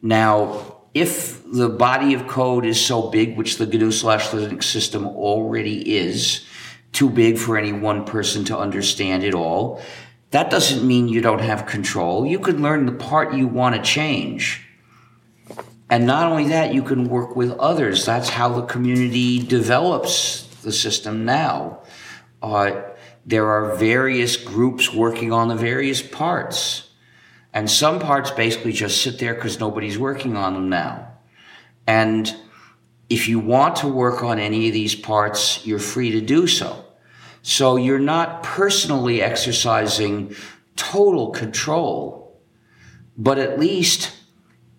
now, 0.03 0.82
if 0.95 1.43
the 1.51 1.68
body 1.68 2.14
of 2.14 2.26
code 2.26 2.64
is 2.64 2.80
so 2.80 3.11
big, 3.11 3.37
which 3.37 3.59
the 3.59 3.66
GNU 3.66 3.91
slash 3.91 4.28
Linux 4.28 4.64
system 4.64 5.07
already 5.07 5.97
is, 5.97 6.47
too 6.93 7.11
big 7.11 7.39
for 7.39 7.59
any 7.59 7.72
one 7.72 8.05
person 8.05 8.45
to 8.47 8.57
understand 8.57 9.24
it 9.24 9.34
all, 9.34 9.82
that 10.30 10.51
doesn't 10.51 10.87
mean 10.87 11.09
you 11.09 11.20
don't 11.20 11.41
have 11.41 11.66
control. 11.66 12.26
You 12.26 12.39
can 12.39 12.62
learn 12.62 12.87
the 12.87 12.93
part 12.93 13.34
you 13.34 13.49
want 13.49 13.74
to 13.74 13.82
change. 13.82 14.64
And 15.91 16.07
not 16.07 16.30
only 16.30 16.49
that, 16.49 16.74
you 16.74 16.82
can 16.82 17.09
work 17.09 17.37
with 17.37 17.51
others. 17.53 18.05
That's 18.05 18.28
how 18.28 18.49
the 18.49 18.66
community 18.66 19.39
develops 19.39 20.45
the 20.62 20.72
system 20.72 21.24
now. 21.24 21.80
Uh, 22.43 22.82
there 23.27 23.51
are 23.51 23.74
various 23.74 24.37
groups 24.37 24.95
working 24.95 25.33
on 25.33 25.49
the 25.49 25.57
various 25.57 26.01
parts. 26.01 26.89
And 27.53 27.68
some 27.68 27.99
parts 27.99 28.31
basically 28.31 28.72
just 28.72 29.03
sit 29.03 29.18
there 29.18 29.35
because 29.35 29.59
nobody's 29.59 29.99
working 29.99 30.37
on 30.37 30.55
them 30.55 30.68
now. 30.68 31.09
And 31.87 32.35
if 33.11 33.29
you 33.29 33.41
want 33.41 33.77
to 33.77 33.89
work 33.89 34.22
on 34.22 34.39
any 34.39 34.68
of 34.68 34.74
these 34.74 34.95
parts, 34.95 35.66
you're 35.66 35.79
free 35.81 36.12
to 36.12 36.20
do 36.20 36.47
so. 36.47 36.85
So 37.43 37.77
you're 37.77 37.99
not 37.99 38.43
personally 38.43 39.22
exercising 39.22 40.37
total 40.77 41.31
control, 41.31 42.41
but 43.16 43.39
at 43.39 43.59
least 43.59 44.12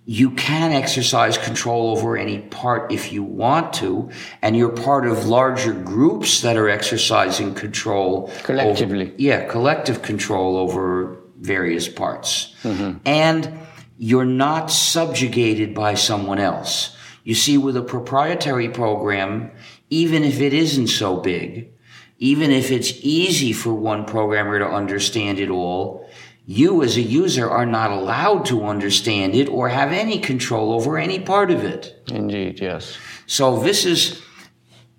you 0.10 0.32
can 0.32 0.72
exercise 0.72 1.38
control 1.38 1.92
over 1.92 2.16
any 2.16 2.40
part 2.40 2.94
if 2.94 3.12
you 3.12 3.22
want 3.22 3.74
to, 3.74 4.10
and 4.42 4.56
you're 4.56 4.70
part 4.70 5.06
of 5.06 5.28
larger 5.28 5.74
groups 5.74 6.40
that 6.42 6.56
are 6.56 6.70
exercising 6.70 7.54
control 7.54 8.32
collectively. 8.44 9.08
Over, 9.08 9.16
yeah, 9.18 9.46
collective 9.50 10.02
control 10.02 10.56
over 10.56 11.18
various 11.42 11.90
parts. 11.90 12.56
Mm-hmm. 12.64 13.00
And 13.06 13.60
you're 13.98 14.24
not 14.24 14.72
subjugated 14.72 15.76
by 15.76 15.96
someone 15.96 16.40
else. 16.40 16.96
You 17.26 17.36
see, 17.36 17.58
with 17.58 17.76
a 17.76 17.82
proprietary 17.82 18.70
program, 18.70 19.52
even 19.90 20.24
if 20.24 20.40
it 20.40 20.54
isn't 20.54 20.88
so 20.88 21.18
big, 21.18 21.70
even 22.18 22.50
if 22.50 22.72
it's 22.72 22.94
easy 23.02 23.52
for 23.52 23.74
one 23.74 24.06
programmer 24.06 24.58
to 24.58 24.66
understand 24.66 25.38
it 25.40 25.50
all, 25.50 26.07
you 26.50 26.82
as 26.82 26.96
a 26.96 27.02
user 27.02 27.50
are 27.50 27.66
not 27.66 27.92
allowed 27.92 28.46
to 28.46 28.64
understand 28.64 29.36
it 29.36 29.50
or 29.50 29.68
have 29.68 29.92
any 29.92 30.18
control 30.18 30.72
over 30.72 30.98
any 30.98 31.20
part 31.20 31.52
of 31.52 31.66
it. 31.66 32.02
Indeed, 32.08 32.62
yes. 32.62 32.98
So 33.26 33.60
this 33.60 33.86
is, 33.86 34.22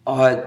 uh, 0.07 0.43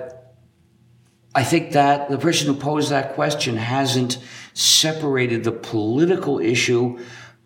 I 1.33 1.43
think 1.43 1.71
that 1.71 2.11
the 2.11 2.19
person 2.19 2.53
who 2.53 2.53
posed 2.53 2.91
that 2.91 3.15
question 3.15 3.57
hasn't 3.57 4.19
separated 4.53 5.43
the 5.43 5.51
political 5.51 6.39
issue 6.39 6.99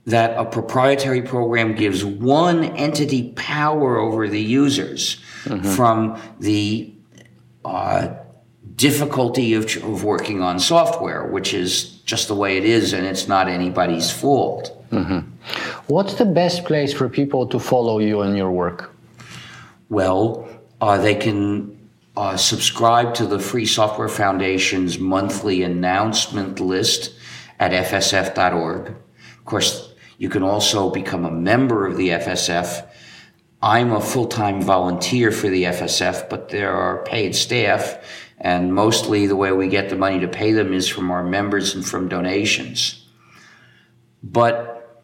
that 0.06 0.38
a 0.38 0.44
proprietary 0.44 1.22
program 1.22 1.76
gives 1.76 2.04
one 2.04 2.66
entity 2.66 3.32
power 3.38 3.98
over 3.98 4.28
the 4.28 4.42
users 4.42 5.22
mm-hmm. 5.46 5.66
from 5.72 6.22
the 6.42 6.94
uh, 7.64 8.16
difficulty 8.76 9.54
of, 9.54 9.66
of, 9.84 10.04
working 10.04 10.42
on 10.42 10.60
software, 10.60 11.26
which 11.26 11.54
is 11.54 12.00
just 12.06 12.28
the 12.28 12.36
way 12.36 12.58
it 12.58 12.66
is 12.66 12.94
and 12.94 13.06
it's 13.06 13.28
not 13.28 13.48
anybody's 13.48 14.12
fault. 14.12 14.72
Mm-hmm. 14.92 15.20
What's 15.88 16.16
the 16.16 16.26
best 16.26 16.66
place 16.66 16.94
for 16.94 17.08
people 17.10 17.48
to 17.48 17.60
follow 17.60 18.00
you 18.00 18.22
and 18.22 18.38
your 18.38 18.52
work? 18.52 18.94
Well, 19.90 20.50
uh, 20.82 20.98
they 20.98 21.16
can 21.16 21.76
uh, 22.18 22.38
subscribe 22.38 23.14
to 23.16 23.26
the 23.26 23.40
Free 23.40 23.66
Software 23.66 24.10
Foundation's 24.10 25.00
monthly 25.00 25.64
announcement 25.64 26.60
list 26.60 27.14
at 27.60 27.72
fsf.org. 27.72 28.88
Of 28.90 29.46
course, 29.46 29.94
you 30.18 30.30
can 30.30 30.44
also 30.44 30.90
become 30.90 31.26
a 31.26 31.32
member 31.32 31.86
of 31.86 31.98
the 31.98 32.10
FSF. 32.10 32.88
I'm 33.62 33.92
a 33.92 34.02
full 34.02 34.28
time 34.28 34.62
volunteer 34.62 35.32
for 35.32 35.50
the 35.50 35.64
FSF, 35.64 36.30
but 36.30 36.50
there 36.50 36.74
are 36.74 37.04
paid 37.04 37.36
staff, 37.36 37.98
and 38.46 38.76
mostly 38.76 39.26
the 39.26 39.36
way 39.36 39.52
we 39.52 39.68
get 39.68 39.90
the 39.90 39.96
money 39.96 40.20
to 40.20 40.28
pay 40.28 40.52
them 40.52 40.72
is 40.72 40.88
from 40.88 41.10
our 41.10 41.24
members 41.24 41.74
and 41.74 41.84
from 41.84 42.08
donations. 42.08 43.04
But 44.22 45.04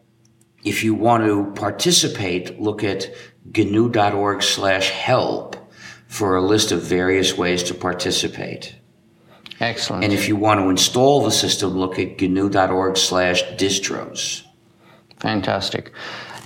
if 0.63 0.83
you 0.83 0.93
want 0.93 1.23
to 1.25 1.51
participate, 1.59 2.61
look 2.61 2.83
at 2.83 3.09
gnu.org 3.51 4.43
slash 4.43 4.91
help 4.91 5.55
for 6.07 6.35
a 6.35 6.41
list 6.41 6.71
of 6.71 6.83
various 6.83 7.35
ways 7.35 7.63
to 7.63 7.73
participate. 7.73 8.75
Excellent. 9.59 10.03
And 10.03 10.13
if 10.13 10.27
you 10.27 10.35
want 10.35 10.59
to 10.59 10.69
install 10.69 11.23
the 11.23 11.31
system, 11.31 11.71
look 11.71 11.97
at 11.97 12.21
gnu.org 12.21 12.95
slash 12.95 13.41
distros. 13.55 14.43
Fantastic. 15.19 15.91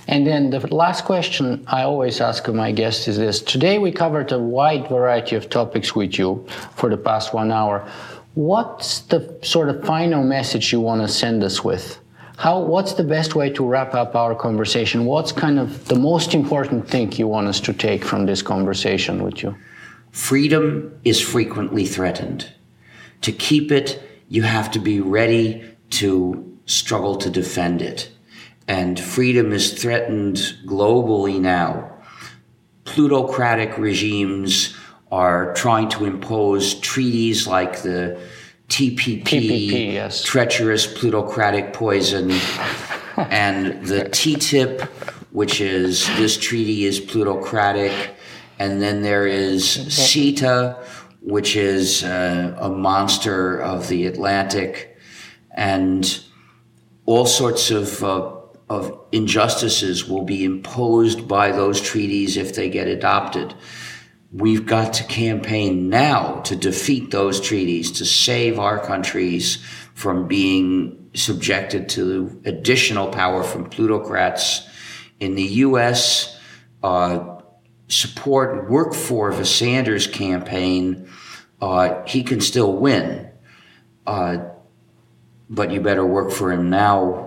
And 0.08 0.26
then 0.26 0.50
the 0.50 0.60
last 0.74 1.04
question 1.04 1.64
I 1.66 1.82
always 1.82 2.20
ask 2.20 2.48
my 2.48 2.70
guests 2.70 3.08
is 3.08 3.16
this. 3.16 3.40
Today 3.40 3.78
we 3.78 3.90
covered 3.90 4.30
a 4.30 4.38
wide 4.38 4.88
variety 4.88 5.34
of 5.34 5.50
topics 5.50 5.96
with 5.96 6.18
you 6.18 6.46
for 6.74 6.88
the 6.88 6.96
past 6.96 7.34
one 7.34 7.50
hour. 7.50 7.88
What's 8.34 9.00
the 9.00 9.38
sort 9.42 9.68
of 9.68 9.84
final 9.84 10.22
message 10.22 10.72
you 10.72 10.80
want 10.80 11.02
to 11.02 11.08
send 11.08 11.42
us 11.42 11.64
with? 11.64 11.98
How, 12.36 12.60
what's 12.60 12.92
the 12.92 13.02
best 13.02 13.34
way 13.34 13.50
to 13.50 13.66
wrap 13.66 13.94
up 13.94 14.14
our 14.14 14.34
conversation? 14.34 15.06
What's 15.06 15.32
kind 15.32 15.58
of 15.58 15.88
the 15.88 15.96
most 15.96 16.34
important 16.34 16.86
thing 16.86 17.10
you 17.12 17.26
want 17.26 17.48
us 17.48 17.60
to 17.60 17.72
take 17.72 18.04
from 18.04 18.26
this 18.26 18.42
conversation 18.42 19.22
with 19.22 19.42
you? 19.42 19.56
Freedom 20.12 20.98
is 21.02 21.20
frequently 21.20 21.86
threatened. 21.86 22.52
To 23.22 23.32
keep 23.32 23.72
it, 23.72 24.02
you 24.28 24.42
have 24.42 24.70
to 24.72 24.78
be 24.78 25.00
ready 25.00 25.64
to 25.90 26.58
struggle 26.66 27.16
to 27.16 27.30
defend 27.30 27.80
it. 27.80 28.10
And 28.68 28.98
freedom 28.98 29.52
is 29.52 29.80
threatened 29.80 30.36
globally 30.66 31.40
now. 31.40 31.92
Plutocratic 32.84 33.78
regimes 33.78 34.76
are 35.12 35.52
trying 35.54 35.88
to 35.90 36.04
impose 36.04 36.74
treaties 36.80 37.46
like 37.46 37.82
the 37.82 38.20
TPP, 38.68 39.22
TPP 39.22 39.92
yes. 39.92 40.24
treacherous 40.24 40.86
plutocratic 40.86 41.72
poison, 41.72 42.30
and 43.16 43.86
the 43.86 44.04
TTIP, 44.04 44.82
which 45.30 45.60
is 45.60 46.06
this 46.16 46.36
treaty 46.36 46.84
is 46.84 46.98
plutocratic, 46.98 48.16
and 48.58 48.82
then 48.82 49.02
there 49.02 49.26
is 49.26 49.64
CETA, 49.64 50.82
which 51.20 51.56
is 51.56 52.02
uh, 52.02 52.56
a 52.58 52.68
monster 52.68 53.60
of 53.60 53.88
the 53.88 54.06
Atlantic, 54.06 54.96
and 55.52 56.20
all 57.04 57.26
sorts 57.26 57.70
of 57.70 58.02
uh, 58.02 58.35
of 58.68 59.00
injustices 59.12 60.08
will 60.08 60.24
be 60.24 60.44
imposed 60.44 61.28
by 61.28 61.52
those 61.52 61.80
treaties 61.80 62.36
if 62.36 62.54
they 62.54 62.68
get 62.68 62.88
adopted. 62.88 63.54
We've 64.32 64.66
got 64.66 64.94
to 64.94 65.04
campaign 65.04 65.88
now 65.88 66.40
to 66.42 66.56
defeat 66.56 67.10
those 67.10 67.40
treaties, 67.40 67.92
to 67.92 68.04
save 68.04 68.58
our 68.58 68.78
countries 68.78 69.64
from 69.94 70.26
being 70.26 71.10
subjected 71.14 71.88
to 71.90 72.42
additional 72.44 73.08
power 73.08 73.42
from 73.42 73.70
plutocrats. 73.70 74.68
In 75.20 75.36
the 75.36 75.44
U.S., 75.44 76.38
uh, 76.82 77.36
support, 77.88 78.68
work 78.68 78.94
for 78.94 79.34
the 79.34 79.44
Sanders 79.44 80.06
campaign. 80.06 81.08
Uh, 81.60 82.04
he 82.04 82.22
can 82.22 82.40
still 82.40 82.72
win, 82.72 83.30
uh, 84.06 84.38
but 85.48 85.70
you 85.70 85.80
better 85.80 86.04
work 86.04 86.30
for 86.32 86.52
him 86.52 86.68
now. 86.68 87.25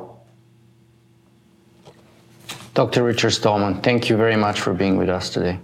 Dr. 2.80 3.04
Richard 3.04 3.32
Stallman, 3.32 3.82
thank 3.82 4.10
you 4.10 4.16
very 4.16 4.38
much 4.38 4.62
for 4.62 4.74
being 4.74 4.96
with 4.96 5.10
us 5.10 5.30
today. 5.30 5.60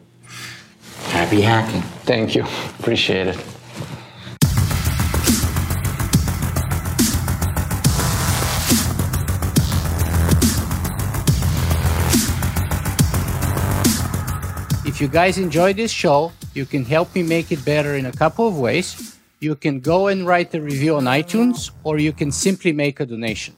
Happy 1.16 1.40
hacking. 1.40 1.82
Thank 2.04 2.36
you. 2.36 2.44
Appreciate 2.78 3.28
it. 3.28 3.38
If 14.86 15.00
you 15.00 15.08
guys 15.08 15.38
enjoy 15.38 15.72
this 15.72 15.92
show, 15.92 16.34
you 16.54 16.66
can 16.66 16.84
help 16.84 17.16
me 17.16 17.24
make 17.24 17.50
it 17.50 17.64
better 17.64 17.96
in 17.96 18.08
a 18.08 18.12
couple 18.12 18.46
of 18.46 18.60
ways. 18.60 19.18
You 19.40 19.56
can 19.56 19.80
go 19.80 20.08
and 20.08 20.28
write 20.28 20.54
a 20.54 20.60
review 20.60 20.98
on 20.98 21.06
iTunes, 21.06 21.72
or 21.86 21.98
you 21.98 22.12
can 22.12 22.30
simply 22.30 22.74
make 22.74 23.00
a 23.00 23.06
donation. 23.06 23.56